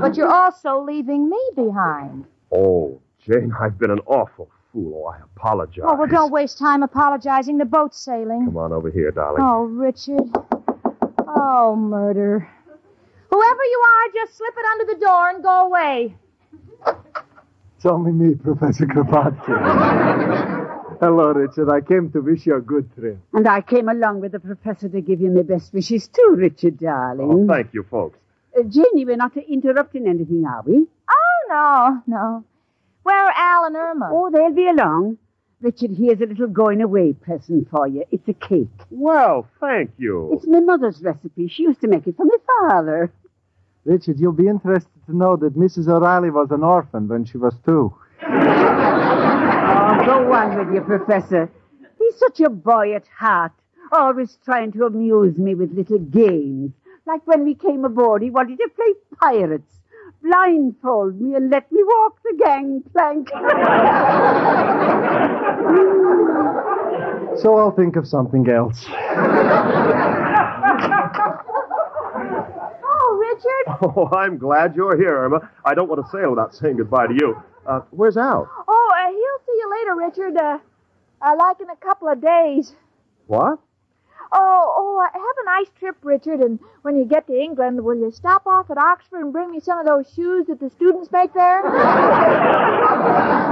but 0.00 0.16
you're 0.16 0.32
also 0.32 0.80
leaving 0.82 1.28
me 1.30 1.38
behind. 1.54 2.24
Oh, 2.52 3.00
Jane, 3.24 3.52
I've 3.60 3.78
been 3.78 3.90
an 3.90 4.00
awful 4.06 4.46
fool. 4.72 5.04
Oh, 5.06 5.10
I 5.12 5.18
apologize. 5.36 5.84
Oh, 5.86 5.94
well, 5.96 6.08
don't 6.08 6.32
waste 6.32 6.58
time 6.58 6.82
apologizing. 6.82 7.58
The 7.58 7.64
boat's 7.66 7.98
sailing. 7.98 8.46
Come 8.46 8.56
on 8.56 8.72
over 8.72 8.90
here, 8.90 9.10
darling. 9.10 9.42
Oh, 9.42 9.64
Richard. 9.64 10.30
Oh, 11.28 11.76
murder. 11.76 12.48
Whoever 13.30 13.64
you 13.64 13.82
are, 13.86 14.12
just 14.14 14.36
slip 14.38 14.54
it 14.56 14.64
under 14.72 14.94
the 14.94 15.00
door 15.00 15.28
and 15.28 15.42
go 15.42 15.66
away. 15.66 16.16
It's 17.82 17.90
only 17.90 18.12
me, 18.12 18.36
Professor 18.36 18.86
Kropotkin. 18.86 19.58
Hello, 21.00 21.32
Richard. 21.32 21.68
I 21.68 21.80
came 21.80 22.12
to 22.12 22.20
wish 22.20 22.46
you 22.46 22.54
a 22.54 22.60
good 22.60 22.88
trip. 22.94 23.18
And 23.32 23.48
I 23.48 23.60
came 23.60 23.88
along 23.88 24.20
with 24.20 24.30
the 24.30 24.38
professor 24.38 24.88
to 24.88 25.00
give 25.00 25.20
you 25.20 25.32
my 25.32 25.42
best 25.42 25.72
wishes 25.72 26.06
too, 26.06 26.36
Richard, 26.38 26.78
darling. 26.78 27.28
Oh, 27.28 27.52
thank 27.52 27.74
you, 27.74 27.82
folks. 27.90 28.20
Uh, 28.56 28.62
Jenny, 28.68 29.04
we're 29.04 29.16
not 29.16 29.36
interrupting 29.36 30.06
anything, 30.06 30.44
are 30.46 30.62
we? 30.64 30.86
Oh, 31.10 31.40
no, 31.48 32.02
no. 32.06 32.44
Where 33.02 33.20
are 33.20 33.32
Al 33.34 33.64
and 33.64 33.74
Irma? 33.74 34.10
Oh, 34.12 34.30
they'll 34.30 34.54
be 34.54 34.68
along. 34.68 35.18
Richard, 35.60 35.90
here's 35.98 36.20
a 36.20 36.26
little 36.26 36.46
going 36.46 36.82
away 36.82 37.14
present 37.14 37.68
for 37.68 37.88
you. 37.88 38.04
It's 38.12 38.28
a 38.28 38.32
cake. 38.32 38.68
Well, 38.90 39.48
thank 39.58 39.90
you. 39.98 40.30
It's 40.34 40.46
my 40.46 40.60
mother's 40.60 41.02
recipe. 41.02 41.48
She 41.48 41.64
used 41.64 41.80
to 41.80 41.88
make 41.88 42.06
it 42.06 42.16
for 42.16 42.26
my 42.26 42.68
father. 42.68 43.12
Richard, 43.84 44.20
you'll 44.20 44.32
be 44.32 44.46
interested 44.46 44.90
to 45.06 45.16
know 45.16 45.36
that 45.36 45.56
Mrs. 45.56 45.88
O'Reilly 45.88 46.30
was 46.30 46.50
an 46.50 46.62
orphan 46.62 47.08
when 47.08 47.24
she 47.24 47.36
was 47.36 47.54
two. 47.66 47.92
Oh, 48.22 48.26
go 50.06 50.32
on 50.32 50.56
with 50.56 50.72
you, 50.74 50.80
Professor. 50.82 51.50
He's 51.98 52.16
such 52.16 52.40
a 52.40 52.48
boy 52.48 52.94
at 52.94 53.08
heart, 53.08 53.52
always 53.90 54.38
trying 54.44 54.70
to 54.72 54.84
amuse 54.86 55.36
me 55.36 55.56
with 55.56 55.72
little 55.72 55.98
games. 55.98 56.72
Like 57.06 57.26
when 57.26 57.44
we 57.44 57.54
came 57.54 57.84
aboard, 57.84 58.22
he 58.22 58.30
wanted 58.30 58.58
to 58.58 58.68
play 58.76 58.94
pirates, 59.20 59.80
blindfold 60.22 61.20
me, 61.20 61.34
and 61.34 61.50
let 61.50 61.70
me 61.72 61.82
walk 61.82 62.22
the 62.22 62.34
gangplank. 62.38 63.28
So 67.40 67.56
I'll 67.56 67.72
think 67.72 67.96
of 67.96 68.06
something 68.06 68.48
else. 68.48 68.86
Oh, 73.66 73.92
Oh, 73.96 74.08
I'm 74.16 74.38
glad 74.38 74.74
you're 74.76 74.96
here, 74.96 75.16
Irma. 75.16 75.50
I 75.64 75.74
don't 75.74 75.88
want 75.88 76.04
to 76.04 76.10
sail 76.10 76.30
without 76.30 76.54
saying 76.54 76.76
goodbye 76.78 77.06
to 77.08 77.14
you. 77.14 77.36
Uh, 77.66 77.80
where's 77.90 78.16
Al? 78.16 78.48
Oh, 78.68 78.92
uh, 78.94 79.08
he'll 79.10 79.40
see 79.46 79.58
you 79.58 79.70
later, 79.70 79.94
Richard. 79.96 80.36
Uh, 80.36 80.58
uh, 81.20 81.34
like 81.38 81.60
in 81.60 81.70
a 81.70 81.76
couple 81.76 82.08
of 82.08 82.20
days. 82.20 82.74
What? 83.26 83.58
Oh, 84.34 84.74
oh, 84.78 84.98
uh, 85.04 85.10
have 85.12 85.36
a 85.42 85.44
nice 85.44 85.68
trip, 85.78 85.96
Richard. 86.02 86.40
And 86.40 86.58
when 86.82 86.96
you 86.96 87.04
get 87.04 87.26
to 87.26 87.34
England, 87.38 87.84
will 87.84 87.94
you 87.96 88.10
stop 88.10 88.46
off 88.46 88.70
at 88.70 88.78
Oxford 88.78 89.20
and 89.20 89.30
bring 89.32 89.50
me 89.52 89.60
some 89.60 89.78
of 89.78 89.84
those 89.86 90.10
shoes 90.14 90.46
that 90.48 90.58
the 90.58 90.70
students 90.70 91.10
make 91.12 91.32
there? 91.34 91.62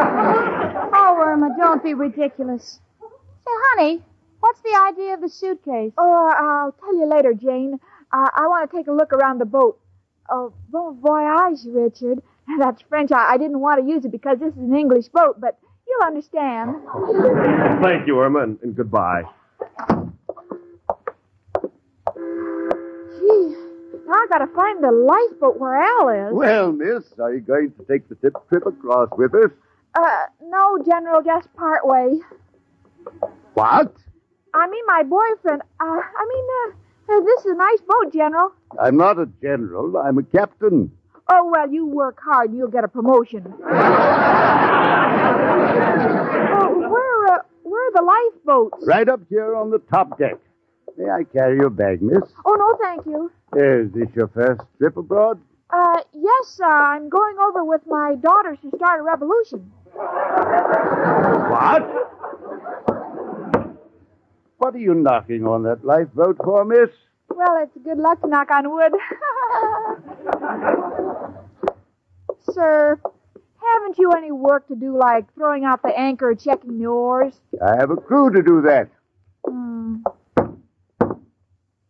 Oh, 0.92 1.16
Irma, 1.20 1.54
don't 1.58 1.82
be 1.82 1.94
ridiculous. 1.94 2.80
Say, 3.00 3.52
honey, 3.76 4.02
what's 4.40 4.60
the 4.60 4.78
idea 4.88 5.14
of 5.14 5.20
the 5.20 5.28
suitcase? 5.28 5.92
Oh, 5.96 6.28
uh, 6.28 6.34
I'll 6.42 6.72
tell 6.72 6.94
you 6.96 7.06
later, 7.06 7.32
Jane. 7.34 7.78
Uh, 8.12 8.28
I 8.34 8.46
want 8.48 8.68
to 8.70 8.76
take 8.76 8.88
a 8.88 8.92
look 8.92 9.12
around 9.12 9.38
the 9.40 9.44
boat. 9.44 9.78
Oh, 10.30 10.52
bon 10.70 11.00
voyage, 11.00 11.58
Richard. 11.66 12.22
That's 12.58 12.80
French. 12.88 13.10
I, 13.12 13.32
I 13.34 13.38
didn't 13.38 13.60
want 13.60 13.80
to 13.84 13.90
use 13.90 14.04
it 14.04 14.12
because 14.12 14.38
this 14.38 14.52
is 14.52 14.58
an 14.58 14.74
English 14.74 15.08
boat, 15.08 15.40
but 15.40 15.58
you'll 15.86 16.06
understand. 16.06 16.76
Thank 17.82 18.06
you, 18.06 18.18
Irma, 18.20 18.40
and, 18.42 18.58
and 18.62 18.76
goodbye. 18.76 19.22
Gee, 23.18 23.54
now 24.06 24.14
I 24.14 24.26
gotta 24.28 24.46
find 24.54 24.82
the 24.82 24.90
lifeboat 24.92 25.58
where 25.58 25.76
Al 25.76 26.28
is. 26.28 26.34
Well, 26.34 26.72
miss, 26.72 27.04
are 27.18 27.34
you 27.34 27.40
going 27.40 27.72
to 27.72 27.84
take 27.84 28.08
the 28.08 28.14
tip 28.16 28.34
trip 28.48 28.66
across 28.66 29.08
with 29.16 29.34
us? 29.34 29.50
Uh, 29.94 30.26
no, 30.44 30.78
General, 30.84 31.22
just 31.22 31.52
part 31.54 31.86
way. 31.86 32.20
What? 33.54 33.94
I 34.54 34.68
mean, 34.68 34.84
my 34.86 35.02
boyfriend. 35.02 35.62
Uh, 35.80 35.84
I 35.84 36.26
mean, 36.28 36.44
uh, 36.64 36.76
this 37.24 37.40
is 37.40 37.52
a 37.52 37.54
nice 37.56 37.80
boat, 37.86 38.12
General. 38.12 38.52
I'm 38.80 38.96
not 38.96 39.18
a 39.18 39.26
general, 39.42 39.96
I'm 39.96 40.18
a 40.18 40.22
captain. 40.22 40.92
Oh, 41.32 41.50
well, 41.52 41.70
you 41.70 41.86
work 41.86 42.18
hard 42.24 42.50
and 42.50 42.58
you'll 42.58 42.70
get 42.70 42.84
a 42.84 42.88
promotion. 42.88 43.44
oh, 43.46 43.58
where, 46.88 47.26
uh, 47.26 47.38
where 47.62 47.88
are 47.88 47.92
the 47.94 48.02
lifeboats? 48.02 48.84
Right 48.86 49.08
up 49.08 49.20
here 49.28 49.54
on 49.54 49.70
the 49.70 49.78
top 49.78 50.18
deck. 50.18 50.38
May 50.96 51.08
I 51.08 51.24
carry 51.24 51.56
your 51.56 51.70
bag, 51.70 52.02
miss? 52.02 52.22
Oh, 52.44 52.54
no, 52.54 52.76
thank 52.82 53.06
you. 53.06 53.30
Is 53.56 53.92
this 53.92 54.08
your 54.14 54.28
first 54.28 54.62
trip 54.78 54.96
abroad? 54.96 55.40
Uh, 55.72 56.00
yes, 56.12 56.60
uh, 56.62 56.66
I'm 56.66 57.08
going 57.08 57.36
over 57.38 57.64
with 57.64 57.82
my 57.86 58.16
daughters 58.16 58.58
to 58.62 58.70
start 58.76 59.00
a 59.00 59.02
revolution. 59.04 59.70
What? 61.50 61.82
What 64.60 64.74
are 64.74 64.78
you 64.78 64.92
knocking 64.92 65.46
on 65.46 65.62
that 65.62 65.86
lifeboat 65.86 66.36
for, 66.36 66.66
miss? 66.66 66.90
Well, 67.30 67.62
it's 67.62 67.74
good 67.82 67.96
luck 67.96 68.20
to 68.20 68.28
knock 68.28 68.50
on 68.50 68.70
wood. 68.70 68.92
Sir, 72.52 73.00
haven't 73.56 73.98
you 73.98 74.12
any 74.12 74.30
work 74.30 74.68
to 74.68 74.74
do, 74.76 74.98
like 74.98 75.32
throwing 75.34 75.64
out 75.64 75.80
the 75.80 75.98
anchor 75.98 76.32
or 76.32 76.34
checking 76.34 76.78
the 76.78 76.88
oars? 76.88 77.32
I 77.64 77.76
have 77.76 77.90
a 77.90 77.96
crew 77.96 78.30
to 78.34 78.42
do 78.42 78.60
that. 78.60 78.90
Hmm. 79.48 80.02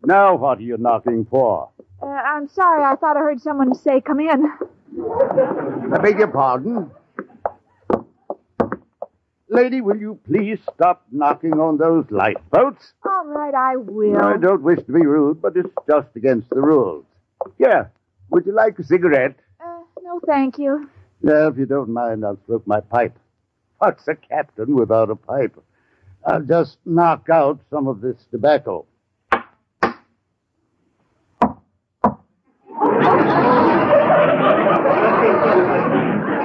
Now 0.05 0.37
what 0.37 0.59
are 0.59 0.63
you 0.63 0.77
knocking 0.77 1.27
for? 1.29 1.71
Uh, 2.01 2.07
I'm 2.07 2.49
sorry, 2.49 2.85
I 2.85 2.95
thought 2.95 3.17
I 3.17 3.19
heard 3.21 3.41
someone 3.41 3.75
say, 3.75 4.01
come 4.01 4.21
in. 4.21 4.53
I 5.93 5.99
beg 6.01 6.21
your 6.21 6.29
pardon? 6.29 6.89
Lady, 9.53 9.81
will 9.81 9.97
you 9.97 10.17
please 10.27 10.61
stop 10.75 11.03
knocking 11.11 11.55
on 11.55 11.77
those 11.77 12.05
lifeboats? 12.11 12.93
All 13.05 13.27
right, 13.27 13.53
I 13.53 13.77
will. 13.77 14.17
I 14.23 14.37
don't 14.37 14.63
wish 14.63 14.79
to 14.79 14.93
be 14.93 15.05
rude, 15.05 15.43
but 15.43 15.57
it's 15.57 15.75
just 15.89 16.07
against 16.15 16.49
the 16.51 16.61
rules. 16.61 17.05
Here, 17.59 17.91
would 18.31 18.47
you 18.47 18.53
like 18.53 18.79
a 18.79 18.85
cigarette? 18.85 19.35
Uh, 19.61 19.81
no, 20.03 20.21
thank 20.25 20.57
you. 20.59 20.89
Well, 21.21 21.49
if 21.49 21.59
you 21.59 21.67
don't 21.67 21.91
mind, 21.91 22.25
I'll 22.25 22.39
smoke 22.47 22.65
my 22.65 22.81
pipe. 22.81 23.19
What's 23.79 24.07
a 24.07 24.15
captain 24.15 24.77
without 24.77 25.11
a 25.11 25.17
pipe? 25.17 25.61
I'll 26.25 26.43
just 26.43 26.79
knock 26.87 27.29
out 27.29 27.59
some 27.71 27.89
of 27.89 28.01
this 28.01 28.25
tobacco. 28.31 28.87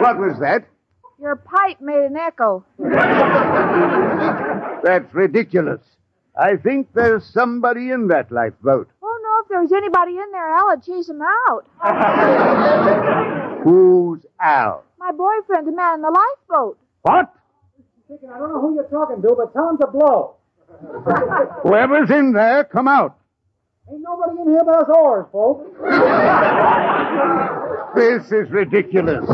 What 0.01 0.17
was 0.17 0.39
that? 0.39 0.65
Your 1.19 1.35
pipe 1.37 1.79
made 1.81 2.03
an 2.03 2.15
echo. 2.17 2.63
That's 4.83 5.13
ridiculous. 5.13 5.81
I 6.37 6.57
think 6.57 6.89
there's 6.93 7.25
somebody 7.25 7.91
in 7.91 8.07
that 8.09 8.31
lifeboat. 8.31 8.89
Oh, 9.01 9.19
no, 9.23 9.39
if 9.43 9.47
there 9.49 9.61
was 9.61 9.71
anybody 9.71 10.11
in 10.11 10.31
there, 10.31 10.55
Al 10.55 10.67
would 10.67 10.83
chase 10.83 11.07
him 11.07 11.21
out. 11.21 11.65
Who's 13.63 14.25
Al? 14.41 14.83
My 14.99 15.11
boyfriend, 15.13 15.67
the 15.67 15.71
man 15.71 15.95
in 15.95 16.01
the 16.01 16.11
lifeboat. 16.11 16.77
What? 17.03 17.33
Chicken, 18.09 18.29
I 18.33 18.37
don't 18.37 18.51
know 18.51 18.59
who 18.61 18.75
you're 18.75 18.83
talking 18.89 19.21
to, 19.21 19.35
but 19.35 19.53
tell 19.53 19.69
him 19.69 19.77
to 19.77 19.87
blow. 19.87 20.35
Whoever's 21.63 22.09
in 22.11 22.33
there, 22.33 22.65
come 22.65 22.87
out. 22.89 23.17
Ain't 23.89 24.01
nobody 24.01 24.41
in 24.41 24.49
here 24.49 24.63
but 24.65 24.75
us 24.75 24.89
oars, 24.93 25.27
folks. 25.31 25.69
This 27.95 28.31
is 28.31 28.49
ridiculous. 28.51 29.25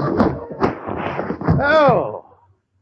Oh, 1.63 2.25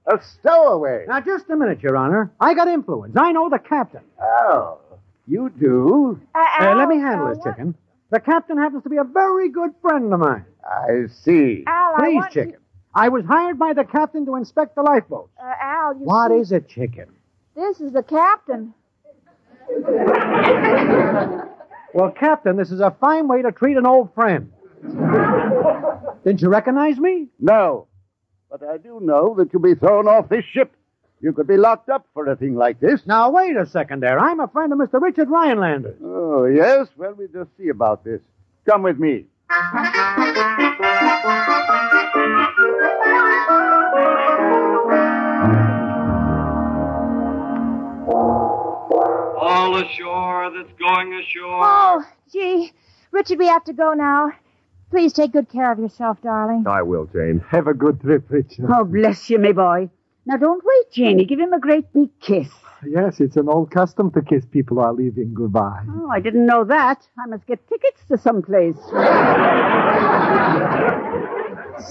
a 0.06 0.20
stowaway. 0.22 1.06
Now, 1.08 1.22
just 1.22 1.50
a 1.50 1.56
minute, 1.56 1.82
Your 1.82 1.98
Honor. 1.98 2.32
I 2.40 2.54
got 2.54 2.68
influence. 2.68 3.16
I 3.18 3.32
know 3.32 3.50
the 3.50 3.60
captain. 3.60 4.02
Oh, 4.22 4.80
you 5.28 5.50
do? 5.60 6.20
Uh, 6.34 6.74
let 6.76 6.88
me 6.88 6.98
handle 7.00 7.30
this, 7.30 7.44
chicken. 7.44 7.76
The 8.12 8.20
captain 8.20 8.58
happens 8.58 8.84
to 8.84 8.90
be 8.90 8.98
a 8.98 9.04
very 9.04 9.50
good 9.50 9.72
friend 9.82 10.12
of 10.14 10.20
mine. 10.20 10.46
I 10.66 11.08
see. 11.12 11.64
Al, 11.68 11.94
I 11.96 12.00
Please, 12.00 12.16
want 12.16 12.32
chicken. 12.32 12.56
I 12.96 13.10
was 13.10 13.24
hired 13.26 13.60
by 13.60 13.74
the 13.74 13.84
captain 13.84 14.26
to 14.26 14.36
inspect 14.36 14.76
the 14.76 14.82
lifeboats. 14.82 15.30
Uh, 15.40 15.54
Al, 15.62 15.94
you 15.94 16.00
What 16.06 16.32
see, 16.32 16.38
is 16.38 16.52
it, 16.52 16.68
chicken? 16.68 17.06
This 17.56 17.80
is 17.82 17.92
the 17.94 18.02
captain. 18.04 18.74
Well, 21.94 22.12
Captain, 22.12 22.56
this 22.56 22.72
is 22.72 22.80
a 22.80 22.92
fine 23.00 23.28
way 23.28 23.42
to 23.42 23.52
treat 23.52 23.78
an 23.78 23.86
old 23.86 24.14
friend. 24.14 24.52
Didn't 26.24 26.42
you 26.42 26.50
recognize 26.50 26.98
me? 26.98 27.28
No. 27.40 27.88
But 28.50 28.64
I 28.64 28.78
do 28.78 29.00
know 29.00 29.36
that 29.38 29.54
you'll 29.54 29.62
be 29.62 29.76
thrown 29.76 30.08
off 30.08 30.28
this 30.30 30.44
ship. 30.54 30.72
You 31.22 31.34
could 31.34 31.48
be 31.48 31.58
locked 31.58 31.90
up 31.90 32.08
for 32.14 32.26
a 32.28 32.36
thing 32.36 32.56
like 32.56 32.80
this. 32.80 33.06
Now, 33.06 33.30
wait 33.30 33.56
a 33.56 33.66
second 33.66 34.02
there. 34.02 34.18
I'm 34.18 34.40
a 34.40 34.48
friend 34.48 34.74
of 34.74 34.80
Mr. 34.80 35.00
Richard 35.02 35.30
Rhinelander. 35.30 35.96
Oh, 36.04 36.46
yes? 36.46 36.88
Well, 36.98 37.14
we'll 37.16 37.28
just 37.28 37.50
see 37.58 37.70
about 37.70 38.04
this. 38.04 38.22
Come 38.66 38.84
with 38.84 38.98
me. 38.98 39.26
All 49.42 49.76
ashore 49.76 50.52
that's 50.56 50.74
going 50.80 51.14
ashore. 51.14 51.62
Oh, 51.64 52.04
gee. 52.32 52.72
Richard, 53.12 53.38
we 53.40 53.48
have 53.48 53.64
to 53.66 53.74
go 53.74 53.94
now. 53.94 54.32
Please 54.90 55.14
take 55.14 55.34
good 55.34 55.50
care 55.50 55.72
of 55.72 55.80
yourself, 55.80 56.22
darling. 56.22 56.66
I 56.68 56.82
will, 56.82 57.06
Jane. 57.06 57.44
Have 57.50 57.68
a 57.68 57.74
good 57.74 58.02
trip, 58.02 58.26
Richard. 58.30 58.66
Oh, 58.74 58.84
bless 58.84 59.30
you, 59.30 59.38
my 59.38 59.52
boy. 59.52 59.90
Now, 60.26 60.38
don't 60.38 60.64
wait, 60.64 60.92
Janie. 60.92 61.26
Give 61.26 61.40
him 61.40 61.54
a 61.54 61.60
great 61.60 61.92
big 61.94 62.10
kiss. 62.20 62.50
Yes, 62.88 63.20
it's 63.20 63.36
an 63.36 63.50
old 63.50 63.72
custom 63.72 64.10
to 64.12 64.22
kiss 64.22 64.46
people 64.46 64.78
who 64.78 64.84
are 64.84 64.94
leaving 64.94 65.34
goodbye. 65.34 65.84
Oh, 65.90 66.10
I 66.10 66.20
didn't 66.20 66.46
know 66.46 66.64
that. 66.64 67.08
I 67.22 67.28
must 67.28 67.46
get 67.46 67.68
tickets 67.68 68.02
to 68.08 68.18
some 68.18 68.42
place. 68.42 68.78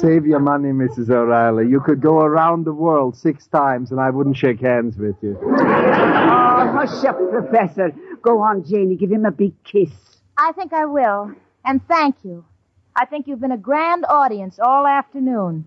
Save 0.01 0.27
your 0.27 0.39
money, 0.41 0.71
Mrs. 0.71 1.11
O'Reilly. 1.11 1.69
You 1.69 1.81
could 1.81 2.01
go 2.01 2.19
around 2.21 2.65
the 2.65 2.73
world 2.73 3.17
six 3.17 3.47
times 3.47 3.91
and 3.91 4.01
I 4.01 4.11
wouldn't 4.11 4.37
shake 4.37 4.61
hands 4.61 4.97
with 4.97 5.17
you. 5.23 5.39
Oh, 5.43 6.73
hush 6.73 7.05
up, 7.05 7.19
Professor. 7.31 7.93
Go 8.23 8.41
on, 8.41 8.65
Janie. 8.65 8.97
Give 8.97 9.11
him 9.11 9.25
a 9.25 9.31
big 9.31 9.53
kiss. 9.65 9.91
I 10.37 10.53
think 10.53 10.73
I 10.73 10.87
will. 10.87 11.33
And 11.65 11.87
thank 11.89 12.17
you. 12.23 12.45
I 13.01 13.05
think 13.05 13.29
you've 13.29 13.41
been 13.41 13.53
a 13.53 13.57
grand 13.57 14.05
audience 14.09 14.59
all 14.61 14.85
afternoon. 14.85 15.65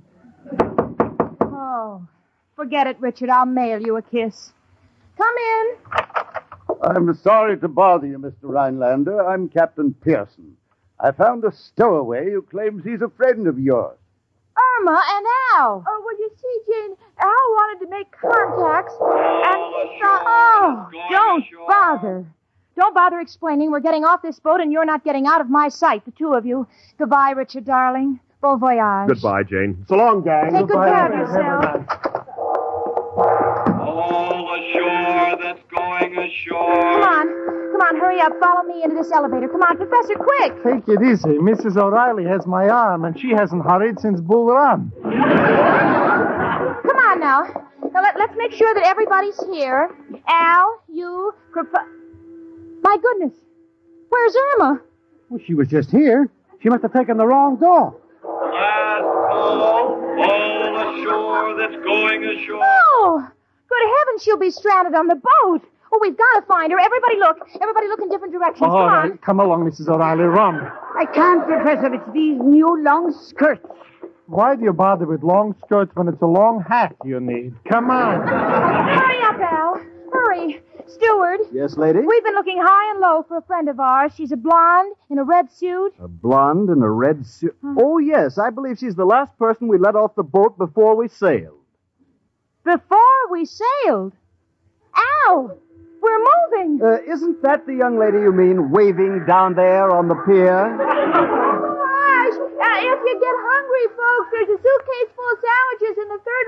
Oh, 1.39 2.05
forget 2.57 2.87
it, 2.87 2.99
Richard. 2.99 3.29
I'll 3.29 3.45
mail 3.45 3.81
you 3.81 3.95
a 3.95 4.01
kiss. 4.01 4.51
Come 5.17 5.35
in. 5.37 5.75
I'm 6.83 7.15
sorry 7.15 7.57
to 7.59 7.69
bother 7.69 8.05
you, 8.05 8.19
Mr. 8.19 8.33
Rhinelander. 8.43 9.25
I'm 9.25 9.47
Captain 9.47 9.93
Pearson. 9.93 10.57
I 10.99 11.11
found 11.11 11.45
a 11.45 11.53
stowaway 11.53 12.29
who 12.31 12.41
claims 12.41 12.83
he's 12.83 13.01
a 13.01 13.09
friend 13.09 13.47
of 13.47 13.57
yours. 13.57 13.97
Irma 14.81 15.01
and 15.09 15.25
Al. 15.55 15.85
Oh, 15.87 16.03
well, 16.05 16.17
you 16.19 16.29
see, 16.35 16.59
Jane, 16.69 16.97
Al 17.17 17.27
wanted 17.29 17.85
to 17.85 17.89
make 17.89 18.11
contacts, 18.11 18.93
and 18.99 19.89
he 19.89 19.99
thought, 20.01 20.23
Oh, 20.25 20.85
uh, 20.85 20.97
oh 20.97 21.09
don't 21.09 21.45
bother. 21.65 22.25
Don't 22.75 22.95
bother 22.95 23.19
explaining. 23.19 23.69
We're 23.71 23.79
getting 23.81 24.03
off 24.05 24.21
this 24.21 24.39
boat, 24.39 24.61
and 24.61 24.71
you're 24.71 24.85
not 24.85 25.03
getting 25.03 25.27
out 25.27 25.41
of 25.41 25.49
my 25.49 25.67
sight, 25.69 26.05
the 26.05 26.11
two 26.11 26.33
of 26.33 26.45
you. 26.45 26.67
Goodbye, 26.97 27.31
Richard, 27.31 27.65
darling. 27.65 28.19
Bon 28.41 28.59
voyage. 28.59 29.07
Goodbye, 29.09 29.43
Jane. 29.43 29.85
So 29.87 29.95
long, 29.95 30.23
gang. 30.23 30.51
Take 30.51 30.67
good 30.67 30.77
care 30.77 31.11
of 31.11 31.19
yourself. 31.19 31.65
All 33.79 34.55
ashore 34.55 35.37
that's 35.43 35.61
going 35.75 36.17
ashore. 36.17 36.81
Come 36.81 37.03
on. 37.03 37.27
Come 37.71 37.81
on, 37.81 37.95
hurry 37.99 38.19
up. 38.19 38.31
Follow 38.39 38.63
me 38.63 38.83
into 38.83 38.95
this 38.95 39.11
elevator. 39.11 39.47
Come 39.47 39.61
on, 39.61 39.77
Professor, 39.77 40.15
quick. 40.15 40.53
Take 40.63 40.87
it 40.87 41.01
easy. 41.03 41.37
Mrs. 41.37 41.77
O'Reilly 41.77 42.25
has 42.25 42.45
my 42.47 42.67
arm, 42.69 43.05
and 43.05 43.19
she 43.19 43.29
hasn't 43.31 43.63
hurried 43.63 43.99
since 43.99 44.19
Bull 44.21 44.45
Run. 44.45 44.91
Come 45.01 45.11
on 46.97 47.19
now. 47.19 47.43
Now 47.93 48.01
let, 48.01 48.17
let's 48.17 48.33
make 48.37 48.53
sure 48.53 48.73
that 48.73 48.83
everybody's 48.85 49.39
here. 49.51 49.89
Al, 50.27 50.81
you, 50.87 51.33
Prof- 51.51 51.67
My 52.81 52.97
goodness. 53.01 53.33
Where's 54.09 54.35
Irma? 54.55 54.81
Well, 55.29 55.39
she 55.45 55.53
was 55.53 55.67
just 55.67 55.89
here. 55.91 56.29
She 56.61 56.69
must 56.69 56.81
have 56.83 56.93
taken 56.93 57.17
the 57.17 57.25
wrong 57.25 57.57
door. 57.57 57.95
Last 58.23 59.01
call. 59.01 59.63
All 60.19 60.77
ashore 60.77 61.57
that's 61.57 61.83
going 61.83 62.23
ashore. 62.25 62.61
Oh, 62.63 63.27
good 63.69 63.99
heavens, 63.99 64.23
she'll 64.23 64.37
be 64.37 64.51
stranded 64.51 64.93
on 64.93 65.07
the 65.07 65.15
boat. 65.15 65.61
Oh, 65.93 65.99
we've 66.01 66.17
got 66.17 66.39
to 66.39 66.45
find 66.45 66.71
her. 66.71 66.79
Everybody 66.79 67.17
look. 67.17 67.37
Everybody 67.61 67.87
look 67.87 68.01
in 68.01 68.09
different 68.09 68.33
directions. 68.33 68.61
All 68.63 68.69
Come 68.71 68.81
on. 68.81 69.09
right, 69.09 69.21
come 69.21 69.39
along, 69.39 69.69
Mrs. 69.69 69.89
O'Reilly. 69.89 70.23
Run. 70.23 70.55
I 70.97 71.05
can't, 71.13 71.45
Professor. 71.45 71.93
It's 71.93 72.13
these 72.13 72.37
new 72.41 72.81
long 72.81 73.11
skirts. 73.13 73.65
Why 74.27 74.55
do 74.55 74.63
you 74.63 74.71
bother 74.71 75.05
with 75.05 75.23
long 75.23 75.55
skirts 75.65 75.91
when 75.95 76.07
it's 76.07 76.21
a 76.21 76.25
long 76.25 76.61
hat 76.61 76.95
you 77.03 77.19
need? 77.19 77.53
Come 77.67 77.89
on. 77.91 78.25
Hurry 78.25 79.21
up, 79.23 79.39
Al. 79.41 79.81
Hurry. 80.31 80.61
Steward, 80.87 81.39
Yes, 81.51 81.77
lady? 81.77 81.99
we've 81.99 82.23
been 82.23 82.35
looking 82.35 82.57
high 82.61 82.91
and 82.91 82.99
low 82.99 83.23
for 83.27 83.37
a 83.37 83.41
friend 83.41 83.67
of 83.69 83.79
ours. 83.79 84.11
She's 84.15 84.31
a 84.31 84.37
blonde 84.37 84.93
in 85.09 85.17
a 85.19 85.23
red 85.23 85.51
suit. 85.51 85.93
A 85.99 86.07
blonde 86.07 86.69
in 86.69 86.81
a 86.81 86.89
red 86.89 87.25
suit. 87.25 87.55
Oh, 87.77 87.97
yes, 87.97 88.37
I 88.37 88.49
believe 88.49 88.77
she's 88.79 88.95
the 88.95 89.05
last 89.05 89.37
person 89.37 89.67
we 89.67 89.77
let 89.77 89.95
off 89.95 90.15
the 90.15 90.23
boat 90.23 90.57
before 90.57 90.95
we 90.95 91.07
sailed. 91.07 91.59
Before 92.63 93.27
we 93.31 93.45
sailed. 93.45 94.13
Ow! 94.95 95.57
we're 96.01 96.25
moving. 96.57 96.81
Uh, 96.83 96.97
isn't 97.13 97.41
that 97.43 97.65
the 97.67 97.75
young 97.75 97.99
lady 97.99 98.17
you 98.17 98.31
mean 98.31 98.71
waving 98.71 99.23
down 99.27 99.53
there 99.53 99.91
on 99.91 100.07
the 100.07 100.15
pier? 100.25 100.75
Gosh, 100.77 102.37
uh, 102.41 102.79
if 102.89 102.99
you 103.05 103.15
get 103.21 103.35
hungry, 103.37 103.85
folks, 103.93 104.27
there's 104.33 104.49
a 104.49 104.57
suitcase 104.57 105.11
full 105.13 105.29
of 105.31 105.37
sandwiches 105.45 105.97
in 106.01 106.07
the 106.09 106.19
third 106.25 106.45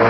Have 0.00 0.08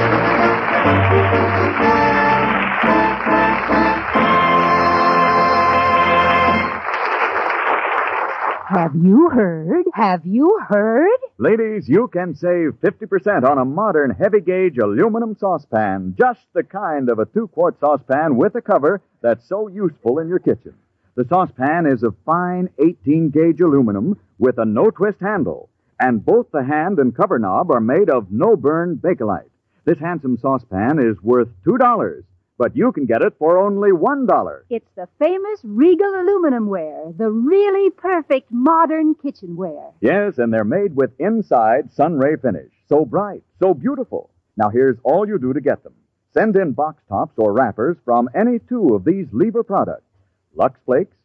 you 8.95 9.31
heard? 9.31 9.85
Have 9.95 10.25
you 10.25 10.61
heard? 10.69 11.19
Ladies, 11.39 11.89
you 11.89 12.07
can 12.07 12.37
save 12.37 12.75
50% 12.81 13.43
on 13.43 13.59
a 13.59 13.65
modern 13.65 14.13
heavy 14.13 14.41
gauge 14.41 14.79
aluminum 14.79 15.37
saucepan. 15.37 16.15
Just 16.17 16.47
the 16.53 16.63
kind 16.63 17.11
of 17.11 17.19
a 17.19 17.27
two 17.27 17.49
quart 17.49 17.81
saucepan 17.81 18.37
with 18.37 18.55
a 18.55 18.63
cover 18.63 19.01
that's 19.23 19.49
so 19.49 19.67
useful 19.67 20.21
in 20.21 20.29
your 20.29 20.39
kitchen. 20.39 20.75
The 21.17 21.25
saucepan 21.25 21.87
is 21.87 22.05
of 22.05 22.15
fine 22.25 22.71
18 22.79 23.31
gauge 23.31 23.61
aluminum 23.61 24.21
with 24.39 24.59
a 24.59 24.65
no 24.65 24.91
twist 24.91 25.19
handle, 25.21 25.69
and 25.99 26.25
both 26.25 26.47
the 26.53 26.63
hand 26.63 27.01
and 27.01 27.17
cover 27.17 27.41
knob 27.41 27.73
are 27.73 27.81
made 27.81 28.09
of 28.09 28.31
no 28.31 28.55
burn 28.55 29.01
bakelite. 29.03 29.50
This 29.91 29.99
handsome 29.99 30.39
saucepan 30.39 31.01
is 31.01 31.21
worth 31.21 31.49
$2, 31.67 32.23
but 32.59 32.77
you 32.77 32.93
can 32.93 33.07
get 33.07 33.23
it 33.23 33.35
for 33.41 33.59
only 33.59 33.91
$1. 33.91 34.61
It's 34.71 34.89
the 34.95 35.09
famous 35.19 35.61
Regal 35.65 36.15
aluminum 36.15 36.69
ware, 36.69 37.13
the 37.19 37.29
really 37.29 37.91
perfect 37.91 38.53
modern 38.53 39.17
kitchenware. 39.17 39.91
Yes, 40.01 40.39
and 40.39 40.55
they're 40.55 40.63
made 40.63 40.95
with 40.95 41.11
inside 41.19 41.93
sunray 41.93 42.37
finish. 42.37 42.71
So 42.89 43.05
bright, 43.05 43.43
so 43.59 43.75
beautiful. 43.75 44.31
Now 44.57 44.69
here's 44.69 44.97
all 45.03 45.27
you 45.27 45.41
do 45.41 45.53
to 45.53 45.61
get 45.61 45.83
them. 45.83 45.95
Send 46.35 46.55
in 46.55 46.71
box 46.71 47.03
tops 47.09 47.35
or 47.37 47.53
wrappers 47.53 47.97
from 48.05 48.29
any 48.33 48.61
two 48.61 48.95
of 48.95 49.05
these 49.05 49.27
Lever 49.33 49.65
products. 49.65 50.07
Lux 50.55 50.79
Flakes, 50.87 51.17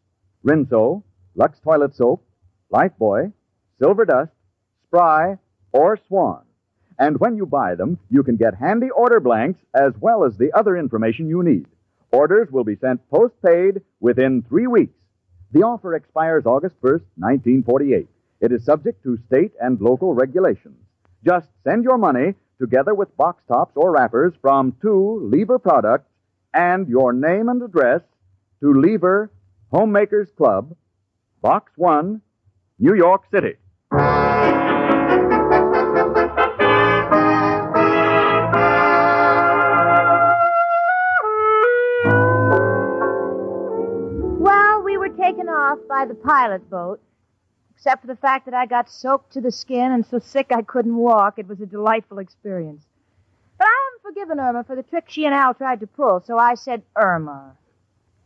Rinso, 0.44 1.04
Lux 1.36 1.60
Toilet 1.60 1.96
Soap, 1.96 2.24
Lifebuoy, 2.74 3.32
Silver 3.78 4.06
Dust, 4.06 4.32
Spry, 4.88 5.38
or 5.72 6.00
Swan. 6.08 6.42
And 6.98 7.20
when 7.20 7.36
you 7.36 7.46
buy 7.46 7.76
them, 7.76 8.00
you 8.10 8.24
can 8.24 8.38
get 8.38 8.56
handy 8.56 8.90
order 8.90 9.20
blanks 9.20 9.60
as 9.74 9.94
well 10.00 10.24
as 10.24 10.38
the 10.38 10.52
other 10.54 10.78
information 10.78 11.28
you 11.28 11.44
need. 11.44 11.68
Orders 12.12 12.50
will 12.52 12.64
be 12.64 12.78
sent 12.78 13.08
postpaid 13.10 13.82
within 14.00 14.42
three 14.44 14.68
weeks. 14.68 14.96
The 15.52 15.64
offer 15.64 15.94
expires 15.96 16.46
August 16.46 16.80
1st, 16.82 17.04
1948. 17.18 18.08
It 18.42 18.52
is 18.52 18.64
subject 18.64 19.04
to 19.04 19.18
state 19.28 19.52
and 19.62 19.80
local 19.82 20.14
regulations. 20.14 20.78
Just 21.26 21.50
send 21.64 21.84
your 21.84 21.98
money 21.98 22.36
together 22.60 22.94
with 22.94 23.16
box 23.18 23.44
tops 23.48 23.74
or 23.76 23.92
wrappers 23.92 24.34
from 24.42 24.76
two 24.82 25.20
Lever 25.32 25.60
products 25.60 26.10
and 26.54 26.88
your 26.88 27.12
name 27.12 27.50
and 27.50 27.62
address 27.62 28.02
to 28.62 28.74
Lever 28.74 29.30
Homemakers 29.72 30.30
Club, 30.38 30.76
Box 31.42 31.72
1, 31.76 32.22
New 32.80 32.96
York 32.96 33.24
City. 33.32 33.56
Off 45.76 45.88
by 45.88 46.06
the 46.06 46.16
pilot 46.16 46.70
boat. 46.70 47.02
Except 47.76 48.02
for 48.02 48.08
the 48.08 48.16
fact 48.16 48.46
that 48.46 48.54
I 48.54 48.66
got 48.66 48.90
soaked 48.90 49.34
to 49.34 49.42
the 49.42 49.52
skin 49.52 49.92
and 49.92 50.06
so 50.06 50.20
sick 50.20 50.48
I 50.52 50.62
couldn't 50.62 50.96
walk, 50.96 51.38
it 51.38 51.48
was 51.48 51.60
a 51.60 51.66
delightful 51.66 52.20
experience. 52.20 52.86
But 53.58 53.68
I 53.68 53.76
haven't 53.86 54.14
forgiven 54.14 54.40
Irma 54.40 54.64
for 54.64 54.76
the 54.76 54.84
trick 54.84 55.06
she 55.08 55.26
and 55.26 55.36
Al 55.36 55.54
tried 55.54 55.82
to 55.82 55.88
pull, 55.88 56.24
so 56.26 56.38
I 56.38 56.56
said, 56.56 56.84
Irma, 56.96 57.58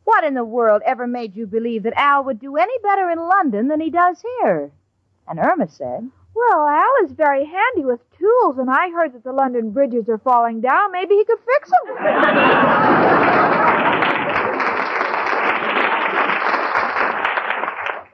what 0.04 0.24
in 0.24 0.36
the 0.36 0.43
world 0.43 0.84
ever 0.86 1.08
made 1.08 1.36
you 1.36 1.47
believe 1.47 1.84
that 1.84 1.93
Al 1.95 2.24
would 2.24 2.39
do 2.39 2.58
any 2.58 2.78
better 2.84 3.10
in 3.10 3.20
London 3.20 3.68
than 3.68 3.82
he 3.82 3.89
does 3.89 4.24
here? 4.41 4.72
And 5.28 5.39
Irma 5.39 5.68
said, 5.68 6.10
Well, 6.36 6.68
Al 6.68 7.06
is 7.06 7.12
very 7.12 7.45
handy 7.45 7.86
with 7.86 8.00
tools, 8.18 8.60
and 8.60 8.70
I 8.70 8.91
heard 8.91 9.14
that 9.14 9.24
the 9.24 9.34
London 9.34 9.72
bridges 9.72 10.08
are 10.10 10.20
falling 10.20 10.62
down. 10.62 10.91
Maybe 10.91 11.16
he 11.16 11.26
could 11.26 11.39
fix 11.45 11.70
them. 11.70 11.97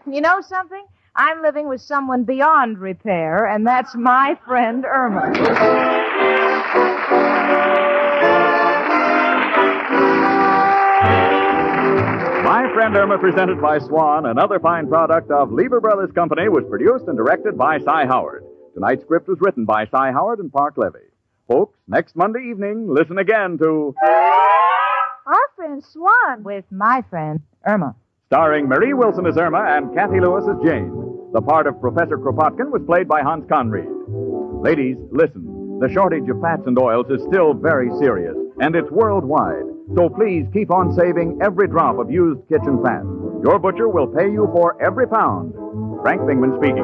You 0.08 0.22
know 0.22 0.39
something? 0.41 0.86
I'm 1.16 1.41
living 1.41 1.68
with 1.68 1.82
someone 1.82 2.26
beyond 2.26 2.78
repair, 2.78 3.47
and 3.47 3.66
that's 3.66 3.95
my 3.95 4.38
friend 4.45 4.86
Irma. 4.86 5.32
My 12.43 12.72
Friend 12.74 12.95
Irma, 12.95 13.18
presented 13.18 13.60
by 13.60 13.80
Swan, 13.80 14.28
another 14.28 14.60
fine 14.60 14.88
product 14.88 15.32
of 15.32 15.51
Lever 15.51 15.82
Brothers 15.82 16.12
Company, 16.12 16.49
was 16.49 16.66
produced 16.70 17.08
and 17.08 17.18
directed 17.18 17.58
by 17.58 17.80
Cy 17.80 18.06
Howard. 18.06 18.43
Tonight's 18.76 19.01
script 19.01 19.28
was 19.28 19.39
written 19.41 19.66
by 19.66 19.88
Cy 19.88 20.12
Howard 20.12 20.38
and 20.39 20.53
Parke 20.53 20.78
Levy. 20.78 20.99
Folks, 21.47 21.80
next 21.88 22.16
Monday 22.16 22.47
evening, 22.51 22.88
listen 22.88 23.18
again 23.18 23.58
to 23.58 23.95
Our 24.06 25.36
friend 25.56 25.84
Swan. 25.84 26.43
With 26.43 26.66
my 26.70 27.03
friend 27.10 27.41
Irma. 27.66 27.95
Starring 28.28 28.68
Marie 28.68 28.94
Wilson 28.94 29.28
as 29.28 29.38
Irma 29.38 29.64
and 29.78 29.94
Cathy 29.94 30.20
Lewis 30.20 30.46
as 30.50 30.58
Jane. 30.66 30.90
The 31.32 31.42
part 31.42 31.68
of 31.68 31.80
Professor 31.80 32.18
Kropotkin 32.18 32.72
was 32.72 32.82
played 32.88 33.08
by 33.08 33.22
Hans 33.22 33.46
Conried. 33.48 33.88
Ladies, 34.64 34.98
listen. 35.12 35.78
The 35.80 35.90
shortage 35.94 36.28
of 36.28 36.42
fats 36.42 36.64
and 36.66 36.80
oils 36.80 37.06
is 37.12 37.22
still 37.28 37.54
very 37.54 37.92
serious, 38.00 38.36
and 38.62 38.76
it's 38.76 38.90
worldwide. 38.90 39.66
So 39.96 40.10
please 40.10 40.48
keep 40.54 40.72
on 40.72 40.96
saving 40.96 41.38
every 41.44 41.68
drop 41.68 42.00
of 42.00 42.10
used 42.10 42.42
kitchen 42.50 42.82
fat. 42.84 43.04
Your 43.44 43.60
butcher 43.60 43.90
will 43.90 44.08
pay 44.08 44.32
you 44.32 44.50
for 44.52 44.82
every 44.82 45.08
pound. 45.08 45.54
Frank 46.02 46.22
Bingman 46.22 46.58
speaking. 46.58 46.82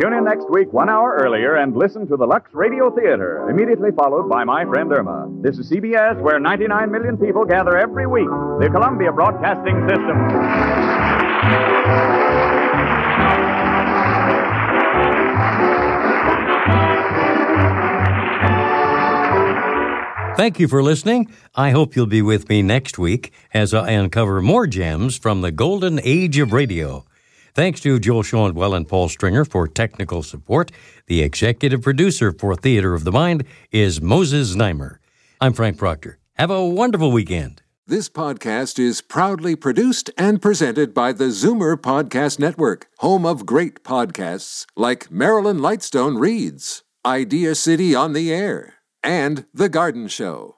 Tune 0.00 0.12
in 0.12 0.22
next 0.22 0.48
week, 0.48 0.72
one 0.72 0.88
hour 0.88 1.18
earlier, 1.20 1.56
and 1.56 1.76
listen 1.76 2.06
to 2.06 2.16
the 2.16 2.24
Lux 2.24 2.54
Radio 2.54 2.88
Theater, 2.88 3.50
immediately 3.50 3.90
followed 3.90 4.28
by 4.28 4.44
My 4.44 4.64
Friend 4.64 4.92
Irma. 4.92 5.28
This 5.42 5.58
is 5.58 5.68
CBS, 5.68 6.20
where 6.20 6.38
99 6.38 6.92
million 6.92 7.16
people 7.16 7.44
gather 7.44 7.76
every 7.76 8.06
week. 8.06 8.28
The 8.60 8.68
Columbia 8.70 9.10
Broadcasting 9.10 9.88
System. 9.88 10.16
Thank 20.36 20.60
you 20.60 20.68
for 20.68 20.80
listening. 20.80 21.28
I 21.56 21.70
hope 21.70 21.96
you'll 21.96 22.06
be 22.06 22.22
with 22.22 22.48
me 22.48 22.62
next 22.62 23.00
week 23.00 23.32
as 23.52 23.74
I 23.74 23.90
uncover 23.90 24.40
more 24.40 24.68
gems 24.68 25.18
from 25.18 25.40
the 25.40 25.50
golden 25.50 25.98
age 26.04 26.38
of 26.38 26.52
radio. 26.52 27.04
Thanks 27.58 27.80
to 27.80 27.98
Joel 27.98 28.22
Schoenwell 28.22 28.76
and 28.76 28.86
Paul 28.86 29.08
Stringer 29.08 29.44
for 29.44 29.66
technical 29.66 30.22
support. 30.22 30.70
The 31.08 31.22
executive 31.22 31.82
producer 31.82 32.30
for 32.30 32.54
Theater 32.54 32.94
of 32.94 33.02
the 33.02 33.10
Mind 33.10 33.42
is 33.72 34.00
Moses 34.00 34.54
Znaimer. 34.54 34.98
I'm 35.40 35.52
Frank 35.52 35.76
Proctor. 35.76 36.20
Have 36.34 36.52
a 36.52 36.64
wonderful 36.64 37.10
weekend. 37.10 37.62
This 37.84 38.08
podcast 38.08 38.78
is 38.78 39.00
proudly 39.00 39.56
produced 39.56 40.08
and 40.16 40.40
presented 40.40 40.94
by 40.94 41.10
the 41.10 41.30
Zoomer 41.30 41.74
Podcast 41.74 42.38
Network, 42.38 42.86
home 42.98 43.26
of 43.26 43.44
great 43.44 43.82
podcasts 43.82 44.64
like 44.76 45.10
Marilyn 45.10 45.58
Lightstone 45.58 46.20
Reads, 46.20 46.84
Idea 47.04 47.56
City 47.56 47.92
on 47.92 48.12
the 48.12 48.32
Air, 48.32 48.74
and 49.02 49.46
The 49.52 49.68
Garden 49.68 50.06
Show. 50.06 50.57